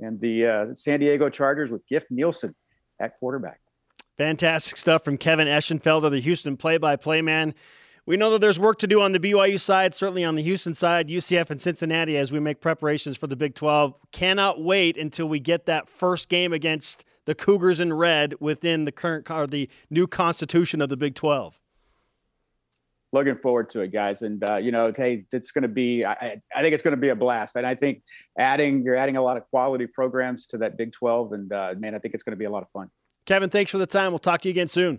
and 0.00 0.20
the 0.20 0.46
uh, 0.46 0.74
San 0.74 0.98
Diego 1.00 1.28
Chargers 1.28 1.70
with 1.70 1.86
Giff 1.86 2.04
Nielsen 2.10 2.54
at 2.98 3.18
quarterback. 3.18 3.60
Fantastic 4.20 4.76
stuff 4.76 5.02
from 5.02 5.16
Kevin 5.16 5.48
Eschenfelder, 5.48 6.10
the 6.10 6.20
Houston 6.20 6.54
play-by-play 6.54 7.22
man. 7.22 7.54
We 8.04 8.18
know 8.18 8.30
that 8.32 8.42
there's 8.42 8.60
work 8.60 8.78
to 8.80 8.86
do 8.86 9.00
on 9.00 9.12
the 9.12 9.18
BYU 9.18 9.58
side, 9.58 9.94
certainly 9.94 10.26
on 10.26 10.34
the 10.34 10.42
Houston 10.42 10.74
side, 10.74 11.08
UCF 11.08 11.48
and 11.48 11.58
Cincinnati 11.58 12.18
as 12.18 12.30
we 12.30 12.38
make 12.38 12.60
preparations 12.60 13.16
for 13.16 13.28
the 13.28 13.34
Big 13.34 13.54
12. 13.54 13.94
Cannot 14.12 14.62
wait 14.62 14.98
until 14.98 15.26
we 15.26 15.40
get 15.40 15.64
that 15.64 15.88
first 15.88 16.28
game 16.28 16.52
against 16.52 17.06
the 17.24 17.34
Cougars 17.34 17.80
in 17.80 17.94
red 17.94 18.34
within 18.40 18.84
the 18.84 18.92
current 18.92 19.30
or 19.30 19.46
the 19.46 19.70
new 19.88 20.06
constitution 20.06 20.82
of 20.82 20.90
the 20.90 20.98
Big 20.98 21.14
12 21.14 21.58
looking 23.12 23.36
forward 23.36 23.70
to 23.70 23.80
it, 23.80 23.88
guys. 23.88 24.20
And 24.20 24.44
uh, 24.44 24.56
you 24.56 24.70
know, 24.70 24.92
hey, 24.94 25.24
it's 25.32 25.50
going 25.50 25.62
to 25.62 25.68
be. 25.68 26.04
I, 26.04 26.40
I 26.54 26.62
think 26.62 26.74
it's 26.74 26.82
going 26.82 26.94
to 26.94 27.00
be 27.00 27.08
a 27.08 27.16
blast. 27.16 27.56
And 27.56 27.66
I 27.66 27.74
think 27.74 28.02
adding 28.38 28.82
you're 28.84 28.94
adding 28.94 29.16
a 29.16 29.22
lot 29.22 29.38
of 29.38 29.48
quality 29.50 29.86
programs 29.86 30.46
to 30.48 30.58
that 30.58 30.76
Big 30.76 30.92
12, 30.92 31.32
and 31.32 31.52
uh, 31.52 31.74
man, 31.78 31.94
I 31.94 31.98
think 31.98 32.12
it's 32.12 32.22
going 32.22 32.34
to 32.34 32.38
be 32.38 32.44
a 32.44 32.50
lot 32.50 32.62
of 32.62 32.68
fun. 32.70 32.90
Kevin, 33.30 33.48
thanks 33.48 33.70
for 33.70 33.78
the 33.78 33.86
time. 33.86 34.10
We'll 34.10 34.18
talk 34.18 34.40
to 34.40 34.48
you 34.48 34.50
again 34.50 34.66
soon. 34.66 34.98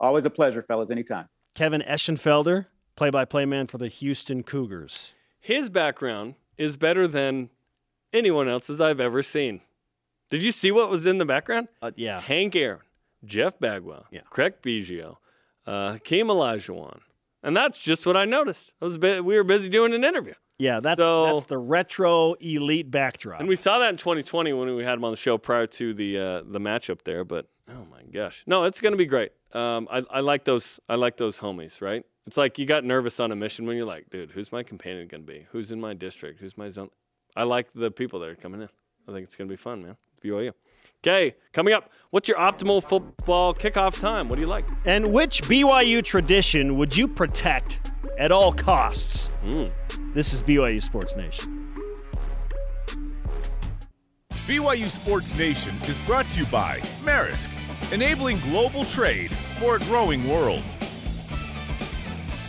Always 0.00 0.24
a 0.24 0.30
pleasure, 0.30 0.64
fellas. 0.64 0.90
Anytime. 0.90 1.28
Kevin 1.54 1.80
Eschenfelder, 1.80 2.66
play-by-play 2.96 3.44
man 3.44 3.68
for 3.68 3.78
the 3.78 3.86
Houston 3.86 4.42
Cougars. 4.42 5.14
His 5.38 5.70
background 5.70 6.34
is 6.58 6.76
better 6.76 7.06
than 7.06 7.50
anyone 8.12 8.48
else's 8.48 8.80
I've 8.80 8.98
ever 8.98 9.22
seen. 9.22 9.60
Did 10.28 10.42
you 10.42 10.50
see 10.50 10.72
what 10.72 10.90
was 10.90 11.06
in 11.06 11.18
the 11.18 11.24
background? 11.24 11.68
Uh, 11.80 11.92
yeah. 11.94 12.20
Hank 12.20 12.56
Aaron, 12.56 12.80
Jeff 13.24 13.60
Bagwell, 13.60 14.06
yeah. 14.10 14.22
Craig 14.28 14.54
Biggio, 14.60 15.18
uh, 15.68 15.92
Hakeem 15.92 16.26
Olajuwon, 16.26 16.98
and 17.44 17.56
that's 17.56 17.80
just 17.80 18.06
what 18.06 18.16
I 18.16 18.24
noticed. 18.24 18.72
I 18.82 18.86
was 18.86 18.98
we 18.98 19.20
were 19.20 19.44
busy 19.44 19.68
doing 19.68 19.94
an 19.94 20.02
interview. 20.02 20.34
Yeah, 20.58 20.80
that's 20.80 21.00
so, 21.00 21.26
that's 21.26 21.44
the 21.44 21.58
retro 21.58 22.34
elite 22.34 22.90
backdrop. 22.90 23.40
And 23.40 23.48
we 23.48 23.56
saw 23.56 23.78
that 23.78 23.90
in 23.90 23.96
2020 23.96 24.52
when 24.54 24.74
we 24.74 24.84
had 24.84 24.94
him 24.94 25.04
on 25.04 25.10
the 25.10 25.16
show 25.16 25.36
prior 25.36 25.66
to 25.66 25.92
the 25.92 26.18
uh, 26.18 26.42
the 26.46 26.58
matchup 26.58 27.02
there. 27.02 27.24
But 27.24 27.48
oh 27.68 27.86
my 27.90 28.02
gosh, 28.10 28.42
no, 28.46 28.64
it's 28.64 28.80
going 28.80 28.92
to 28.92 28.98
be 28.98 29.06
great. 29.06 29.32
Um, 29.52 29.86
I, 29.90 30.02
I 30.10 30.20
like 30.20 30.44
those. 30.44 30.80
I 30.88 30.94
like 30.94 31.18
those 31.18 31.38
homies. 31.38 31.82
Right? 31.82 32.04
It's 32.26 32.36
like 32.36 32.58
you 32.58 32.66
got 32.66 32.84
nervous 32.84 33.20
on 33.20 33.32
a 33.32 33.36
mission 33.36 33.66
when 33.66 33.76
you're 33.76 33.86
like, 33.86 34.10
dude, 34.10 34.30
who's 34.30 34.50
my 34.50 34.62
companion 34.62 35.06
going 35.08 35.26
to 35.26 35.32
be? 35.32 35.46
Who's 35.52 35.70
in 35.72 35.80
my 35.80 35.94
district? 35.94 36.40
Who's 36.40 36.56
my 36.56 36.70
zone? 36.70 36.90
I 37.36 37.42
like 37.42 37.72
the 37.74 37.90
people 37.90 38.18
that 38.20 38.28
are 38.28 38.34
coming 38.34 38.62
in. 38.62 38.68
I 39.08 39.12
think 39.12 39.24
it's 39.24 39.36
going 39.36 39.48
to 39.48 39.52
be 39.52 39.56
fun, 39.56 39.82
man. 39.82 39.96
BYU. 40.24 40.52
Okay, 41.06 41.36
coming 41.52 41.72
up, 41.72 41.92
what's 42.10 42.26
your 42.26 42.38
optimal 42.38 42.82
football 42.82 43.54
kickoff 43.54 44.00
time? 44.00 44.28
What 44.28 44.36
do 44.36 44.40
you 44.40 44.48
like? 44.48 44.68
And 44.86 45.06
which 45.06 45.42
BYU 45.42 46.02
tradition 46.02 46.76
would 46.78 46.96
you 46.96 47.06
protect 47.06 47.92
at 48.18 48.32
all 48.32 48.52
costs? 48.52 49.32
Mm. 49.44 49.72
This 50.14 50.32
is 50.32 50.42
BYU 50.42 50.82
Sports 50.82 51.16
Nation. 51.16 51.74
BYU 54.30 54.88
Sports 54.88 55.36
Nation 55.36 55.74
is 55.82 55.98
brought 56.06 56.24
to 56.26 56.38
you 56.38 56.46
by 56.46 56.80
Maersk, 57.02 57.48
enabling 57.92 58.38
global 58.40 58.84
trade 58.84 59.30
for 59.58 59.76
a 59.76 59.80
growing 59.80 60.28
world. 60.28 60.62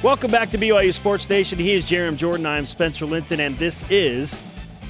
Welcome 0.03 0.29
back 0.29 0.51
to 0.51 0.59
BYU 0.59 0.93
Sports 0.93 1.27
Nation. 1.27 1.57
He 1.57 1.71
is 1.71 1.83
Jarom 1.83 2.17
Jordan. 2.17 2.45
I'm 2.45 2.67
Spencer 2.67 3.07
Linton, 3.07 3.39
and 3.39 3.57
this 3.57 3.83
is 3.89 4.43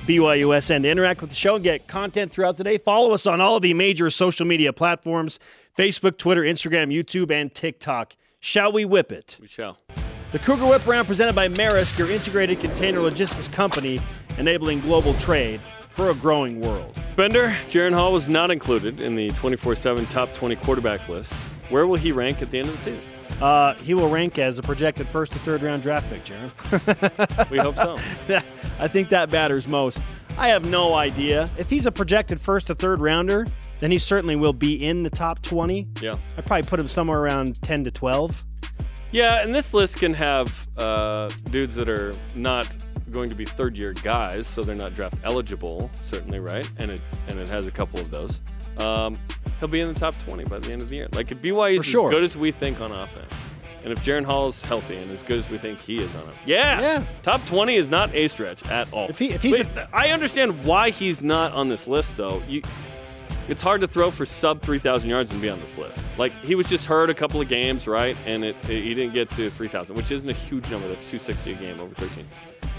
BYUSN. 0.05 0.81
To 0.81 0.89
interact 0.89 1.21
with 1.21 1.29
the 1.29 1.35
show 1.35 1.55
and 1.55 1.63
get 1.63 1.87
content 1.87 2.31
throughout 2.31 2.57
the 2.57 2.65
day, 2.65 2.77
follow 2.77 3.13
us 3.13 3.25
on 3.25 3.39
all 3.39 3.61
the 3.61 3.73
major 3.73 4.09
social 4.09 4.45
media 4.45 4.73
platforms 4.73 5.39
Facebook, 5.77 6.17
Twitter, 6.17 6.41
Instagram, 6.41 6.93
YouTube, 6.93 7.31
and 7.31 7.53
TikTok. 7.53 8.15
Shall 8.39 8.71
we 8.71 8.83
whip 8.83 9.11
it? 9.11 9.37
We 9.39 9.47
shall. 9.47 9.77
The 10.31 10.39
Cougar 10.39 10.65
Whip 10.65 10.85
Round 10.85 11.07
presented 11.07 11.35
by 11.35 11.47
Maersk, 11.47 11.97
your 11.97 12.11
integrated 12.11 12.59
container 12.59 12.99
logistics 12.99 13.47
company, 13.47 14.01
enabling 14.37 14.81
global 14.81 15.13
trade 15.15 15.61
for 15.91 16.09
a 16.09 16.13
growing 16.13 16.59
world. 16.59 16.99
Spencer, 17.09 17.55
Jaren 17.69 17.93
Hall 17.93 18.11
was 18.11 18.27
not 18.27 18.51
included 18.51 18.99
in 18.99 19.15
the 19.15 19.29
24 19.31 19.75
7 19.75 20.05
top 20.07 20.33
20 20.33 20.57
quarterback 20.57 21.07
list. 21.07 21.31
Where 21.69 21.87
will 21.87 21.95
he 21.95 22.11
rank 22.11 22.41
at 22.41 22.51
the 22.51 22.59
end 22.59 22.67
of 22.67 22.75
the 22.75 22.81
season? 22.81 23.01
Uh, 23.41 23.73
he 23.75 23.93
will 23.93 24.09
rank 24.09 24.37
as 24.37 24.59
a 24.59 24.61
projected 24.63 25.07
first 25.07 25.31
to 25.31 25.39
third 25.39 25.61
round 25.63 25.81
draft 25.81 26.09
pick, 26.09 26.25
Jarom. 26.25 27.49
We 27.49 27.57
hope 27.57 27.77
so. 27.77 27.97
I 28.79 28.87
think 28.89 29.07
that 29.09 29.31
matters 29.31 29.65
most. 29.65 30.01
I 30.37 30.49
have 30.49 30.65
no 30.65 30.93
idea. 30.93 31.47
If 31.57 31.69
he's 31.69 31.85
a 31.85 31.91
projected 31.91 32.39
first 32.39 32.67
to 32.67 32.75
third 32.75 32.99
rounder, 32.99 33.45
then 33.79 33.91
he 33.91 33.97
certainly 33.97 34.35
will 34.35 34.53
be 34.53 34.75
in 34.83 35.03
the 35.03 35.09
top 35.09 35.41
20. 35.41 35.87
Yeah. 36.01 36.13
I'd 36.37 36.45
probably 36.45 36.67
put 36.67 36.79
him 36.79 36.87
somewhere 36.87 37.19
around 37.19 37.61
10 37.61 37.85
to 37.85 37.91
12. 37.91 38.43
Yeah, 39.11 39.41
and 39.41 39.53
this 39.55 39.73
list 39.73 39.97
can 39.97 40.13
have 40.13 40.67
uh, 40.77 41.29
dudes 41.51 41.75
that 41.75 41.89
are 41.89 42.13
not 42.35 42.67
going 43.11 43.29
to 43.29 43.35
be 43.35 43.45
third 43.45 43.77
year 43.77 43.93
guys, 43.93 44.47
so 44.47 44.61
they're 44.61 44.75
not 44.75 44.93
draft 44.93 45.15
eligible, 45.23 45.89
certainly, 46.03 46.39
right? 46.39 46.69
And 46.77 46.91
it 46.91 47.01
and 47.29 47.39
it 47.39 47.47
has 47.49 47.67
a 47.67 47.71
couple 47.71 47.99
of 47.99 48.11
those. 48.11 48.41
Um, 48.85 49.17
he'll 49.59 49.69
be 49.69 49.79
in 49.79 49.87
the 49.87 49.93
top 49.99 50.15
20 50.27 50.43
by 50.45 50.59
the 50.59 50.71
end 50.71 50.81
of 50.81 50.89
the 50.89 50.95
year. 50.97 51.07
Like, 51.13 51.31
if 51.31 51.41
BYU 51.41 51.79
is 51.79 51.85
sure. 51.85 52.09
as 52.09 52.13
good 52.13 52.23
as 52.23 52.37
we 52.37 52.51
think 52.51 52.79
on 52.81 52.91
offense, 52.91 53.33
and 53.83 53.91
if 53.93 54.03
Jaren 54.03 54.25
Hall 54.25 54.49
is 54.49 54.61
healthy 54.61 54.97
and 54.97 55.09
as 55.09 55.23
good 55.23 55.39
as 55.39 55.49
we 55.49 55.57
think 55.57 55.79
he 55.79 55.97
is 55.99 56.13
on 56.15 56.23
it, 56.29 56.35
yeah, 56.45 56.81
Yeah. 56.81 57.03
top 57.23 57.43
20 57.47 57.75
is 57.75 57.87
not 57.87 58.13
a 58.13 58.27
stretch 58.27 58.63
at 58.67 58.91
all. 58.91 59.07
If 59.09 59.17
he- 59.17 59.31
if 59.31 59.41
he's 59.41 59.63
But 59.63 59.87
I 59.93 60.09
understand 60.09 60.63
why 60.65 60.89
he's 60.91 61.21
not 61.21 61.53
on 61.53 61.69
this 61.69 61.87
list, 61.87 62.15
though. 62.17 62.43
You, 62.47 62.61
it's 63.47 63.61
hard 63.61 63.81
to 63.81 63.87
throw 63.87 64.11
for 64.11 64.25
sub 64.25 64.61
3,000 64.61 65.09
yards 65.09 65.31
and 65.31 65.41
be 65.41 65.49
on 65.49 65.59
this 65.59 65.77
list. 65.77 65.99
Like, 66.17 66.31
he 66.43 66.55
was 66.55 66.67
just 66.67 66.85
hurt 66.85 67.09
a 67.09 67.13
couple 67.13 67.39
of 67.41 67.47
games, 67.49 67.87
right? 67.87 68.15
And 68.25 68.43
it, 68.43 68.55
it- 68.69 68.83
he 68.83 68.93
didn't 68.93 69.13
get 69.13 69.29
to 69.31 69.49
3,000, 69.49 69.95
which 69.95 70.11
isn't 70.11 70.29
a 70.29 70.33
huge 70.33 70.69
number. 70.69 70.87
That's 70.87 71.03
260 71.05 71.51
a 71.53 71.55
game 71.55 71.79
over 71.79 71.93
13. 71.95 72.25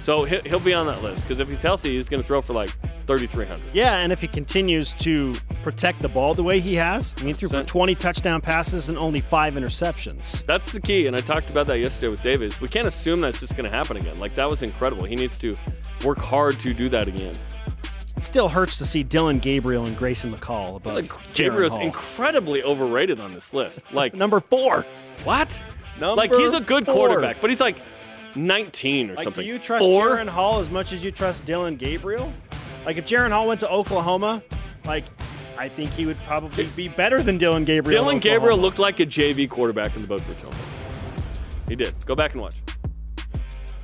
So 0.00 0.24
he'll, 0.24 0.42
he'll 0.42 0.60
be 0.60 0.72
on 0.74 0.86
that 0.86 1.02
list 1.02 1.24
because 1.24 1.38
if 1.38 1.48
he's 1.50 1.60
healthy, 1.60 1.94
he's 1.94 2.08
going 2.08 2.22
to 2.22 2.26
throw 2.26 2.40
for 2.40 2.52
like 2.52 2.70
3,300. 3.06 3.74
Yeah, 3.74 3.98
and 3.98 4.12
if 4.12 4.20
he 4.20 4.28
continues 4.28 4.94
to 4.94 5.34
protect 5.62 6.00
the 6.00 6.08
ball 6.08 6.34
the 6.34 6.42
way 6.42 6.60
he 6.60 6.74
has, 6.76 7.14
I 7.18 7.24
mean, 7.24 7.34
threw 7.34 7.48
for 7.48 7.62
20 7.64 7.94
touchdown 7.94 8.40
passes 8.40 8.88
and 8.88 8.96
only 8.98 9.20
five 9.20 9.54
interceptions. 9.54 10.44
That's 10.46 10.70
the 10.72 10.80
key, 10.80 11.08
and 11.08 11.16
I 11.16 11.20
talked 11.20 11.50
about 11.50 11.66
that 11.66 11.80
yesterday 11.80 12.08
with 12.08 12.22
Davis. 12.22 12.60
We 12.60 12.68
can't 12.68 12.86
assume 12.86 13.20
that's 13.20 13.40
just 13.40 13.56
going 13.56 13.68
to 13.70 13.76
happen 13.76 13.96
again. 13.96 14.16
Like, 14.18 14.32
that 14.34 14.48
was 14.48 14.62
incredible. 14.62 15.04
He 15.04 15.16
needs 15.16 15.36
to 15.38 15.56
work 16.04 16.18
hard 16.18 16.58
to 16.60 16.72
do 16.72 16.88
that 16.90 17.08
again. 17.08 17.34
It 18.18 18.24
still 18.24 18.48
hurts 18.48 18.78
to 18.78 18.84
see 18.84 19.04
Dillon 19.04 19.38
Gabriel 19.38 19.84
and 19.84 19.96
Grayson 19.96 20.32
McCall 20.34 20.74
above 20.74 20.94
Like, 20.94 21.04
Jaren 21.04 21.34
Gabriel's 21.34 21.72
Hall. 21.74 21.82
incredibly 21.82 22.64
overrated 22.64 23.20
on 23.20 23.32
this 23.32 23.54
list. 23.54 23.78
Like, 23.92 24.12
Number 24.14 24.40
four. 24.40 24.84
what? 25.22 25.48
Number 26.00 26.16
like, 26.16 26.34
he's 26.34 26.52
a 26.52 26.60
good 26.60 26.84
four. 26.84 26.94
quarterback, 27.06 27.40
but 27.40 27.48
he's 27.48 27.60
like 27.60 27.76
19 28.34 29.10
or 29.10 29.14
Like, 29.14 29.22
something. 29.22 29.44
do 29.44 29.48
you 29.48 29.60
trust 29.60 29.84
Four? 29.84 30.16
Jaren 30.16 30.26
Hall 30.26 30.58
as 30.58 30.68
much 30.68 30.92
as 30.92 31.04
you 31.04 31.12
trust 31.12 31.44
Dillon 31.46 31.76
Gabriel? 31.76 32.32
Like, 32.84 32.96
if 32.96 33.06
Jaren 33.06 33.30
Hall 33.30 33.46
went 33.46 33.60
to 33.60 33.70
Oklahoma, 33.70 34.42
like, 34.84 35.04
I 35.56 35.68
think 35.68 35.90
he 35.92 36.04
would 36.04 36.18
probably 36.26 36.66
be 36.74 36.88
better 36.88 37.22
than 37.22 37.38
Dillon 37.38 37.64
Gabriel. 37.64 38.02
Dillon 38.02 38.18
Gabriel 38.18 38.58
looked 38.58 38.80
like 38.80 38.98
a 38.98 39.06
JV 39.06 39.48
quarterback 39.48 39.94
in 39.94 40.02
the 40.02 40.08
Boca 40.08 40.24
Raton. 40.28 40.50
He 41.68 41.76
did. 41.76 41.94
Go 42.04 42.16
back 42.16 42.32
and 42.32 42.40
watch. 42.42 42.56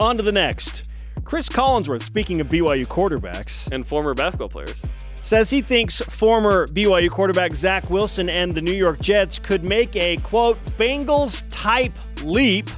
On 0.01 0.17
to 0.17 0.25
the 0.25 0.33
next. 0.33 0.91
Chris 1.25 1.49
Collinsworth, 1.49 2.03
speaking 2.03 2.41
of 2.41 2.49
BYU 2.49 2.87
quarterbacks, 2.87 3.71
And 3.73 3.87
former 3.87 4.15
basketball 4.15 4.49
players. 4.49 4.75
says 5.23 5.49
he 5.51 5.63
thinks 5.63 6.01
former 6.03 6.67
BYU 6.69 7.11
quarterback 7.11 7.53
Zach 7.55 7.89
Wilson 7.91 8.29
and 8.29 8.55
the 8.55 8.61
New 8.61 8.75
York 8.75 9.01
Jets 9.01 9.39
could 9.39 9.65
make 9.65 9.97
a 9.97 10.17
quote 10.19 10.63
Bengals 10.77 11.43
type 11.49 11.93
leap 12.23 12.69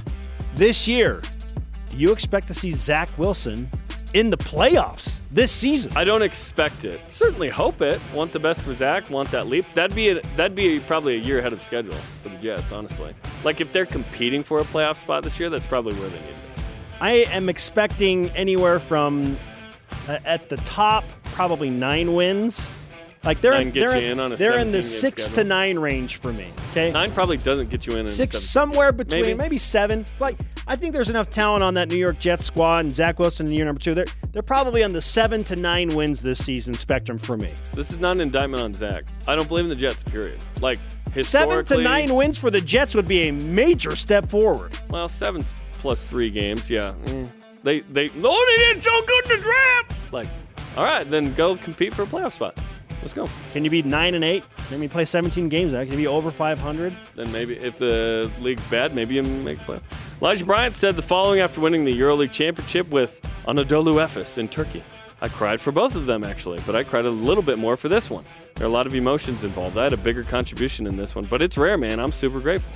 this 0.55 0.87
year. 0.87 1.21
Do 1.89 1.97
you 1.97 2.11
expect 2.11 2.47
to 2.47 2.53
see 2.53 2.71
Zach 2.71 3.09
Wilson 3.17 3.69
in 4.13 4.29
the 4.29 4.37
playoffs 4.37 5.21
this 5.29 5.51
season? 5.51 5.91
I 5.97 6.05
don't 6.05 6.21
expect 6.21 6.85
it. 6.85 7.01
Certainly 7.09 7.49
hope 7.49 7.81
it. 7.81 7.99
Want 8.13 8.31
the 8.31 8.39
best 8.39 8.61
for 8.61 8.73
Zach. 8.73 9.09
Want 9.09 9.29
that 9.31 9.47
leap. 9.47 9.65
That'd 9.73 9.95
be 9.95 10.09
a, 10.09 10.21
that'd 10.37 10.55
be 10.55 10.79
probably 10.79 11.15
a 11.15 11.19
year 11.19 11.39
ahead 11.39 11.51
of 11.51 11.61
schedule 11.61 11.95
for 12.23 12.29
the 12.29 12.37
Jets. 12.37 12.71
Honestly, 12.71 13.13
like 13.43 13.59
if 13.59 13.73
they're 13.73 13.85
competing 13.85 14.41
for 14.41 14.59
a 14.59 14.63
playoff 14.63 14.95
spot 14.95 15.23
this 15.23 15.37
year, 15.37 15.49
that's 15.49 15.67
probably 15.67 15.93
where 15.99 16.09
they 16.09 16.19
need 16.19 16.27
to 16.27 16.33
be. 16.33 16.46
I 16.99 17.11
am 17.31 17.49
expecting 17.49 18.29
anywhere 18.31 18.79
from 18.79 19.37
uh, 20.07 20.19
at 20.25 20.49
the 20.49 20.57
top 20.57 21.03
probably 21.25 21.69
nine 21.69 22.13
wins. 22.13 22.69
Like 23.23 23.41
they're 23.41 23.51
Nine 23.51 23.71
they're, 23.71 23.95
in 23.95 24.19
on 24.21 24.31
a 24.31 24.37
they're 24.37 24.57
in 24.57 24.69
the 24.69 24.77
17-game 24.77 24.83
six 24.83 25.27
to 25.29 25.43
nine 25.43 25.77
range 25.77 26.17
for 26.21 26.31
me. 26.31 26.49
Okay, 26.71 26.91
Nine 26.91 27.11
probably 27.11 27.35
doesn't 27.35 27.69
get 27.69 27.85
you 27.85 27.93
in. 27.93 27.99
in 27.99 28.05
six 28.05 28.39
somewhere 28.39 28.93
between 28.93 29.21
Maybe. 29.23 29.33
maybe. 29.33 29.57
seven. 29.57 30.01
It's 30.01 30.21
like 30.21 30.37
I 30.65 30.77
think 30.77 30.93
there's 30.93 31.09
enough 31.09 31.29
talent 31.29 31.61
on 31.63 31.73
that 31.73 31.89
New 31.89 31.97
York 31.97 32.19
Jets 32.19 32.45
squad 32.45 32.81
and 32.81 32.91
Zach 32.91 33.19
Wilson 33.19 33.47
in 33.47 33.53
year 33.53 33.65
number 33.65 33.81
two. 33.81 33.93
They're 33.93 34.05
they're 34.31 34.41
probably 34.43 34.81
on 34.83 34.91
the 34.93 35.01
seven 35.01 35.43
to 35.45 35.55
nine 35.57 35.89
wins 35.89 36.21
this 36.21 36.43
season 36.43 36.73
spectrum 36.73 37.17
for 37.17 37.35
me. 37.35 37.49
This 37.73 37.89
is 37.89 37.97
not 37.97 38.11
an 38.13 38.21
indictment 38.21 38.63
on 38.63 38.71
Zach. 38.71 39.03
I 39.27 39.35
don't 39.35 39.47
believe 39.47 39.65
in 39.65 39.69
the 39.69 39.75
Jets. 39.75 40.03
Period. 40.03 40.43
Like 40.61 40.79
Seven 41.21 41.65
to 41.65 41.81
nine 41.81 42.13
wins 42.13 42.37
for 42.37 42.51
the 42.51 42.61
Jets 42.61 42.95
would 42.95 43.07
be 43.07 43.27
a 43.27 43.31
major 43.33 43.95
step 43.95 44.29
forward. 44.29 44.77
Well, 44.89 45.07
seven 45.09 45.41
plus 45.79 46.03
three 46.03 46.29
games. 46.29 46.69
Yeah. 46.69 46.93
Mm. 47.05 47.29
They 47.63 47.81
they 47.81 48.09
oh 48.23 48.55
they 48.57 48.73
did 48.73 48.83
so 48.83 49.01
good 49.05 49.31
in 49.31 49.37
the 49.37 49.43
draft. 49.43 49.93
Like, 50.11 50.27
all 50.75 50.83
right, 50.83 51.09
then 51.09 51.33
go 51.33 51.57
compete 51.57 51.93
for 51.93 52.03
a 52.03 52.05
playoff 52.05 52.33
spot. 52.33 52.57
Let's 53.01 53.13
go. 53.13 53.27
Can 53.53 53.63
you 53.63 53.69
be 53.69 53.83
nine 53.83 54.15
and 54.15 54.23
eight? 54.23 54.43
Maybe 54.71 54.83
you 54.83 54.89
play 54.89 55.05
17 55.05 55.49
games. 55.49 55.73
Now. 55.73 55.83
Can 55.83 55.91
you 55.91 55.97
be 55.97 56.07
over 56.07 56.31
500? 56.31 56.93
Then 57.15 57.31
maybe 57.31 57.55
if 57.57 57.77
the 57.77 58.29
league's 58.39 58.65
bad, 58.67 58.95
maybe 58.95 59.15
you 59.15 59.23
make 59.23 59.59
a 59.61 59.63
play. 59.63 59.79
Elijah 60.21 60.45
Bryant 60.45 60.75
said 60.75 60.95
the 60.95 61.01
following 61.01 61.39
after 61.39 61.61
winning 61.61 61.85
the 61.85 61.97
EuroLeague 61.97 62.31
championship 62.31 62.89
with 62.89 63.21
Anadolu 63.47 63.93
Efes 63.95 64.37
in 64.37 64.47
Turkey. 64.47 64.83
I 65.19 65.27
cried 65.27 65.59
for 65.59 65.71
both 65.71 65.95
of 65.95 66.05
them 66.05 66.23
actually, 66.23 66.59
but 66.65 66.75
I 66.75 66.83
cried 66.83 67.05
a 67.05 67.09
little 67.09 67.41
bit 67.43 67.57
more 67.57 67.75
for 67.75 67.89
this 67.89 68.09
one. 68.09 68.23
There 68.55 68.65
are 68.65 68.69
a 68.69 68.73
lot 68.73 68.85
of 68.85 68.93
emotions 68.93 69.43
involved. 69.43 69.77
I 69.77 69.83
had 69.85 69.93
a 69.93 69.97
bigger 69.97 70.23
contribution 70.23 70.85
in 70.85 70.95
this 70.95 71.15
one, 71.15 71.25
but 71.29 71.41
it's 71.41 71.57
rare, 71.57 71.77
man. 71.77 71.99
I'm 71.99 72.11
super 72.11 72.39
grateful. 72.39 72.71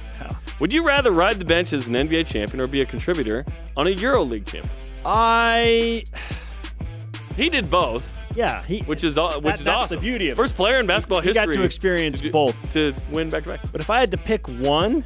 Would 0.59 0.73
you 0.73 0.83
rather 0.83 1.11
ride 1.11 1.37
the 1.39 1.45
bench 1.45 1.71
as 1.73 1.87
an 1.87 1.93
NBA 1.93 2.25
champion 2.27 2.61
or 2.61 2.67
be 2.67 2.81
a 2.81 2.85
contributor 2.85 3.45
on 3.77 3.87
a 3.87 3.91
EuroLeague 3.91 4.45
champion? 4.45 4.73
I 5.05 6.03
He 7.37 7.49
did 7.49 7.69
both, 7.71 8.19
yeah. 8.35 8.63
He 8.65 8.79
which 8.81 9.03
is 9.03 9.17
which 9.17 9.41
That- 9.43 9.59
is 9.59 9.63
that's 9.65 9.83
awesome. 9.85 9.97
the 9.97 10.01
beauty 10.01 10.27
of 10.27 10.33
it. 10.33 10.35
First 10.35 10.55
player 10.55 10.79
in 10.79 10.85
basketball 10.87 11.21
he 11.21 11.27
history 11.29 11.45
got 11.45 11.53
to 11.53 11.63
experience 11.63 12.21
to 12.21 12.31
both. 12.31 12.71
to 12.73 12.93
win 13.11 13.29
back 13.29 13.43
to 13.43 13.49
back. 13.49 13.61
But 13.71 13.81
if 13.81 13.89
I 13.89 13.99
had 13.99 14.11
to 14.11 14.17
pick 14.17 14.47
one, 14.61 15.03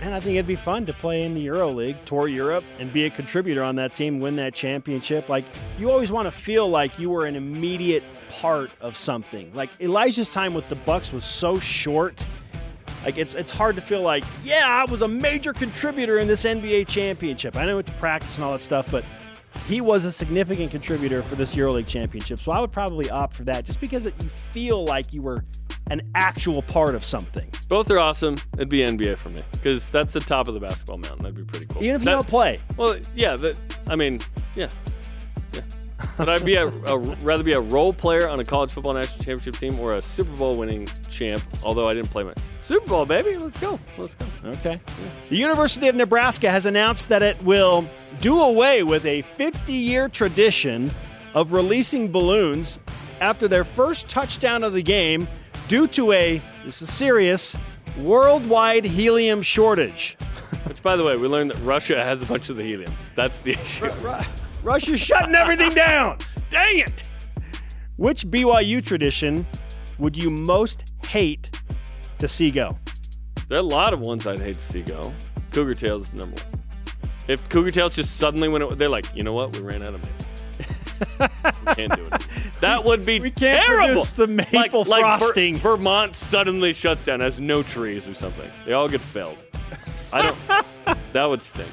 man, 0.00 0.12
I 0.12 0.20
think 0.20 0.36
it'd 0.36 0.46
be 0.46 0.56
fun 0.56 0.86
to 0.86 0.92
play 0.92 1.24
in 1.24 1.34
the 1.34 1.46
EuroLeague, 1.46 2.04
tour 2.04 2.26
Europe, 2.26 2.64
and 2.78 2.92
be 2.92 3.04
a 3.04 3.10
contributor 3.10 3.62
on 3.62 3.76
that 3.76 3.94
team, 3.94 4.20
win 4.20 4.36
that 4.36 4.54
championship. 4.54 5.28
Like 5.28 5.44
you 5.78 5.90
always 5.90 6.10
want 6.10 6.26
to 6.26 6.30
feel 6.30 6.68
like 6.68 6.98
you 6.98 7.10
were 7.10 7.26
an 7.26 7.36
immediate 7.36 8.02
part 8.30 8.70
of 8.80 8.96
something. 8.96 9.52
Like 9.54 9.68
Elijah's 9.80 10.28
time 10.28 10.54
with 10.54 10.68
the 10.68 10.76
Bucks 10.76 11.12
was 11.12 11.24
so 11.24 11.58
short. 11.58 12.24
Like 13.04 13.18
it's 13.18 13.34
it's 13.34 13.50
hard 13.50 13.76
to 13.76 13.82
feel 13.82 14.00
like, 14.02 14.24
yeah, 14.44 14.64
I 14.66 14.90
was 14.90 15.02
a 15.02 15.08
major 15.08 15.52
contributor 15.52 16.18
in 16.18 16.28
this 16.28 16.44
NBA 16.44 16.88
championship. 16.88 17.56
I 17.56 17.66
know 17.66 17.76
went 17.76 17.86
to 17.86 17.92
practice 17.94 18.36
and 18.36 18.44
all 18.44 18.52
that 18.52 18.62
stuff, 18.62 18.90
but 18.90 19.04
he 19.66 19.80
was 19.80 20.04
a 20.04 20.12
significant 20.12 20.70
contributor 20.70 21.22
for 21.22 21.34
this 21.34 21.54
EuroLeague 21.54 21.86
championship. 21.86 22.38
So 22.38 22.52
I 22.52 22.60
would 22.60 22.72
probably 22.72 23.10
opt 23.10 23.34
for 23.34 23.44
that 23.44 23.64
just 23.64 23.80
because 23.80 24.06
it, 24.06 24.14
you 24.22 24.28
feel 24.28 24.84
like 24.84 25.12
you 25.12 25.22
were 25.22 25.44
an 25.90 26.00
actual 26.14 26.62
part 26.62 26.94
of 26.94 27.04
something. 27.04 27.48
Both 27.68 27.90
are 27.90 27.98
awesome. 27.98 28.36
It'd 28.54 28.68
be 28.68 28.78
NBA 28.78 29.18
for 29.18 29.28
me 29.28 29.42
because 29.52 29.90
that's 29.90 30.12
the 30.12 30.20
top 30.20 30.48
of 30.48 30.54
the 30.54 30.60
basketball 30.60 30.98
mountain. 30.98 31.24
That'd 31.24 31.36
be 31.36 31.44
pretty 31.44 31.66
cool. 31.66 31.82
Even 31.82 31.96
if 31.96 32.04
you 32.04 32.10
don't 32.10 32.26
play. 32.26 32.58
Well, 32.76 32.96
yeah. 33.14 33.36
That, 33.36 33.58
I 33.88 33.96
mean, 33.96 34.20
yeah, 34.54 34.68
yeah. 35.52 35.62
But 36.16 36.28
I'd 36.28 36.44
be 36.44 36.54
a, 36.54 36.68
a 36.68 36.98
rather 36.98 37.42
be 37.42 37.52
a 37.52 37.60
role 37.60 37.92
player 37.92 38.28
on 38.28 38.40
a 38.40 38.44
college 38.44 38.70
football 38.70 38.94
national 38.94 39.24
championship 39.24 39.56
team 39.56 39.78
or 39.80 39.94
a 39.94 40.02
Super 40.02 40.34
Bowl 40.36 40.54
winning 40.54 40.86
champ. 41.08 41.42
Although 41.62 41.88
I 41.88 41.94
didn't 41.94 42.10
play 42.10 42.22
my 42.22 42.34
Super 42.62 42.86
Bowl, 42.86 43.04
baby. 43.04 43.36
Let's 43.36 43.58
go. 43.58 43.78
Let's 43.98 44.14
go. 44.14 44.26
Okay. 44.44 44.80
The 45.28 45.36
University 45.36 45.88
of 45.88 45.96
Nebraska 45.96 46.50
has 46.50 46.66
announced 46.66 47.08
that 47.08 47.22
it 47.22 47.42
will 47.42 47.84
do 48.20 48.40
away 48.40 48.84
with 48.84 49.04
a 49.06 49.22
50 49.22 49.72
year 49.72 50.08
tradition 50.08 50.90
of 51.34 51.52
releasing 51.52 52.10
balloons 52.10 52.78
after 53.20 53.48
their 53.48 53.64
first 53.64 54.08
touchdown 54.08 54.64
of 54.64 54.72
the 54.72 54.82
game 54.82 55.28
due 55.70 55.86
to 55.86 56.10
a, 56.10 56.42
this 56.64 56.82
is 56.82 56.92
serious, 56.92 57.56
worldwide 58.00 58.84
helium 58.84 59.40
shortage. 59.40 60.16
Which, 60.64 60.82
by 60.82 60.96
the 60.96 61.04
way, 61.04 61.16
we 61.16 61.28
learned 61.28 61.52
that 61.52 61.58
Russia 61.58 62.02
has 62.02 62.20
a 62.22 62.26
bunch 62.26 62.48
of 62.48 62.56
the 62.56 62.64
helium. 62.64 62.92
That's 63.14 63.38
the 63.38 63.52
issue. 63.52 63.88
Russia's 64.64 64.98
shutting 64.98 65.36
everything 65.36 65.70
down. 65.70 66.18
Dang 66.50 66.78
it! 66.78 67.08
Which 67.98 68.26
BYU 68.26 68.84
tradition 68.84 69.46
would 70.00 70.20
you 70.20 70.30
most 70.30 70.92
hate 71.06 71.56
to 72.18 72.26
see 72.26 72.50
go? 72.50 72.76
There 73.48 73.58
are 73.58 73.62
a 73.62 73.62
lot 73.62 73.94
of 73.94 74.00
ones 74.00 74.26
I'd 74.26 74.40
hate 74.40 74.56
to 74.56 74.60
see 74.60 74.80
go. 74.80 75.14
Cougar 75.52 75.76
Tails 75.76 76.08
is 76.08 76.12
number 76.12 76.42
one. 76.42 76.62
If 77.28 77.48
Cougar 77.48 77.70
Tails 77.70 77.94
just 77.94 78.16
suddenly 78.16 78.48
went, 78.48 78.76
they're 78.76 78.88
like, 78.88 79.06
you 79.14 79.22
know 79.22 79.34
what? 79.34 79.56
We 79.56 79.62
ran 79.62 79.82
out 79.82 79.90
of 79.90 80.02
we 81.20 81.74
can't 81.74 81.94
do 81.94 82.08
it. 82.12 82.26
Anymore." 82.62 82.82
That 82.82 82.84
would 82.88 83.04
be 83.06 83.20
We 83.20 83.30
can't 83.30 83.62
terrible. 83.64 83.86
produce 84.02 84.12
the 84.12 84.26
maple 84.26 84.84
like, 84.84 84.88
like 84.88 85.02
Ver- 85.02 85.18
frosting. 85.18 85.56
Vermont 85.58 86.16
suddenly 86.16 86.72
shuts 86.72 87.04
down, 87.04 87.20
has 87.20 87.38
no 87.40 87.62
trees 87.62 88.06
or 88.08 88.14
something. 88.14 88.50
They 88.66 88.72
all 88.72 88.88
get 88.88 89.00
felled. 89.00 89.38
I 90.12 90.22
don't. 90.22 90.36
that 91.12 91.24
would 91.24 91.42
stink. 91.42 91.68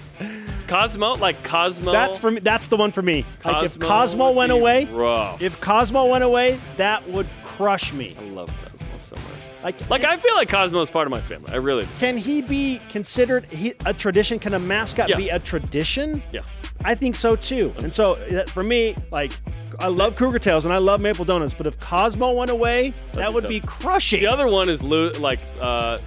Cosmo, 0.68 1.16
like 1.16 1.42
Cosmo. 1.44 1.92
That's 1.92 2.18
for 2.20 2.30
me. 2.32 2.40
That's 2.42 2.68
the 2.68 2.78
one 2.78 2.92
for 2.92 3.02
me. 3.02 3.26
like 3.46 3.64
if 3.66 3.80
Cosmo 3.80 3.88
Cosmo 3.88 4.32
went 4.32 4.52
away, 4.52 4.86
rough. 4.86 5.42
if 5.42 5.60
Cosmo 5.62 6.06
went 6.08 6.24
away, 6.24 6.60
that 6.78 7.08
would 7.10 7.28
crush 7.46 7.94
me. 7.94 8.16
I 8.20 8.24
love 8.26 8.50
Cosmo 8.64 8.88
so 9.06 9.16
much. 9.16 9.24
Like, 9.64 9.90
Like 9.90 10.04
I 10.04 10.18
feel 10.18 10.36
like 10.36 10.50
Cosmo 10.50 10.82
is 10.82 10.90
part 10.90 11.08
of 11.08 11.12
my 11.12 11.22
family. 11.22 11.52
I 11.52 11.56
really 11.56 11.84
do. 11.84 11.90
can 12.00 12.16
he 12.18 12.42
be 12.42 12.80
considered 12.90 13.46
he, 13.46 13.74
a 13.86 13.94
tradition? 13.94 14.38
Can 14.40 14.54
a 14.54 14.60
mascot 14.60 15.10
Yeah. 15.10 15.18
be 15.18 15.30
a 15.30 15.40
tradition? 15.40 16.22
Yeah. 16.32 16.42
I 16.84 16.94
think 16.96 17.16
so 17.16 17.36
too. 17.36 17.74
And 17.80 17.92
so 17.94 18.12
uh, 18.12 18.46
for 18.48 18.64
me, 18.64 18.96
like, 19.12 19.32
I 19.80 19.88
love 19.88 20.18
Cougar 20.18 20.40
Tails 20.40 20.66
and 20.66 20.74
I 20.74 20.78
love 20.80 21.02
Maple 21.02 21.24
Donuts, 21.26 21.54
but 21.54 21.68
if 21.68 21.78
Cosmo 21.80 22.34
went 22.34 22.50
away, 22.52 22.94
that 23.14 23.30
be 23.30 23.34
would 23.36 23.42
tough. 23.42 23.50
be 23.50 23.60
crushing. 23.62 24.20
The 24.22 24.28
other 24.28 24.52
one 24.52 24.70
is 24.70 24.82
lo- 24.84 25.12
like 25.20 25.40
uh, 25.62 25.98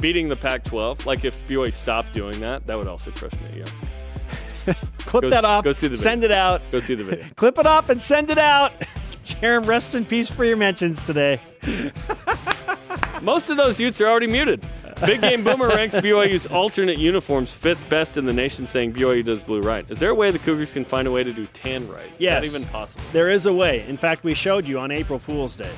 beating 0.00 0.28
the 0.28 0.36
Pac-12. 0.36 1.04
Like 1.06 1.24
if 1.24 1.38
BYU 1.48 1.72
stopped 1.72 2.12
doing 2.12 2.40
that, 2.40 2.66
that 2.66 2.76
would 2.76 2.86
also 2.88 3.10
crush 3.10 3.32
me. 3.34 3.62
Yeah. 4.66 4.74
Clip 4.98 5.24
go- 5.24 5.30
that 5.30 5.44
off. 5.44 5.64
go 5.64 5.72
see 5.72 5.88
the 5.88 5.96
video. 5.96 6.02
send 6.02 6.24
it 6.24 6.32
out. 6.32 6.70
Go 6.70 6.80
see 6.80 6.94
the 6.94 7.04
video. 7.04 7.26
Clip 7.36 7.58
it 7.58 7.66
off 7.66 7.90
and 7.90 8.00
send 8.00 8.30
it 8.30 8.38
out. 8.38 8.72
Jarom, 9.24 9.66
rest 9.66 9.94
in 9.94 10.04
peace 10.06 10.30
for 10.30 10.44
your 10.44 10.56
mentions 10.56 11.04
today. 11.04 11.40
Most 13.22 13.50
of 13.50 13.56
those 13.56 13.78
Utes 13.80 14.00
are 14.00 14.06
already 14.06 14.26
muted. 14.28 14.64
Big 15.04 15.20
Game 15.20 15.44
Boomer 15.44 15.68
ranks 15.68 15.94
BYU's 15.94 16.46
alternate 16.46 16.98
uniforms 16.98 17.52
fifth 17.52 17.88
best 17.90 18.16
in 18.16 18.24
the 18.24 18.32
nation, 18.32 18.66
saying 18.66 18.94
BYU 18.94 19.24
does 19.24 19.42
blue 19.42 19.60
right. 19.60 19.84
Is 19.90 19.98
there 19.98 20.10
a 20.10 20.14
way 20.14 20.30
the 20.30 20.38
Cougars 20.38 20.70
can 20.70 20.86
find 20.86 21.06
a 21.06 21.10
way 21.10 21.22
to 21.22 21.32
do 21.32 21.46
tan 21.48 21.86
right? 21.88 22.10
Yes. 22.18 22.50
That 22.50 22.56
even 22.56 22.68
possible? 22.68 23.04
There 23.12 23.30
is 23.30 23.44
a 23.44 23.52
way. 23.52 23.86
In 23.88 23.98
fact, 23.98 24.24
we 24.24 24.32
showed 24.32 24.66
you 24.66 24.78
on 24.78 24.90
April 24.90 25.18
Fool's 25.18 25.54
Day. 25.54 25.72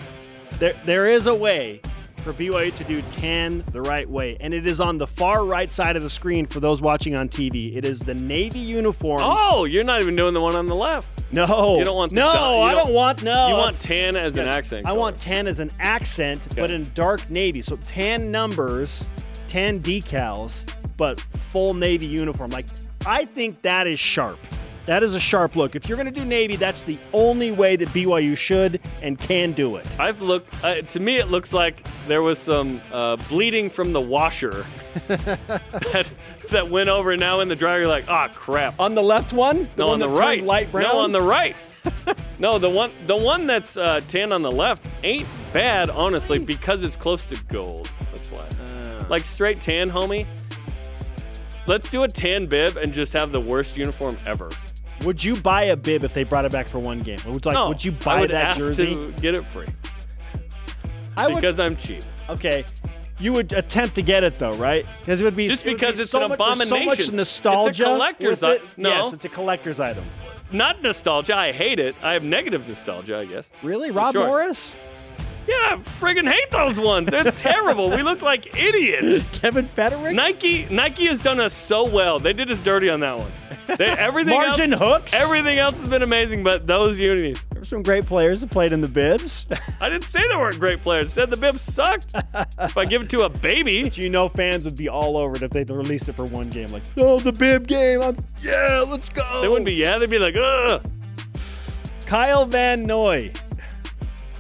There, 0.61 0.75
there 0.87 1.07
is 1.09 1.27
a 1.27 1.35
way 1.35 1.81
for 2.29 2.35
BYU 2.35 2.75
to 2.75 2.85
do 2.85 3.01
tan 3.11 3.65
the 3.73 3.81
right 3.81 4.07
way, 4.07 4.37
and 4.41 4.53
it 4.53 4.67
is 4.67 4.81
on 4.81 4.99
the 4.99 5.07
far 5.07 5.47
right 5.47 5.71
side 5.71 5.97
of 5.97 6.03
the 6.03 6.11
screen 6.11 6.45
for 6.45 6.61
those 6.61 6.83
watching 6.83 7.19
on 7.19 7.27
TV. 7.27 7.75
It 7.75 7.87
is 7.87 8.01
the 8.01 8.13
Navy 8.15 8.59
uniforms. 8.59 9.23
Oh, 9.25 9.65
you're 9.65 9.85
not 9.85 10.03
even 10.03 10.15
doing 10.15 10.35
the 10.35 10.41
one 10.41 10.55
on 10.55 10.67
the 10.67 10.75
left. 10.75 11.25
no, 11.33 11.79
You 11.79 11.85
don't 11.85 11.97
want 11.97 12.13
no, 12.13 12.25
dot- 12.31 12.37
I 12.59 12.75
don't- 12.75 12.85
don't 12.87 12.95
want 12.95 13.23
no. 13.23 13.49
you 13.49 13.55
want 13.55 13.77
tan 13.81 14.15
as 14.17 14.37
an 14.37 14.47
yeah, 14.47 14.55
accent. 14.55 14.85
I 14.87 14.91
color. 14.91 15.01
want 15.01 15.17
tan 15.17 15.47
as 15.47 15.59
an 15.59 15.73
accent, 15.81 16.55
but 16.55 16.71
in 16.71 16.83
dark 16.95 17.31
navy. 17.31 17.63
So 17.63 17.77
tan 17.77 18.31
numbers, 18.31 19.09
tan 19.47 19.81
decals, 19.81 20.71
but 20.99 21.21
full 21.49 21.73
navy 21.73 22.07
uniform. 22.07 22.51
Like 22.51 22.67
I 23.07 23.25
think 23.25 23.63
that 23.63 23.87
is 23.87 23.99
sharp. 23.99 24.39
That 24.89 25.03
is 25.03 25.15
a 25.15 25.21
sharp 25.21 25.55
look. 25.55 25.77
If 25.77 25.87
you're 25.87 25.97
going 25.97 26.07
to 26.07 26.21
do 26.21 26.25
navy, 26.25 26.57
that's 26.57 26.83
the 26.83 26.97
only 27.13 27.51
way 27.51 27.77
that 27.77 27.91
BYU 27.91 28.35
should 28.35 28.81
and 29.03 29.19
can 29.19 29.53
do 29.53 29.77
it. 29.77 29.87
I've 30.01 30.23
looked. 30.23 30.49
Uh, 30.65 30.81
to 30.81 30.99
me, 30.99 31.19
it 31.19 31.29
looks 31.29 31.53
like 31.53 31.87
there 32.07 32.23
was 32.23 32.39
some 32.39 32.81
uh, 32.91 33.17
bleeding 33.29 33.69
from 33.69 33.93
the 33.93 34.01
washer 34.01 34.65
that, 35.09 36.11
that 36.51 36.71
went 36.71 36.89
over. 36.89 37.11
and 37.11 37.21
Now 37.21 37.41
in 37.41 37.49
the 37.49 37.55
dryer, 37.55 37.81
you're 37.81 37.87
like, 37.87 38.09
ah, 38.09 38.29
crap. 38.35 38.81
On 38.81 38.95
the 38.95 39.03
left 39.03 39.35
one, 39.35 39.69
the 39.77 39.83
no, 39.83 39.89
one 39.89 40.03
on 40.03 40.11
the 40.11 40.19
right. 40.19 40.43
light 40.43 40.73
brown. 40.73 40.85
No, 40.85 41.01
on 41.01 41.13
the 41.13 41.21
right. 41.21 41.55
no, 42.39 42.59
the 42.59 42.71
one 42.71 42.91
the 43.07 43.17
one 43.17 43.47
that's 43.47 43.77
uh, 43.77 44.01
tan 44.09 44.33
on 44.33 44.41
the 44.41 44.51
left 44.51 44.87
ain't 45.05 45.29
bad, 45.53 45.91
honestly, 45.91 46.39
because 46.39 46.83
it's 46.83 46.97
close 46.97 47.27
to 47.27 47.39
gold. 47.49 47.91
That's 48.11 48.27
why. 48.29 48.49
Uh. 48.75 49.05
Like 49.11 49.27
straight 49.27 49.61
tan, 49.61 49.91
homie. 49.91 50.27
Let's 51.67 51.91
do 51.91 52.05
a 52.05 52.09
tan 52.09 52.47
bib 52.47 52.79
and 52.79 52.91
just 52.91 53.13
have 53.13 53.33
the 53.33 53.41
worst 53.41 53.77
uniform 53.77 54.17
ever. 54.25 54.49
Would 55.05 55.23
you 55.23 55.37
buy 55.37 55.65
a 55.65 55.77
bib 55.77 56.05
if 56.05 56.13
they 56.13 56.25
brought 56.25 56.45
it 56.45 56.53
back 56.53 56.69
for 56.69 56.79
one 56.79 57.01
game? 57.03 57.19
Would 57.27 57.47
like, 57.47 57.55
no, 57.55 57.69
would 57.69 57.85
you 57.85 57.93
buy 57.93 58.21
would 58.21 58.31
that 58.31 58.57
jersey? 58.59 58.97
get 59.21 59.37
it 59.37 59.45
free 59.53 59.67
I 61.17 61.27
would. 61.27 61.37
because 61.37 61.59
I'm 61.61 61.77
cheap. 61.77 62.03
Okay. 62.29 62.65
You 63.21 63.33
would 63.33 63.53
attempt 63.53 63.95
to 63.97 64.03
get 64.03 64.23
it 64.23 64.35
though, 64.35 64.55
right? 64.55 64.87
Because 65.01 65.21
it 65.21 65.25
would 65.25 65.35
be 65.37 65.49
Just 65.49 65.67
it 65.67 65.75
because 65.75 65.97
be 65.97 66.03
it's 66.03 66.11
so 66.13 66.23
an 66.23 66.29
much, 66.31 66.39
there's 66.39 66.69
So 66.69 66.77
abomination. 66.77 66.87
much 66.87 67.13
nostalgia. 67.13 67.71
It's 67.71 67.81
a 67.81 67.85
collector's 67.85 68.41
with 68.41 68.51
it. 68.51 68.63
no. 68.77 68.91
Yes, 68.91 69.13
it's 69.13 69.25
a 69.25 69.29
collector's 69.29 69.81
item. 69.81 70.05
Not 70.53 70.83
nostalgia. 70.83 71.37
I 71.37 71.53
hate 71.53 71.79
it. 71.79 71.95
I 72.03 72.13
have 72.15 72.23
negative 72.23 72.67
nostalgia, 72.69 73.19
I 73.19 73.25
guess. 73.27 73.51
Really, 73.63 73.89
So 73.89 73.95
Rob 73.97 74.13
sure. 74.15 74.27
Morris, 74.27 74.75
Yeah, 75.49 75.55
I 75.55 75.77
friggin' 75.99 76.31
hate 76.31 76.51
those 76.51 76.79
ones. 76.79 77.09
They're 77.09 77.25
terrible. 77.33 77.89
We 77.89 78.03
look 78.03 78.21
like 78.21 78.55
idiots. 78.55 79.31
Kevin 79.31 79.67
Feterik, 79.67 80.15
Nike 80.15 80.67
Nike 80.69 81.07
has 81.07 81.23
done 81.23 81.41
us 81.41 81.55
so 81.55 81.87
well. 81.87 82.19
They 82.19 82.35
did 82.35 82.51
us 82.51 82.63
dirty 82.63 82.91
on 82.91 83.01
that 83.01 83.17
one. 83.17 83.33
They, 83.67 83.87
everything 83.87 84.35
Margin 84.35 84.75
else, 84.75 84.83
hooks. 84.83 85.15
Everything 85.15 85.59
else 85.59 85.81
has 85.81 85.89
been 85.89 86.03
amazing, 86.03 86.43
but 86.45 86.67
those 86.67 86.99
unis. 86.99 87.43
there 87.51 87.61
were 87.61 87.65
some 87.65 87.83
great 87.83 88.05
players 88.05 88.43
that 88.43 88.51
played 88.51 88.73
in 88.73 88.83
the 88.83 88.91
bibs. 88.91 89.47
I 89.81 89.89
didn't 89.89 90.05
say 90.05 90.21
they 90.29 90.37
weren't 90.37 90.61
great 90.61 90.83
players. 90.83 91.07
I 91.07 91.09
said 91.23 91.31
the 91.31 91.39
bib 91.39 91.59
sucked. 91.59 92.15
if 92.61 92.77
I 92.77 92.85
give 92.85 93.01
it 93.01 93.11
to 93.11 93.23
a 93.23 93.31
baby, 93.31 93.91
you 93.95 94.11
know, 94.11 94.29
fans 94.29 94.67
would 94.67 94.77
be 94.77 94.91
all 94.91 95.19
over 95.19 95.35
it 95.37 95.43
if 95.43 95.51
they 95.51 95.65
released 95.65 96.11
it 96.11 96.17
for 96.17 96.25
one 96.27 96.51
game. 96.51 96.69
Like, 96.69 96.83
oh, 96.99 97.21
the 97.21 97.33
bib 97.33 97.67
game. 97.67 98.03
I'm, 98.03 98.23
yeah, 98.41 98.85
let's 98.87 99.09
go. 99.09 99.41
they 99.41 99.49
wouldn't 99.49 99.65
be. 99.65 99.73
Yeah, 99.73 99.97
they'd 99.97 100.11
be 100.11 100.19
like, 100.19 100.37
ugh. 100.37 100.85
Kyle 102.05 102.45
Van 102.45 102.85
Noy 102.85 103.33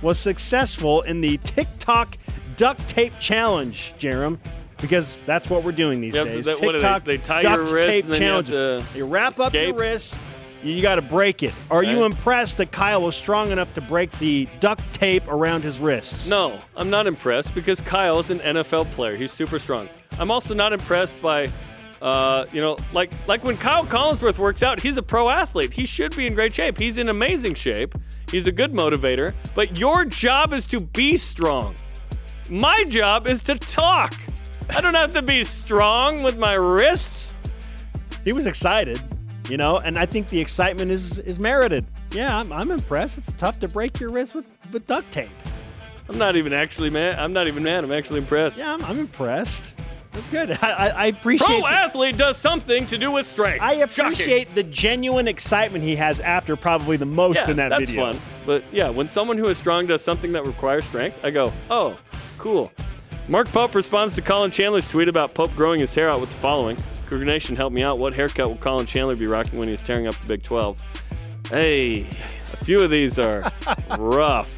was 0.02 0.18
successful 0.18 1.02
in 1.02 1.20
the 1.20 1.38
TikTok 1.38 2.16
duct 2.56 2.86
tape 2.88 3.12
challenge, 3.20 3.94
Jarom, 3.98 4.38
because 4.80 5.18
that's 5.26 5.48
what 5.50 5.62
we're 5.64 5.72
doing 5.72 6.00
these 6.00 6.14
Yeah, 6.14 6.24
days. 6.24 6.46
that- 6.46 6.60
they- 6.60 6.66
TikTok 6.68 7.04
they 7.04 7.18
tie 7.18 7.42
duct 7.42 7.56
your 7.64 7.74
wrist 7.74 7.86
tape 7.88 8.04
and 8.06 8.14
you 8.14 8.18
challenges. 8.20 8.84
You 8.94 9.04
wrap 9.06 9.38
up 9.40 9.52
your 9.54 9.62
escape? 9.64 9.78
wrists. 9.78 10.18
You 10.64 10.82
got 10.82 10.96
to 10.96 11.02
break 11.02 11.44
it. 11.44 11.54
Are 11.70 11.84
you 11.84 12.02
impressed 12.04 12.56
that 12.56 12.72
Kyle 12.72 13.02
was 13.02 13.14
strong 13.14 13.52
enough 13.52 13.72
to 13.74 13.80
break 13.80 14.10
the 14.18 14.48
duct 14.58 14.82
tape 14.92 15.22
around 15.28 15.62
his 15.62 15.78
wrists? 15.78 16.26
No, 16.26 16.58
I'm 16.76 16.90
not 16.90 17.06
impressed 17.06 17.54
because 17.54 17.80
Kyle 17.80 18.18
is 18.18 18.30
an 18.30 18.40
NFL 18.40 18.86
player. 18.86 19.14
He's 19.14 19.30
super 19.30 19.60
strong. 19.60 19.88
I'm 20.18 20.32
also 20.32 20.54
not 20.54 20.72
impressed 20.72 21.14
by, 21.22 21.48
uh, 22.02 22.46
you 22.52 22.60
know, 22.60 22.76
like 22.92 23.12
like 23.28 23.44
when 23.44 23.56
Kyle 23.56 23.86
Collinsworth 23.86 24.38
works 24.38 24.64
out, 24.64 24.80
he's 24.80 24.96
a 24.96 25.02
pro 25.02 25.30
athlete. 25.30 25.72
He 25.72 25.86
should 25.86 26.16
be 26.16 26.26
in 26.26 26.34
great 26.34 26.52
shape. 26.56 26.76
He's 26.76 26.98
in 26.98 27.08
amazing 27.08 27.54
shape. 27.54 27.94
He's 28.30 28.46
a 28.46 28.52
good 28.52 28.72
motivator. 28.72 29.34
But 29.54 29.78
your 29.78 30.04
job 30.04 30.52
is 30.52 30.66
to 30.66 30.80
be 30.80 31.16
strong. 31.16 31.74
My 32.50 32.84
job 32.84 33.26
is 33.26 33.42
to 33.44 33.56
talk. 33.56 34.14
I 34.70 34.80
don't 34.80 34.94
have 34.94 35.10
to 35.10 35.22
be 35.22 35.44
strong 35.44 36.22
with 36.22 36.38
my 36.38 36.54
wrists. 36.54 37.34
He 38.24 38.32
was 38.32 38.46
excited, 38.46 39.00
you 39.48 39.56
know, 39.56 39.78
and 39.78 39.96
I 39.96 40.04
think 40.04 40.28
the 40.28 40.38
excitement 40.38 40.90
is 40.90 41.18
is 41.20 41.38
merited. 41.38 41.86
Yeah, 42.12 42.36
I'm, 42.38 42.52
I'm 42.52 42.70
impressed. 42.70 43.18
It's 43.18 43.32
tough 43.34 43.58
to 43.60 43.68
break 43.68 44.00
your 44.00 44.10
wrist 44.10 44.34
with, 44.34 44.44
with 44.72 44.86
duct 44.86 45.10
tape. 45.10 45.30
I'm 46.08 46.18
not 46.18 46.36
even 46.36 46.52
actually 46.52 46.90
mad. 46.90 47.18
I'm 47.18 47.32
not 47.32 47.48
even 47.48 47.62
mad. 47.62 47.84
I'm 47.84 47.92
actually 47.92 48.20
impressed. 48.20 48.56
Yeah, 48.56 48.74
I'm, 48.74 48.84
I'm 48.84 48.98
impressed. 48.98 49.74
That's 50.12 50.28
good. 50.28 50.50
I, 50.62 50.88
I, 50.88 51.06
appreciate. 51.06 51.60
Pro 51.60 51.66
athlete 51.66 52.16
does 52.16 52.36
something 52.36 52.86
to 52.86 52.98
do 52.98 53.10
with 53.10 53.26
strength. 53.26 53.62
I 53.62 53.78
Shocking. 53.86 54.06
appreciate 54.06 54.54
the 54.54 54.62
genuine 54.64 55.28
excitement 55.28 55.84
he 55.84 55.94
has 55.96 56.20
after 56.20 56.56
probably 56.56 56.96
the 56.96 57.06
most 57.06 57.36
yeah, 57.36 57.50
in 57.50 57.56
that 57.58 57.68
that's 57.68 57.90
video. 57.90 58.12
fun. 58.12 58.20
But 58.46 58.64
yeah, 58.72 58.90
when 58.90 59.06
someone 59.06 59.38
who 59.38 59.46
is 59.46 59.58
strong 59.58 59.86
does 59.86 60.02
something 60.02 60.32
that 60.32 60.46
requires 60.46 60.84
strength, 60.86 61.18
I 61.22 61.30
go, 61.30 61.52
oh, 61.70 61.98
cool. 62.38 62.72
Mark 63.28 63.48
Pope 63.48 63.74
responds 63.74 64.14
to 64.14 64.22
Collin 64.22 64.50
Chandler's 64.50 64.88
tweet 64.88 65.08
about 65.08 65.34
Pope 65.34 65.54
growing 65.54 65.80
his 65.80 65.94
hair 65.94 66.10
out 66.10 66.20
with 66.20 66.30
the 66.30 66.38
following 66.38 66.78
Cougar 67.08 67.24
Nation, 67.24 67.56
help 67.56 67.72
me 67.72 67.82
out. 67.82 67.98
What 67.98 68.14
haircut 68.14 68.48
will 68.48 68.56
Collin 68.56 68.86
Chandler 68.86 69.16
be 69.16 69.26
rocking 69.26 69.58
when 69.58 69.68
he's 69.68 69.82
tearing 69.82 70.06
up 70.06 70.14
the 70.20 70.26
Big 70.26 70.42
12? 70.42 70.82
Hey, 71.50 72.00
a 72.00 72.64
few 72.64 72.80
of 72.80 72.90
these 72.90 73.18
are 73.18 73.42
rough. 73.98 74.50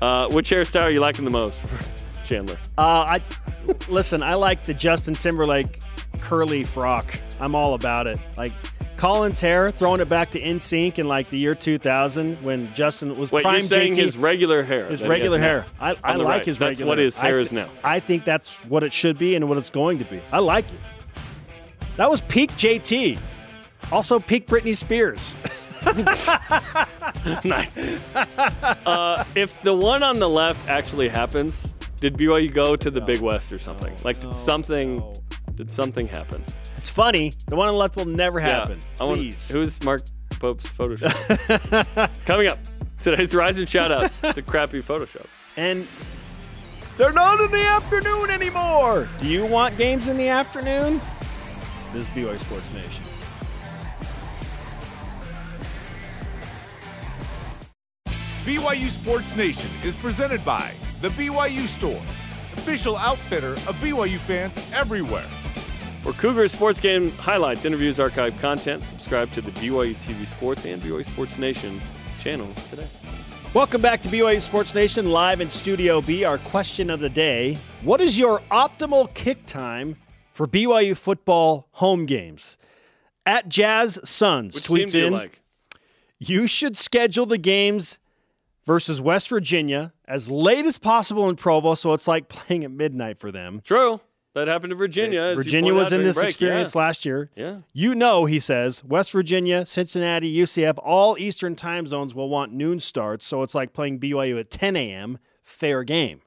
Uh, 0.00 0.28
which 0.28 0.50
hairstyle 0.50 0.82
are 0.82 0.90
you 0.90 1.00
liking 1.00 1.24
the 1.24 1.30
most, 1.30 1.62
Chandler? 2.24 2.58
Uh, 2.78 3.18
I 3.18 3.20
listen. 3.88 4.22
I 4.22 4.34
like 4.34 4.62
the 4.64 4.74
Justin 4.74 5.14
Timberlake 5.14 5.80
curly 6.20 6.64
frock. 6.64 7.18
I'm 7.40 7.54
all 7.54 7.74
about 7.74 8.06
it. 8.06 8.18
Like 8.36 8.52
Collin's 8.96 9.40
hair, 9.40 9.70
throwing 9.70 10.00
it 10.00 10.08
back 10.08 10.30
to 10.30 10.40
NSYNC 10.40 10.98
in 10.98 11.08
like 11.08 11.28
the 11.30 11.38
year 11.38 11.54
2000 11.54 12.42
when 12.42 12.72
Justin 12.74 13.16
was 13.18 13.30
Wait, 13.32 13.42
prime 13.42 13.56
you're 13.56 13.62
saying 13.62 13.92
JT. 13.94 13.96
his 13.96 14.16
regular 14.16 14.62
hair? 14.62 14.86
his 14.86 15.02
regular 15.02 15.38
has 15.38 15.42
now. 15.42 15.90
hair. 15.90 15.96
I, 16.04 16.12
I 16.12 16.16
like 16.16 16.26
right. 16.26 16.46
his 16.46 16.58
That's 16.58 16.70
regular. 16.80 16.88
what 16.88 16.98
his 16.98 17.16
hair 17.16 17.38
is 17.40 17.52
now. 17.52 17.68
I 17.82 18.00
think 18.00 18.24
that's 18.24 18.56
what 18.64 18.82
it 18.82 18.92
should 18.92 19.18
be 19.18 19.34
and 19.34 19.48
what 19.48 19.58
it's 19.58 19.70
going 19.70 19.98
to 19.98 20.04
be. 20.04 20.20
I 20.32 20.38
like 20.38 20.64
it. 20.66 20.80
That 21.96 22.10
was 22.10 22.20
peak 22.22 22.50
JT. 22.52 23.18
Also 23.92 24.18
peak 24.18 24.46
Britney 24.46 24.76
Spears. 24.76 25.36
nice. 27.44 27.76
Uh, 28.86 29.24
if 29.34 29.60
the 29.62 29.74
one 29.74 30.02
on 30.02 30.18
the 30.18 30.28
left 30.28 30.66
actually 30.68 31.08
happens, 31.08 31.74
did 31.96 32.16
BYU 32.16 32.52
go 32.52 32.76
to 32.76 32.90
the 32.90 33.00
Big 33.00 33.20
West 33.20 33.52
or 33.52 33.58
something? 33.58 33.96
like, 34.04 34.20
did 34.20 34.34
something? 34.34 34.98
no. 34.98 35.12
Did 35.54 35.70
something 35.70 36.08
happen? 36.08 36.44
It's 36.76 36.88
funny. 36.88 37.32
The 37.46 37.54
one 37.54 37.68
on 37.68 37.74
the 37.74 37.78
left 37.78 37.94
will 37.94 38.06
never 38.06 38.40
happen. 38.40 38.80
I 39.00 39.04
want- 39.04 39.18
Please. 39.18 39.48
who's 39.48 39.80
Mark 39.84 40.02
Pope's 40.40 40.66
Photoshop? 40.66 42.24
Coming 42.26 42.48
up, 42.48 42.58
today's 43.00 43.32
Rise 43.34 43.58
and 43.58 43.68
shout 43.68 43.92
out 43.92 44.12
to 44.34 44.42
crappy 44.42 44.80
Photoshop. 44.82 45.26
And 45.56 45.86
they're 46.96 47.12
not 47.12 47.40
in 47.40 47.52
the 47.52 47.64
afternoon 47.64 48.30
anymore. 48.30 49.08
Do 49.20 49.28
you 49.28 49.46
want 49.46 49.76
games 49.76 50.08
in 50.08 50.16
the 50.16 50.28
afternoon? 50.28 51.00
This 51.92 52.08
is 52.08 52.10
BYU 52.10 52.38
Sports 52.40 52.72
Nation. 52.74 53.04
BYU 58.44 58.88
Sports 58.88 59.36
Nation 59.36 59.70
is 59.84 59.94
presented 59.94 60.44
by 60.44 60.72
The 61.04 61.10
BYU 61.10 61.66
Store, 61.66 62.00
official 62.54 62.96
outfitter 62.96 63.52
of 63.52 63.76
BYU 63.82 64.16
fans 64.16 64.58
everywhere. 64.72 65.26
For 66.02 66.14
Cougar 66.14 66.48
Sports 66.48 66.80
Game 66.80 67.10
highlights, 67.10 67.66
interviews, 67.66 68.00
archive 68.00 68.40
content, 68.40 68.84
subscribe 68.84 69.30
to 69.32 69.42
the 69.42 69.50
BYU 69.50 69.94
TV 69.96 70.26
Sports 70.26 70.64
and 70.64 70.80
BYU 70.80 71.04
Sports 71.04 71.36
Nation 71.36 71.78
channels 72.20 72.56
today. 72.70 72.86
Welcome 73.52 73.82
back 73.82 74.00
to 74.00 74.08
BYU 74.08 74.40
Sports 74.40 74.74
Nation 74.74 75.10
live 75.10 75.42
in 75.42 75.50
Studio 75.50 76.00
B. 76.00 76.24
Our 76.24 76.38
question 76.38 76.88
of 76.88 77.00
the 77.00 77.10
day 77.10 77.58
What 77.82 78.00
is 78.00 78.18
your 78.18 78.40
optimal 78.50 79.12
kick 79.12 79.44
time 79.44 79.96
for 80.32 80.46
BYU 80.46 80.96
football 80.96 81.68
home 81.72 82.06
games? 82.06 82.56
At 83.26 83.50
Jazz 83.50 84.00
Suns 84.04 84.54
Which 84.54 84.64
team 84.64 84.76
tweets 84.78 84.92
do 84.92 84.98
you 85.00 85.06
in, 85.08 85.12
like? 85.12 85.42
you 86.18 86.46
should 86.46 86.78
schedule 86.78 87.26
the 87.26 87.36
games 87.36 87.98
versus 88.66 89.00
West 89.00 89.28
Virginia 89.28 89.92
as 90.06 90.30
late 90.30 90.66
as 90.66 90.78
possible 90.78 91.28
in 91.28 91.36
Provo, 91.36 91.74
so 91.74 91.92
it's 91.92 92.08
like 92.08 92.28
playing 92.28 92.64
at 92.64 92.70
midnight 92.70 93.18
for 93.18 93.30
them. 93.32 93.60
True. 93.64 94.00
That 94.34 94.48
happened 94.48 94.70
to 94.70 94.76
Virginia. 94.76 95.20
as 95.20 95.36
Virginia 95.36 95.72
was 95.72 95.92
in 95.92 96.02
this 96.02 96.16
break. 96.16 96.26
experience 96.26 96.74
Yeah. 96.74 96.80
last 96.80 97.04
year. 97.04 97.30
Yeah. 97.36 97.58
You 97.72 97.94
know, 97.94 98.24
he 98.24 98.40
says, 98.40 98.82
West 98.82 99.12
Virginia, 99.12 99.64
Cincinnati, 99.64 100.34
UCF, 100.36 100.76
all 100.82 101.16
Eastern 101.16 101.54
time 101.54 101.86
zones 101.86 102.16
will 102.16 102.28
want 102.28 102.52
noon 102.52 102.80
starts, 102.80 103.26
so 103.26 103.42
it's 103.42 103.54
like 103.54 103.72
playing 103.72 104.00
BYU 104.00 104.40
at 104.40 104.50
10 104.50 104.74
a.m. 104.74 105.18
Fair 105.44 105.84
game. 105.84 106.20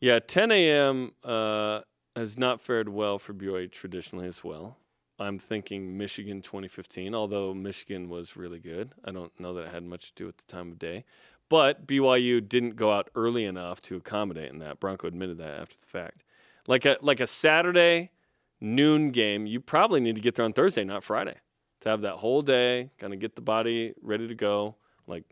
Yeah, 0.00 0.18
10 0.18 0.50
a.m. 0.50 1.12
Uh, 1.22 1.82
has 2.16 2.36
not 2.36 2.60
fared 2.60 2.88
well 2.88 3.20
for 3.20 3.32
BYU 3.32 3.70
traditionally 3.70 4.26
as 4.26 4.42
well. 4.42 4.76
I'm 5.20 5.38
thinking 5.38 5.96
Michigan 5.96 6.42
2015, 6.42 7.14
although 7.14 7.54
Michigan 7.54 8.08
was 8.08 8.36
really 8.36 8.58
good. 8.58 8.90
I 9.04 9.12
don't 9.12 9.30
know 9.38 9.54
that 9.54 9.66
it 9.66 9.72
had 9.72 9.84
much 9.84 10.08
to 10.08 10.14
do 10.16 10.26
with 10.26 10.38
the 10.38 10.44
time 10.52 10.72
of 10.72 10.80
day. 10.80 11.04
But 11.52 11.86
BYU 11.86 12.48
didn't 12.48 12.76
go 12.76 12.90
out 12.90 13.10
early 13.14 13.44
enough 13.44 13.82
to 13.82 13.96
accommodate 13.96 14.50
in 14.50 14.60
that. 14.60 14.80
Bronco 14.80 15.06
admitted 15.06 15.36
that 15.36 15.60
after 15.60 15.76
the 15.78 15.86
fact. 15.86 16.24
Like 16.66 16.86
a 16.86 16.96
like 17.02 17.20
a 17.20 17.26
Saturday 17.26 18.10
noon 18.58 19.10
game, 19.10 19.44
you 19.44 19.60
probably 19.60 20.00
need 20.00 20.14
to 20.14 20.22
get 20.22 20.34
there 20.34 20.46
on 20.46 20.54
Thursday, 20.54 20.82
not 20.82 21.04
Friday, 21.04 21.34
to 21.80 21.90
have 21.90 22.00
that 22.00 22.14
whole 22.14 22.40
day, 22.40 22.88
kind 22.96 23.12
of 23.12 23.18
get 23.20 23.34
the 23.36 23.42
body 23.42 23.92
ready 24.00 24.26
to 24.28 24.34
go. 24.34 24.76
Like 25.06 25.24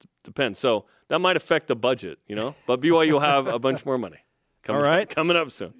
d- 0.00 0.08
depends. 0.24 0.58
So 0.58 0.86
that 1.06 1.20
might 1.20 1.36
affect 1.36 1.68
the 1.68 1.76
budget, 1.76 2.18
you 2.26 2.34
know. 2.34 2.56
But 2.66 2.80
BYU 2.80 3.12
will 3.12 3.20
have 3.20 3.46
a 3.46 3.60
bunch 3.60 3.86
more 3.86 3.96
money. 3.96 4.18
Coming, 4.64 4.76
All 4.76 4.84
right. 4.84 5.08
coming 5.08 5.36
up 5.36 5.52
soon. 5.52 5.72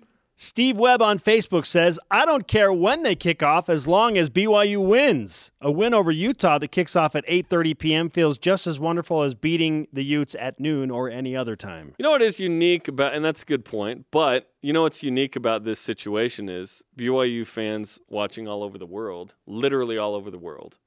Steve 0.42 0.78
Webb 0.78 1.02
on 1.02 1.18
Facebook 1.18 1.66
says, 1.66 2.00
I 2.10 2.24
don't 2.24 2.48
care 2.48 2.72
when 2.72 3.02
they 3.02 3.14
kick 3.14 3.42
off 3.42 3.68
as 3.68 3.86
long 3.86 4.16
as 4.16 4.30
BYU 4.30 4.82
wins. 4.82 5.50
A 5.60 5.70
win 5.70 5.92
over 5.92 6.10
Utah 6.10 6.56
that 6.56 6.68
kicks 6.68 6.96
off 6.96 7.14
at 7.14 7.26
8:30 7.26 7.78
p.m. 7.78 8.08
feels 8.08 8.38
just 8.38 8.66
as 8.66 8.80
wonderful 8.80 9.20
as 9.22 9.34
beating 9.34 9.86
the 9.92 10.02
Utes 10.02 10.34
at 10.40 10.58
noon 10.58 10.90
or 10.90 11.10
any 11.10 11.36
other 11.36 11.56
time. 11.56 11.92
You 11.98 12.04
know 12.04 12.12
what 12.12 12.22
is 12.22 12.40
unique 12.40 12.88
about, 12.88 13.12
and 13.12 13.22
that's 13.22 13.42
a 13.42 13.44
good 13.44 13.66
point. 13.66 14.06
But 14.10 14.50
you 14.62 14.72
know 14.72 14.84
what's 14.84 15.02
unique 15.02 15.36
about 15.36 15.64
this 15.64 15.78
situation 15.78 16.48
is 16.48 16.82
BYU 16.96 17.46
fans 17.46 18.00
watching 18.08 18.48
all 18.48 18.62
over 18.62 18.78
the 18.78 18.86
world, 18.86 19.34
literally 19.46 19.98
all 19.98 20.14
over 20.14 20.30
the 20.30 20.38
world. 20.38 20.78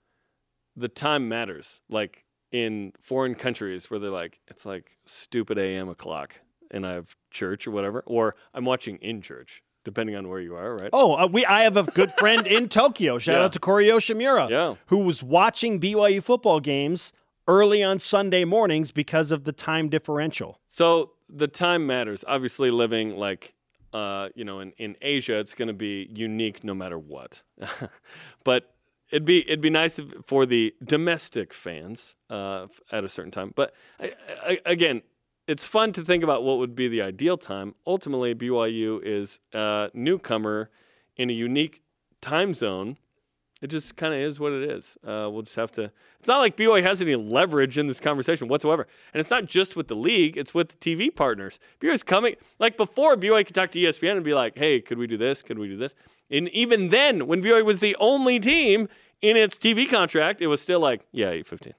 The 0.76 0.88
time 0.88 1.30
matters. 1.30 1.84
Like 1.88 2.26
in 2.52 2.94
foreign 3.04 3.36
countries 3.36 3.92
where 3.92 4.00
they're 4.00 4.10
like, 4.10 4.40
it's 4.48 4.66
like 4.66 4.98
stupid 5.06 5.60
AM 5.60 5.90
o'clock, 5.90 6.40
and 6.74 6.86
I 6.86 6.94
have 6.94 7.16
church 7.32 7.66
or 7.68 7.72
whatever, 7.72 8.02
or 8.06 8.36
I'm 8.54 8.66
watching 8.66 8.98
in 8.98 9.22
church, 9.22 9.64
depending 9.86 10.16
on 10.16 10.28
where 10.28 10.40
you 10.42 10.56
are, 10.56 10.76
right? 10.76 10.90
Oh, 10.92 11.14
uh, 11.16 11.28
we 11.32 11.46
I 11.46 11.64
have 11.64 11.78
a 11.78 11.84
good 11.84 12.12
friend 12.14 12.46
in 12.48 12.68
Tokyo. 12.82 13.18
Shout 13.20 13.36
Yeah. 13.36 13.44
out 13.46 13.54
to 13.54 13.60
Corey 13.60 13.86
Yoshimura, 13.88 14.50
Yeah. 14.50 14.76
who 14.88 14.98
was 14.98 15.24
watching 15.24 15.80
BYU 15.80 16.22
football 16.22 16.60
games 16.60 17.14
early 17.48 17.84
on 17.84 18.00
Sunday 18.00 18.44
mornings 18.46 18.92
because 18.92 19.32
of 19.32 19.44
the 19.46 19.52
time 19.52 19.90
differential. 19.90 20.60
So 20.68 21.12
the 21.30 21.48
time 21.48 21.86
matters. 21.88 22.24
Obviously, 22.28 22.72
living 22.72 23.16
like 23.18 23.54
uh, 23.94 24.30
you 24.36 24.44
know 24.44 24.60
in, 24.60 24.72
in 24.78 24.96
Asia, 25.02 25.36
it's 25.40 25.54
going 25.54 25.68
to 25.68 25.74
be 25.74 26.10
unique 26.14 26.64
no 26.64 26.74
matter 26.74 26.98
what. 26.98 27.42
but 28.44 28.74
it'd 29.12 29.26
be 29.26 29.40
it'd 29.48 29.62
be 29.62 29.70
nice 29.70 30.00
if, 30.00 30.06
for 30.26 30.46
the 30.46 30.74
domestic 30.84 31.54
fans 31.54 32.16
uh, 32.30 32.64
f- 32.64 32.82
at 32.92 33.04
a 33.04 33.10
certain 33.10 33.32
time. 33.32 33.52
But 33.56 33.74
I, 34.00 34.14
I, 34.46 34.60
again, 34.66 35.02
it's 35.48 35.66
fun 35.66 35.92
to 35.94 36.04
think 36.04 36.24
about 36.24 36.44
what 36.44 36.58
would 36.58 36.76
be 36.76 36.88
the 36.88 37.02
ideal 37.02 37.38
time. 37.38 37.76
Ultimately, 37.86 38.34
BYU 38.34 39.02
is 39.04 39.40
a 39.54 39.90
newcomer 39.94 40.70
in 41.18 41.30
a 41.30 41.34
unique 41.34 41.82
time 42.22 42.54
zone. 42.54 42.98
It 43.62 43.68
just 43.68 43.96
kind 43.96 44.14
of 44.14 44.20
is 44.20 44.42
what 44.42 44.52
it 44.52 44.70
is. 44.70 44.98
Uh, 45.06 45.30
we'll 45.32 45.44
just 45.44 45.56
have 45.56 45.72
to. 45.74 45.92
It's 46.20 46.28
not 46.28 46.40
like 46.40 46.58
BYU 46.58 46.84
has 46.84 47.02
any 47.02 47.16
leverage 47.16 47.78
in 47.78 47.88
this 47.88 48.00
conversation 48.00 48.48
whatsoever, 48.50 48.88
and 49.14 49.22
it's 49.22 49.30
not 49.30 49.46
just 49.46 49.76
with 49.76 49.88
the 49.88 49.96
league; 49.96 50.38
it's 50.38 50.54
with 50.54 50.70
the 50.70 50.76
TV 50.76 51.14
partners. 51.14 51.60
BYU's 51.80 52.04
coming 52.04 52.36
like 52.60 52.76
before. 52.76 53.16
BYU 53.16 53.46
could 53.46 53.56
talk 53.56 53.72
to 53.72 53.80
ESPN 53.80 54.18
and 54.18 54.24
be 54.26 54.34
like, 54.34 54.58
"Hey, 54.58 54.82
could 54.82 54.98
we 54.98 55.08
do 55.08 55.18
this? 55.18 55.42
Could 55.42 55.60
we 55.60 55.70
do 55.70 55.78
this?" 55.78 55.96
And 56.30 56.50
even 56.50 56.90
then, 56.90 57.26
when 57.28 57.42
BYU 57.42 57.64
was 57.64 57.80
the 57.80 57.96
only 58.02 58.38
team 58.40 58.90
in 59.22 59.38
its 59.38 59.58
TV 59.58 59.90
contract, 59.90 60.42
it 60.42 60.48
was 60.48 60.62
still 60.62 60.82
like, 60.82 61.06
"Yeah, 61.14 61.30
eight 61.30 61.48
fifteen. 61.48 61.74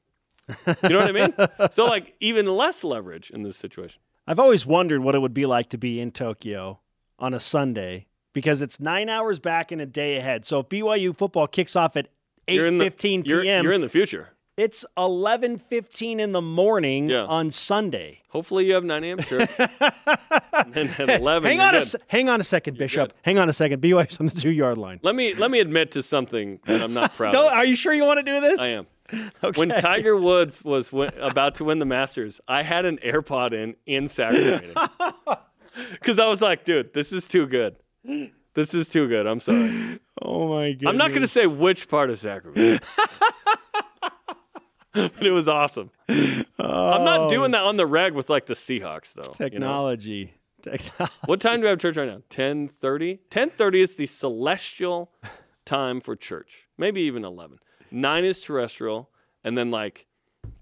You 0.82 0.88
know 0.90 0.98
what 1.00 1.08
I 1.08 1.12
mean? 1.12 1.34
So 1.72 1.84
like 1.86 2.14
even 2.20 2.46
less 2.46 2.84
leverage 2.84 3.30
in 3.30 3.42
this 3.42 3.56
situation. 3.56 4.00
I've 4.26 4.38
always 4.38 4.64
wondered 4.66 5.02
what 5.02 5.14
it 5.14 5.18
would 5.20 5.34
be 5.34 5.46
like 5.46 5.68
to 5.70 5.78
be 5.78 6.00
in 6.00 6.10
Tokyo 6.10 6.80
on 7.18 7.34
a 7.34 7.40
Sunday 7.40 8.06
because 8.32 8.62
it's 8.62 8.80
nine 8.80 9.08
hours 9.08 9.38
back 9.40 9.70
and 9.72 9.80
a 9.80 9.86
day 9.86 10.16
ahead. 10.16 10.44
So 10.44 10.60
if 10.60 10.68
BYU 10.68 11.16
football 11.16 11.46
kicks 11.46 11.76
off 11.76 11.96
at 11.96 12.08
in 12.46 12.78
the- 12.78 12.86
8:15 12.90 13.26
You're, 13.26 13.42
p.m., 13.42 13.64
you're 13.64 13.72
in 13.72 13.80
the 13.80 13.88
future. 13.88 14.30
it's 14.56 14.84
11:15 14.98 16.18
in 16.20 16.32
the 16.32 16.42
morning 16.42 17.08
Yeah. 17.10 17.24
on 17.24 17.50
Sunday. 17.50 18.20
Hopefully, 18.28 18.66
you 18.66 18.74
have 18.74 18.84
9 18.84 19.04
a.m. 19.04 19.18
church. 19.20 19.50
and 19.58 20.74
then 20.74 20.88
at 20.98 21.20
11. 21.20 21.48
Hang 21.48 21.60
on, 21.60 21.74
a, 21.74 21.80
good. 21.80 21.94
hang 22.08 22.28
on 22.28 22.40
a 22.40 22.44
second, 22.44 22.76
Bishop. 22.78 23.10
good. 23.10 23.14
Hang 23.22 23.38
on 23.38 23.48
a 23.48 23.52
second. 23.52 23.80
BYU's 23.80 24.18
on 24.20 24.26
the 24.26 24.40
two 24.40 24.50
yard 24.50 24.76
line. 24.78 25.00
Let 25.02 25.14
me 25.14 25.34
let 25.34 25.50
me 25.50 25.60
admit 25.60 25.92
to 25.92 26.02
something 26.02 26.60
that 26.66 26.82
I'm 26.82 26.92
not 26.94 27.14
proud 27.16 27.34
of. 27.34 27.46
are 27.52 27.64
you 27.64 27.76
sure 27.76 27.92
you 27.94 28.04
want 28.04 28.18
to 28.18 28.22
do 28.24 28.40
this? 28.40 28.60
I 28.60 28.68
am. 28.68 28.86
Okay. 29.42 29.58
When 29.58 29.68
Tiger 29.68 30.16
Woods 30.16 30.64
was 30.64 30.92
win- 30.92 31.10
about 31.20 31.56
to 31.56 31.64
win 31.64 31.78
the 31.78 31.84
Masters, 31.84 32.40
I 32.48 32.62
had 32.62 32.84
an 32.84 32.98
AirPod 32.98 33.52
in 33.52 33.76
in 33.86 34.08
Sacramento 34.08 34.74
because 35.92 36.18
I 36.18 36.26
was 36.26 36.40
like, 36.40 36.64
dude, 36.64 36.94
this 36.94 37.12
is 37.12 37.26
too 37.26 37.46
good. 37.46 37.76
This 38.54 38.72
is 38.72 38.88
too 38.88 39.08
good. 39.08 39.26
I'm 39.26 39.40
sorry. 39.40 39.98
oh 40.22 40.48
my 40.48 40.72
god. 40.72 40.88
I'm 40.88 40.96
not 40.96 41.10
going 41.10 41.22
to 41.22 41.28
say 41.28 41.46
which 41.46 41.88
part 41.88 42.10
of 42.10 42.18
Sacramento. 42.18 42.84
but 44.94 45.26
it 45.26 45.32
was 45.32 45.48
awesome. 45.48 45.90
I'm 46.08 47.04
not 47.04 47.20
oh. 47.20 47.30
doing 47.30 47.50
that 47.50 47.62
on 47.62 47.76
the 47.76 47.86
reg 47.86 48.14
with 48.14 48.30
like 48.30 48.46
the 48.46 48.54
Seahawks 48.54 49.14
though. 49.14 49.22
you 49.22 49.28
know? 49.28 49.32
technology. 49.50 50.34
Technology. 50.62 51.14
What 51.26 51.40
time 51.40 51.56
do 51.56 51.62
we 51.62 51.68
have 51.68 51.80
church 51.80 51.96
right 51.96 52.08
now? 52.08 52.22
10:30. 52.30 53.18
10:30 53.28 53.74
is 53.82 53.96
the 53.96 54.06
celestial 54.06 55.10
time 55.64 56.00
for 56.00 56.14
church. 56.14 56.68
Maybe 56.78 57.02
even 57.02 57.24
11. 57.24 57.58
9 57.94 58.24
is 58.24 58.40
terrestrial 58.42 59.08
and 59.44 59.56
then 59.56 59.70
like 59.70 60.06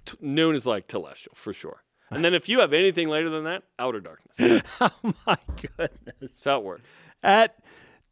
t- 0.04 0.16
noon 0.20 0.54
is 0.54 0.66
like 0.66 0.86
telestial 0.86 1.34
for 1.34 1.52
sure. 1.52 1.82
And 2.10 2.22
then 2.22 2.34
if 2.34 2.46
you 2.48 2.60
have 2.60 2.74
anything 2.74 3.08
later 3.08 3.30
than 3.30 3.44
that, 3.44 3.62
outer 3.78 4.00
darkness. 4.00 4.62
oh 4.80 5.14
my 5.26 5.36
goodness. 5.56 5.90
That's 6.20 6.44
how 6.44 6.58
it 6.58 6.64
works. 6.64 6.82
At 7.22 7.56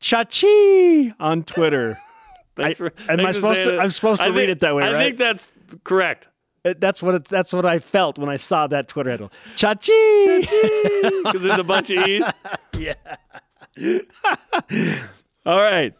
Chachi 0.00 1.14
on 1.20 1.42
Twitter. 1.44 1.98
Thanks 2.56 2.78
for, 2.78 2.92
am 3.08 3.20
I 3.26 3.32
supposed 3.32 3.62
to- 3.62 3.78
I'm 3.78 3.90
supposed 3.90 4.22
to 4.22 4.28
I 4.28 4.30
read 4.30 4.48
it 4.48 4.60
that 4.60 4.74
way, 4.74 4.84
I 4.84 4.92
right? 4.92 5.02
think 5.04 5.18
that's 5.18 5.50
correct. 5.84 6.28
It- 6.64 6.80
That's 6.80 7.02
what 7.02 7.14
it's. 7.14 7.30
That's 7.30 7.52
what 7.54 7.64
I 7.64 7.78
felt 7.78 8.18
when 8.18 8.28
I 8.28 8.36
saw 8.36 8.66
that 8.66 8.86
Twitter 8.88 9.08
handle. 9.10 9.32
Chachi. 9.56 10.40
Because 11.24 11.40
there's 11.42 11.58
a 11.58 11.64
bunch 11.64 11.88
of 11.90 12.06
E's. 12.06 12.24
Yeah. 12.76 12.94
All 15.46 15.58
right. 15.58 15.94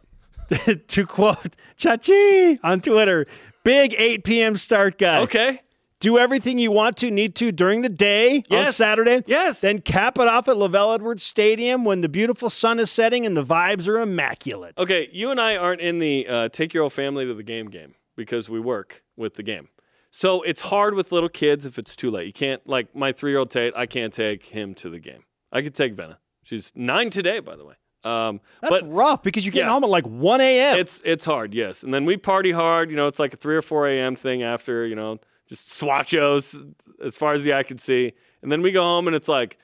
to 0.89 1.07
quote 1.07 1.57
Chachi 1.79 2.59
on 2.63 2.81
Twitter, 2.81 3.27
big 3.65 3.95
8 3.97 4.25
p.m. 4.25 4.57
start 4.57 4.99
guy. 4.99 5.21
Okay. 5.21 5.61
Do 6.01 6.17
everything 6.17 6.59
you 6.59 6.71
want 6.71 6.97
to, 6.99 7.11
need 7.11 7.35
to 7.37 7.53
during 7.53 7.83
the 7.83 7.91
day 7.91 8.43
on 8.51 8.73
Saturday. 8.73 9.23
Yes. 9.27 9.61
Then 9.61 9.83
cap 9.83 10.19
it 10.19 10.27
off 10.27 10.49
at 10.49 10.57
LaVell 10.57 10.95
Edwards 10.95 11.23
Stadium 11.23 11.85
when 11.85 12.01
the 12.01 12.09
beautiful 12.09 12.49
sun 12.49 12.79
is 12.79 12.91
setting 12.91 13.27
and 13.27 13.37
the 13.37 13.45
vibes 13.45 13.87
are 13.87 14.01
immaculate. 14.01 14.79
Okay, 14.79 15.11
you 15.13 15.31
and 15.31 15.39
I 15.39 15.57
aren't 15.57 15.83
in 15.83 15.99
the 15.99 16.27
uh, 16.27 16.49
take 16.49 16.73
your 16.73 16.85
whole 16.85 16.91
family 16.91 17.27
to 17.27 17.35
the 17.35 17.43
game 17.43 17.69
game 17.69 17.97
because 18.17 18.49
we 18.49 18.59
work 18.59 19.03
with 19.15 19.35
the 19.35 19.43
game. 19.43 19.69
So 20.11 20.41
it's 20.43 20.63
hard 20.63 20.95
with 20.95 21.13
little 21.13 21.29
kids 21.29 21.67
if 21.67 21.79
it's 21.79 21.95
too 21.95 22.11
late. 22.11 22.27
You 22.27 22.33
can't 22.33 22.67
like 22.67 22.97
my 22.97 23.13
three 23.13 23.33
year 23.33 23.39
old 23.39 23.51
Tate. 23.51 23.75
I 23.77 23.85
can't 23.85 24.13
take 24.13 24.45
him 24.45 24.75
to 24.77 24.89
the 24.89 24.99
game. 24.99 25.25
I 25.53 25.61
could 25.61 25.75
take 25.75 25.95
Venna. 25.95 26.17
She's 26.43 26.73
nine 26.75 27.11
today, 27.11 27.41
by 27.41 27.57
the 27.57 27.65
way. 27.65 27.75
Um, 28.03 28.41
That's 28.63 28.81
but 28.81 28.91
rough 28.93 29.23
because 29.23 29.45
you 29.45 29.53
get 29.53 29.61
Yeah. 29.67 29.71
home 29.71 29.85
at 29.85 29.91
like 29.91 30.07
1 30.07 30.41
a.m. 30.41 30.79
it's 30.79 31.03
it's 31.05 31.25
hard, 31.25 31.55
yes. 31.55 31.83
And 31.83 31.93
then 31.93 32.05
we 32.07 32.17
party 32.17 32.51
hard. 32.53 32.91
You 32.91 32.97
know, 32.97 33.07
it's 33.09 33.19
like 33.19 33.35
a 33.35 33.37
three 33.37 33.57
or 33.57 33.63
four 33.63 33.87
a.m. 33.89 34.17
thing 34.17 34.43
after. 34.43 34.87
You 34.87 34.95
know, 34.97 35.19
just 35.49 35.69
swatchos 35.69 36.75
as 37.05 37.17
far 37.17 37.35
as 37.35 37.45
the 37.45 37.53
eye 37.55 37.63
can 37.63 37.79
see. 37.79 38.13
And 38.43 38.51
then 38.51 38.63
we 38.63 38.73
go 38.73 38.83
home, 38.83 39.07
and 39.07 39.15
it's 39.15 39.29
like 39.29 39.59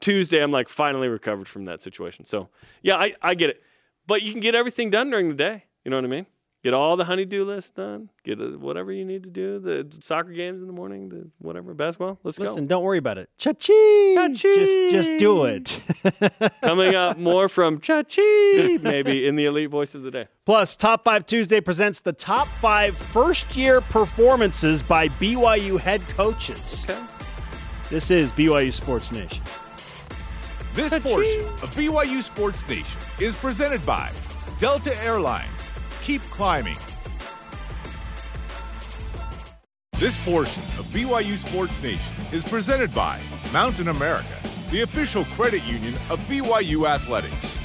Tuesday. 0.00 0.42
I'm 0.42 0.50
like 0.50 0.68
finally 0.68 1.08
recovered 1.08 1.46
from 1.48 1.64
that 1.66 1.82
situation. 1.82 2.24
So 2.24 2.48
yeah, 2.82 2.96
I 2.96 3.14
I 3.22 3.34
get 3.34 3.50
it. 3.50 3.62
But 4.06 4.22
you 4.22 4.32
can 4.32 4.40
get 4.40 4.54
everything 4.54 4.90
done 4.90 5.10
during 5.10 5.28
the 5.28 5.34
day. 5.34 5.64
You 5.84 5.90
know 5.90 5.96
what 5.96 6.04
I 6.04 6.08
mean? 6.08 6.26
Get 6.66 6.74
all 6.74 6.96
the 6.96 7.04
honeydew 7.04 7.44
list 7.44 7.76
done. 7.76 8.08
Get 8.24 8.40
uh, 8.40 8.58
whatever 8.58 8.90
you 8.90 9.04
need 9.04 9.22
to 9.22 9.30
do. 9.30 9.60
The 9.60 9.86
soccer 10.02 10.32
games 10.32 10.60
in 10.60 10.66
the 10.66 10.72
morning, 10.72 11.08
the 11.08 11.30
whatever 11.38 11.74
basketball. 11.74 12.18
Let's 12.24 12.40
Listen, 12.40 12.42
go. 12.42 12.50
Listen, 12.50 12.66
don't 12.66 12.82
worry 12.82 12.98
about 12.98 13.18
it. 13.18 13.30
Cha-ching! 13.38 14.16
Cha-ching! 14.16 14.90
Just, 14.90 15.08
just 15.08 15.16
do 15.16 15.44
it. 15.44 15.80
Coming 16.62 16.96
up 16.96 17.18
more 17.18 17.48
from 17.48 17.78
Chachi, 17.78 18.82
maybe 18.82 19.28
in 19.28 19.36
the 19.36 19.44
elite 19.44 19.70
voice 19.70 19.94
of 19.94 20.02
the 20.02 20.10
day. 20.10 20.26
Plus, 20.44 20.74
Top 20.74 21.04
5 21.04 21.24
Tuesday 21.24 21.60
presents 21.60 22.00
the 22.00 22.12
top 22.12 22.48
five 22.48 22.98
first 22.98 23.56
year 23.56 23.80
performances 23.80 24.82
by 24.82 25.06
BYU 25.06 25.78
head 25.78 26.00
coaches. 26.08 26.84
Okay. 26.90 27.00
This 27.90 28.10
is 28.10 28.32
BYU 28.32 28.72
Sports 28.72 29.12
Nation. 29.12 29.44
This 30.74 30.92
portion 30.98 31.42
of 31.62 31.72
BYU 31.76 32.24
Sports 32.24 32.68
Nation 32.68 33.00
is 33.20 33.36
presented 33.36 33.86
by 33.86 34.10
Delta 34.58 35.00
Airlines. 35.04 35.55
Keep 36.06 36.22
climbing. 36.22 36.76
This 39.94 40.16
portion 40.24 40.62
of 40.78 40.86
BYU 40.92 41.36
Sports 41.36 41.82
Nation 41.82 42.14
is 42.30 42.44
presented 42.44 42.94
by 42.94 43.18
Mountain 43.52 43.88
America, 43.88 44.28
the 44.70 44.82
official 44.82 45.24
credit 45.24 45.64
union 45.64 45.94
of 46.08 46.20
BYU 46.28 46.88
Athletics. 46.88 47.56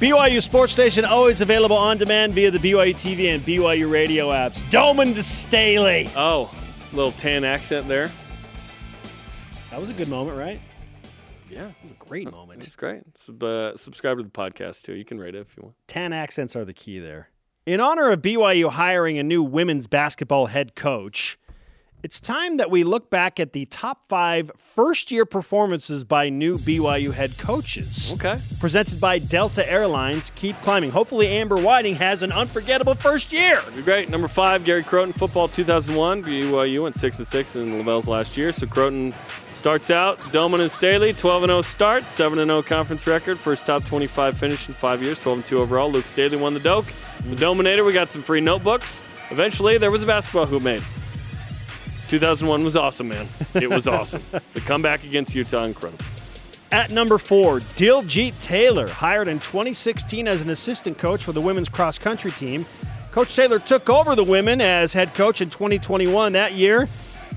BYU 0.00 0.40
Sports 0.40 0.78
Nation 0.78 1.04
always 1.04 1.42
available 1.42 1.76
on 1.76 1.98
demand 1.98 2.32
via 2.32 2.50
the 2.50 2.56
BYU 2.58 2.94
TV 2.94 3.34
and 3.34 3.42
BYU 3.42 3.90
radio 3.90 4.28
apps. 4.28 4.62
Doman 4.70 5.12
to 5.12 5.22
Staley. 5.22 6.08
Oh, 6.16 6.50
little 6.94 7.12
tan 7.12 7.44
accent 7.44 7.86
there. 7.86 8.10
That 9.70 9.78
was 9.78 9.90
a 9.90 9.92
good 9.92 10.08
moment, 10.08 10.38
right? 10.38 10.58
Yeah, 11.50 11.66
It 11.66 11.74
was 11.82 11.92
a 11.92 11.96
great 11.96 12.30
moment. 12.30 12.66
it's 12.66 12.76
great. 12.76 13.02
Sub, 13.18 13.42
uh, 13.42 13.76
subscribe 13.76 14.16
to 14.16 14.22
the 14.22 14.30
podcast 14.30 14.84
too. 14.84 14.94
You 14.94 15.04
can 15.04 15.18
rate 15.18 15.34
it 15.34 15.40
if 15.40 15.54
you 15.54 15.64
want. 15.64 15.74
Tan 15.86 16.14
accents 16.14 16.56
are 16.56 16.64
the 16.64 16.72
key 16.72 16.98
there. 16.98 17.28
In 17.68 17.80
honor 17.80 18.08
of 18.08 18.22
BYU 18.22 18.70
hiring 18.70 19.18
a 19.18 19.22
new 19.22 19.42
women's 19.42 19.88
basketball 19.88 20.46
head 20.46 20.74
coach, 20.74 21.38
it's 22.02 22.18
time 22.18 22.56
that 22.56 22.70
we 22.70 22.82
look 22.82 23.10
back 23.10 23.38
at 23.38 23.52
the 23.52 23.66
top 23.66 24.06
five 24.06 24.50
first 24.56 25.10
year 25.10 25.26
performances 25.26 26.02
by 26.02 26.30
new 26.30 26.56
BYU 26.56 27.12
head 27.12 27.36
coaches. 27.36 28.10
Okay. 28.14 28.40
Presented 28.58 28.98
by 28.98 29.18
Delta 29.18 29.70
Airlines. 29.70 30.32
Keep 30.34 30.58
climbing. 30.62 30.92
Hopefully, 30.92 31.28
Amber 31.28 31.60
Whiting 31.60 31.96
has 31.96 32.22
an 32.22 32.32
unforgettable 32.32 32.94
first 32.94 33.34
year. 33.34 33.56
That'd 33.56 33.76
be 33.76 33.82
great. 33.82 34.08
Number 34.08 34.28
five, 34.28 34.64
Gary 34.64 34.82
Crowton, 34.82 35.12
football 35.12 35.46
2001. 35.46 36.24
BYU 36.24 36.84
went 36.84 36.94
six 36.96 37.18
and 37.18 37.26
six 37.26 37.54
in 37.54 37.72
LaVell's 37.74 38.08
last 38.08 38.38
year. 38.38 38.50
So 38.50 38.66
Crowton 38.66 39.12
starts 39.58 39.90
out. 39.90 40.20
Doman 40.32 40.60
and 40.60 40.70
Staley, 40.70 41.12
12 41.12 41.42
and 41.42 41.50
0 41.50 41.62
start, 41.62 42.04
7 42.04 42.38
and 42.38 42.48
0 42.48 42.62
conference 42.62 43.06
record, 43.06 43.38
first 43.38 43.66
top 43.66 43.84
25 43.84 44.38
finish 44.38 44.68
in 44.68 44.74
five 44.74 45.02
years, 45.02 45.18
12 45.18 45.38
and 45.38 45.46
2 45.46 45.58
overall. 45.58 45.90
Luke 45.90 46.06
Staley 46.06 46.36
won 46.36 46.54
the 46.54 46.60
Doak. 46.60 46.86
The 47.24 47.36
Dominator, 47.36 47.84
we 47.84 47.92
got 47.92 48.10
some 48.10 48.22
free 48.22 48.40
notebooks. 48.40 49.02
Eventually, 49.30 49.76
there 49.76 49.90
was 49.90 50.02
a 50.02 50.06
basketball 50.06 50.46
hoop 50.46 50.62
made. 50.62 50.82
2001 52.08 52.64
was 52.64 52.76
awesome, 52.76 53.08
man. 53.08 53.26
It 53.54 53.68
was 53.68 53.86
awesome. 53.86 54.22
the 54.54 54.60
comeback 54.60 55.04
against 55.04 55.34
Utah, 55.34 55.64
incredible. 55.64 56.02
At 56.70 56.90
number 56.90 57.18
four, 57.18 57.60
Diljeet 57.60 58.40
Taylor, 58.40 58.88
hired 58.88 59.26
in 59.26 59.38
2016 59.38 60.28
as 60.28 60.40
an 60.40 60.50
assistant 60.50 60.98
coach 60.98 61.24
for 61.24 61.32
the 61.32 61.40
women's 61.40 61.68
cross 61.68 61.98
country 61.98 62.30
team. 62.30 62.64
Coach 63.10 63.34
Taylor 63.34 63.58
took 63.58 63.90
over 63.90 64.14
the 64.14 64.24
women 64.24 64.60
as 64.60 64.92
head 64.92 65.14
coach 65.14 65.40
in 65.40 65.50
2021. 65.50 66.32
That 66.32 66.52
year, 66.52 66.88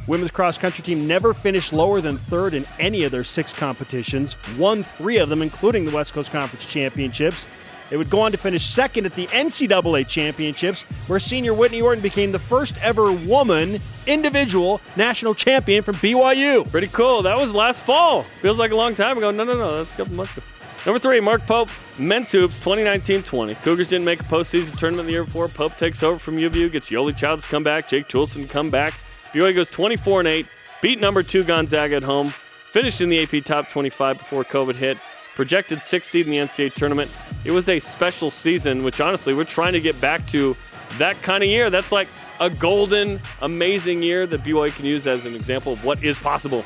women's 0.07 0.31
cross 0.31 0.57
country 0.57 0.83
team 0.83 1.07
never 1.07 1.33
finished 1.33 1.73
lower 1.73 2.01
than 2.01 2.17
third 2.17 2.53
in 2.53 2.65
any 2.79 3.03
of 3.03 3.11
their 3.11 3.23
six 3.23 3.53
competitions, 3.53 4.35
won 4.57 4.83
three 4.83 5.17
of 5.17 5.29
them, 5.29 5.41
including 5.41 5.85
the 5.85 5.95
West 5.95 6.13
Coast 6.13 6.31
Conference 6.31 6.65
Championships. 6.65 7.45
They 7.89 7.97
would 7.97 8.09
go 8.09 8.21
on 8.21 8.31
to 8.31 8.37
finish 8.37 8.63
second 8.63 9.05
at 9.05 9.13
the 9.15 9.27
NCAA 9.27 10.07
Championships, 10.07 10.83
where 11.07 11.19
senior 11.19 11.53
Whitney 11.53 11.81
Orton 11.81 12.01
became 12.01 12.31
the 12.31 12.39
first 12.39 12.81
ever 12.81 13.11
woman 13.11 13.81
individual 14.07 14.79
national 14.95 15.35
champion 15.35 15.83
from 15.83 15.95
BYU. 15.95 16.69
Pretty 16.71 16.87
cool. 16.87 17.21
That 17.21 17.37
was 17.37 17.53
last 17.53 17.83
fall. 17.83 18.23
Feels 18.23 18.57
like 18.57 18.71
a 18.71 18.77
long 18.77 18.95
time 18.95 19.17
ago. 19.17 19.29
No, 19.29 19.43
no, 19.43 19.55
no. 19.55 19.77
That's 19.77 19.91
a 19.91 19.95
couple 19.95 20.13
months 20.13 20.37
ago. 20.37 20.45
Number 20.85 20.99
three, 20.99 21.19
Mark 21.19 21.45
Pope, 21.45 21.69
men's 21.99 22.31
hoops, 22.31 22.59
2019-20. 22.61 23.61
Cougars 23.61 23.89
didn't 23.89 24.05
make 24.05 24.21
a 24.21 24.23
postseason 24.23 24.75
tournament 24.77 25.05
the 25.05 25.11
year 25.11 25.25
before. 25.25 25.49
Pope 25.49 25.75
takes 25.75 26.01
over 26.01 26.17
from 26.17 26.37
UVU, 26.37 26.71
gets 26.71 26.89
Yoeli 26.89 27.15
Childs 27.15 27.45
come 27.45 27.61
back, 27.61 27.89
Jake 27.89 28.07
Toolson 28.07 28.43
to 28.43 28.47
come 28.47 28.69
back. 28.69 28.93
BYU 29.33 29.55
goes 29.55 29.69
24 29.69 30.21
and 30.21 30.29
8, 30.29 30.45
beat 30.81 30.99
number 30.99 31.23
two 31.23 31.43
Gonzaga 31.43 31.95
at 31.95 32.03
home, 32.03 32.27
finished 32.27 32.99
in 33.01 33.09
the 33.09 33.23
AP 33.23 33.45
top 33.45 33.69
25 33.69 34.17
before 34.17 34.43
COVID 34.43 34.75
hit. 34.75 34.97
Projected 35.35 35.81
sixth 35.81 36.11
seed 36.11 36.25
in 36.27 36.31
the 36.31 36.37
NCAA 36.39 36.73
tournament. 36.73 37.09
It 37.45 37.51
was 37.51 37.69
a 37.69 37.79
special 37.79 38.29
season, 38.29 38.83
which 38.83 38.99
honestly 38.99 39.33
we're 39.33 39.45
trying 39.45 39.73
to 39.73 39.79
get 39.79 39.99
back 40.01 40.27
to 40.27 40.57
that 40.97 41.21
kind 41.21 41.41
of 41.41 41.49
year. 41.49 41.69
That's 41.69 41.91
like 41.91 42.09
a 42.41 42.49
golden, 42.49 43.21
amazing 43.41 44.03
year 44.03 44.27
that 44.27 44.43
BYU 44.43 44.75
can 44.75 44.85
use 44.85 45.07
as 45.07 45.25
an 45.25 45.33
example 45.33 45.73
of 45.73 45.85
what 45.85 46.03
is 46.03 46.19
possible. 46.19 46.65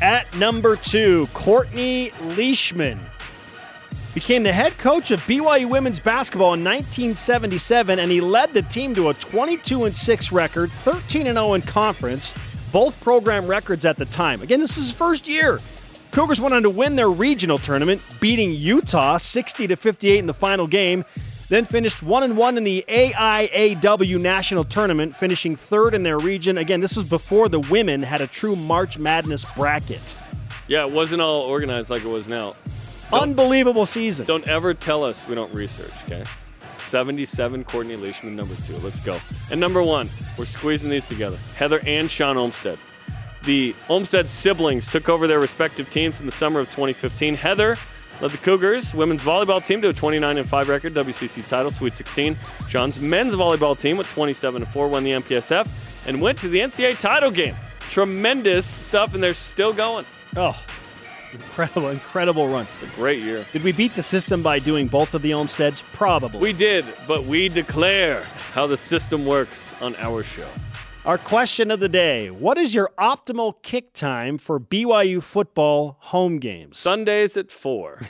At 0.00 0.34
number 0.38 0.76
two, 0.76 1.28
Courtney 1.34 2.12
Leishman 2.36 2.98
became 4.14 4.42
the 4.42 4.52
head 4.52 4.76
coach 4.78 5.10
of 5.10 5.20
BYU 5.22 5.68
women's 5.68 6.00
basketball 6.00 6.54
in 6.54 6.64
1977, 6.64 7.98
and 7.98 8.10
he 8.10 8.20
led 8.20 8.54
the 8.54 8.62
team 8.62 8.94
to 8.94 9.10
a 9.10 9.14
22 9.14 9.84
and 9.84 9.96
6 9.96 10.32
record, 10.32 10.70
13 10.70 11.26
and 11.26 11.36
0 11.36 11.54
in 11.54 11.62
conference, 11.62 12.34
both 12.72 12.98
program 13.00 13.46
records 13.46 13.84
at 13.84 13.96
the 13.96 14.04
time. 14.06 14.42
Again, 14.42 14.60
this 14.60 14.76
is 14.76 14.86
his 14.86 14.92
first 14.92 15.28
year. 15.28 15.60
Cougars 16.10 16.40
went 16.40 16.54
on 16.54 16.62
to 16.62 16.70
win 16.70 16.96
their 16.96 17.10
regional 17.10 17.58
tournament, 17.58 18.02
beating 18.20 18.52
Utah 18.52 19.18
60 19.18 19.66
to 19.66 19.76
58 19.76 20.18
in 20.18 20.26
the 20.26 20.34
final 20.34 20.66
game. 20.66 21.04
Then 21.48 21.64
finished 21.64 22.02
one 22.02 22.22
and 22.24 22.36
one 22.36 22.58
in 22.58 22.64
the 22.64 22.84
AIAW 22.88 24.20
national 24.20 24.64
tournament, 24.64 25.14
finishing 25.14 25.56
third 25.56 25.94
in 25.94 26.02
their 26.02 26.18
region. 26.18 26.58
Again, 26.58 26.80
this 26.80 26.96
was 26.96 27.06
before 27.06 27.48
the 27.48 27.60
women 27.60 28.02
had 28.02 28.20
a 28.20 28.26
true 28.26 28.54
March 28.54 28.98
Madness 28.98 29.46
bracket. 29.54 30.14
Yeah, 30.66 30.86
it 30.86 30.92
wasn't 30.92 31.22
all 31.22 31.40
organized 31.40 31.88
like 31.88 32.04
it 32.04 32.08
was 32.08 32.28
now. 32.28 32.54
Unbelievable 33.12 33.86
season. 33.86 34.26
Don't 34.26 34.46
ever 34.46 34.74
tell 34.74 35.04
us 35.04 35.26
we 35.28 35.34
don't 35.34 35.52
research, 35.54 35.92
okay? 36.04 36.24
77 36.76 37.64
Courtney 37.64 37.96
Leishman, 37.96 38.36
number 38.36 38.54
two. 38.66 38.76
Let's 38.78 39.00
go. 39.00 39.18
And 39.50 39.60
number 39.60 39.82
one, 39.82 40.08
we're 40.38 40.44
squeezing 40.44 40.90
these 40.90 41.06
together. 41.06 41.38
Heather 41.56 41.80
and 41.86 42.10
Shawn 42.10 42.36
Olmstead. 42.36 42.78
The 43.44 43.74
Olmstead 43.88 44.28
siblings 44.28 44.90
took 44.90 45.08
over 45.08 45.26
their 45.26 45.40
respective 45.40 45.88
teams 45.90 46.20
in 46.20 46.26
the 46.26 46.32
summer 46.32 46.60
of 46.60 46.66
2015. 46.66 47.34
Heather 47.36 47.76
led 48.20 48.30
the 48.30 48.38
Cougars 48.38 48.92
women's 48.94 49.22
volleyball 49.22 49.64
team 49.64 49.80
to 49.82 49.88
a 49.88 49.92
29 49.92 50.38
and 50.38 50.48
5 50.48 50.68
record 50.68 50.94
WCC 50.94 51.48
title, 51.48 51.70
Sweet 51.70 51.96
16. 51.96 52.36
Shawn's 52.68 52.98
men's 52.98 53.34
volleyball 53.34 53.78
team 53.78 53.96
with 53.96 54.08
27 54.12 54.62
and 54.62 54.72
4 54.72 54.88
won 54.88 55.04
the 55.04 55.12
MPSF 55.12 55.68
and 56.06 56.20
went 56.20 56.38
to 56.38 56.48
the 56.48 56.58
NCAA 56.58 57.00
title 57.00 57.30
game. 57.30 57.54
Tremendous 57.80 58.66
stuff, 58.66 59.14
and 59.14 59.22
they're 59.22 59.34
still 59.34 59.72
going. 59.72 60.04
Oh, 60.36 60.60
incredible, 61.32 61.88
incredible 61.90 62.48
run. 62.48 62.66
A 62.82 62.86
great 62.96 63.22
year. 63.22 63.44
Did 63.52 63.62
we 63.64 63.72
beat 63.72 63.94
the 63.94 64.02
system 64.02 64.42
by 64.42 64.58
doing 64.58 64.86
both 64.88 65.14
of 65.14 65.22
the 65.22 65.30
Olmsteads? 65.32 65.82
Probably. 65.92 66.40
We 66.40 66.52
did, 66.52 66.84
but 67.06 67.24
we 67.24 67.48
declare 67.48 68.22
how 68.52 68.66
the 68.66 68.76
system 68.76 69.26
works 69.26 69.72
on 69.80 69.94
our 69.96 70.22
show. 70.22 70.48
Our 71.04 71.16
question 71.18 71.70
of 71.70 71.80
the 71.80 71.88
day 71.88 72.30
What 72.30 72.58
is 72.58 72.74
your 72.74 72.90
optimal 72.98 73.54
kick 73.62 73.94
time 73.94 74.36
for 74.36 74.60
BYU 74.60 75.22
football 75.22 75.96
home 76.00 76.38
games? 76.38 76.78
Sundays 76.78 77.36
at 77.36 77.50
4. 77.50 78.00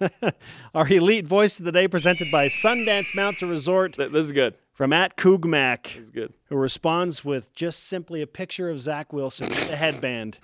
Our 0.74 0.88
elite 0.88 1.26
voice 1.26 1.58
of 1.58 1.64
the 1.66 1.72
day 1.72 1.88
presented 1.88 2.30
by 2.30 2.46
Sundance 2.46 3.14
Mountain 3.14 3.48
Resort 3.50 3.96
this 3.96 4.14
is 4.24 4.32
good. 4.32 4.54
from 4.72 4.92
at 4.92 5.16
Koogmac, 5.16 5.82
This 5.94 5.96
is 6.04 6.10
good. 6.10 6.32
who 6.46 6.56
responds 6.56 7.24
with 7.24 7.52
just 7.54 7.88
simply 7.88 8.22
a 8.22 8.26
picture 8.26 8.70
of 8.70 8.78
Zach 8.78 9.12
Wilson 9.12 9.48
with 9.48 9.68
the 9.68 9.76
headband. 9.76 10.38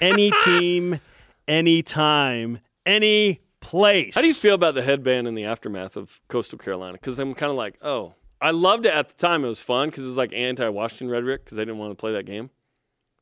Any 0.00 0.32
team, 0.44 1.00
anytime, 1.48 2.58
any 2.86 3.40
place. 3.60 4.14
How 4.14 4.20
do 4.20 4.26
you 4.26 4.34
feel 4.34 4.54
about 4.54 4.74
the 4.74 4.82
headband 4.82 5.26
in 5.28 5.34
the 5.34 5.44
aftermath 5.44 5.96
of 5.96 6.20
Coastal 6.28 6.58
Carolina? 6.58 6.94
Because 6.94 7.18
I'm 7.18 7.34
kind 7.34 7.50
of 7.50 7.56
like, 7.56 7.78
oh, 7.82 8.14
I 8.40 8.50
loved 8.50 8.86
it 8.86 8.92
at 8.92 9.08
the 9.08 9.14
time. 9.14 9.44
It 9.44 9.48
was 9.48 9.60
fun 9.60 9.88
because 9.90 10.04
it 10.04 10.08
was 10.08 10.16
like 10.16 10.32
anti-Washington 10.32 11.08
rhetoric 11.10 11.44
because 11.44 11.56
they 11.56 11.64
didn't 11.64 11.78
want 11.78 11.92
to 11.92 11.94
play 11.96 12.12
that 12.12 12.26
game. 12.26 12.50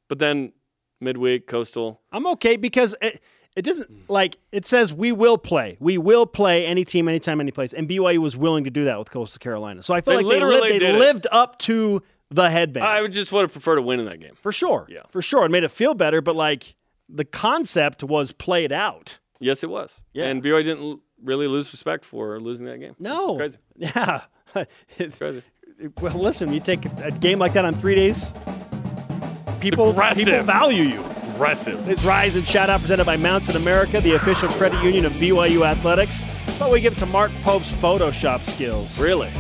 But 0.09 0.19
then 0.19 0.53
midweek, 1.01 1.47
Coastal. 1.47 2.01
I'm 2.11 2.27
okay 2.29 2.57
because 2.57 2.95
it, 3.03 3.21
it 3.55 3.63
doesn't 3.63 4.09
like 4.09 4.37
it 4.53 4.65
says 4.65 4.95
we 4.95 5.13
will 5.13 5.37
play. 5.39 5.77
We 5.79 5.99
will 5.99 6.27
play 6.27 6.65
any 6.67 6.85
team, 6.85 7.09
anytime, 7.09 7.41
any 7.41 7.51
place. 7.51 7.73
And 7.73 7.89
BYU 7.89 8.19
was 8.19 8.37
willing 8.37 8.65
to 8.65 8.71
do 8.71 8.85
that 8.87 8.99
with 8.99 9.11
Coastal 9.11 9.39
Carolina. 9.39 9.83
So 9.83 9.93
I 9.95 10.01
feel 10.01 10.17
They 10.17 10.23
like 10.25 10.39
they, 10.39 10.45
lived, 10.45 10.65
they 10.65 10.79
did 10.79 10.95
it. 10.95 10.99
lived 10.99 11.27
up 11.31 11.59
to 11.61 12.03
the 12.31 12.49
headband. 12.49 12.87
I 12.87 13.03
would 13.03 13.13
just 13.13 13.31
would 13.33 13.43
have 13.43 13.53
preferred 13.53 13.77
to 13.77 13.83
win 13.83 14.01
in 14.01 14.07
that 14.07 14.21
game. 14.21 14.35
for 14.41 14.53
sure. 14.53 14.87
Yeah. 14.89 15.01
For 15.11 15.21
sure. 15.21 15.45
It 15.45 15.51
made 15.51 15.65
it 15.65 15.71
feel 15.71 15.95
better, 15.95 16.21
but 16.23 16.35
like 16.37 16.75
the 17.13 17.25
concept 17.25 18.03
was 18.05 18.33
played 18.33 18.73
out. 18.73 19.19
Yes, 19.41 19.63
it 19.65 19.71
was. 19.71 20.01
Yeah. 20.13 20.27
And 20.27 20.43
BYU 20.43 20.65
didn't 20.65 20.83
l- 20.85 21.01
really 21.23 21.47
lose 21.47 21.73
respect 21.73 22.05
for 22.05 22.39
losing 22.41 22.67
that 22.67 22.79
game. 22.79 22.95
No. 22.99 23.37
Crazy. 23.37 23.59
Yeah. 23.77 24.23
Crazy. 25.19 25.43
well, 26.01 26.15
listen, 26.19 26.53
you 26.53 26.61
take 26.61 26.85
a 26.85 27.11
game 27.11 27.39
like 27.39 27.53
that 27.55 27.65
on 27.65 27.75
three 27.75 27.95
days, 27.95 28.35
people, 29.61 29.91
Aggressive. 29.91 30.25
people 30.27 30.43
value 30.43 30.83
you. 30.83 31.03
Impressive. 31.33 31.89
It's 31.89 32.05
Rise 32.05 32.37
and 32.37 32.45
Shout 32.45 32.69
Out 32.69 32.81
presented 32.81 33.07
by 33.07 33.17
Mountain 33.17 33.57
America, 33.57 34.01
the 34.01 34.13
official 34.15 34.49
credit 34.51 34.83
union 34.85 35.07
of 35.07 35.13
BYU 35.13 35.65
Athletics. 35.67 36.27
But 36.59 36.71
we 36.71 36.81
give 36.83 36.93
it 36.95 36.99
to 36.99 37.07
Mark 37.07 37.31
Pope's 37.43 37.73
Photoshop 37.73 38.43
skills. 38.45 39.01
Really? 39.01 39.31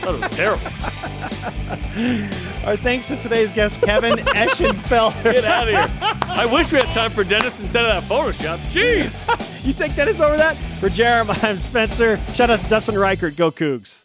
That 0.00 0.18
was 0.20 0.20
terrible. 0.36 0.62
Our 2.64 2.76
thanks 2.76 3.08
to 3.08 3.16
today's 3.22 3.52
guest, 3.52 3.80
Kevin 3.80 4.18
Eschenfelder. 4.18 5.32
Get 5.32 5.44
out 5.44 5.68
of 5.68 5.74
here. 5.74 6.18
I 6.24 6.46
wish 6.46 6.72
we 6.72 6.78
had 6.78 6.88
time 6.88 7.10
for 7.10 7.24
Dennis 7.24 7.58
instead 7.60 7.84
of 7.84 8.08
that 8.08 8.12
Photoshop. 8.12 8.58
Jeez. 8.70 9.64
you 9.64 9.72
take 9.72 9.94
Dennis 9.94 10.20
over 10.20 10.36
that? 10.36 10.56
For 10.80 10.88
Jarom, 10.88 11.42
I'm 11.42 11.56
Spencer. 11.56 12.18
Shout 12.34 12.50
out 12.50 12.60
to 12.60 12.68
Dustin 12.68 12.98
Reichert. 12.98 13.36
Go 13.36 13.50
Cougs. 13.50 14.02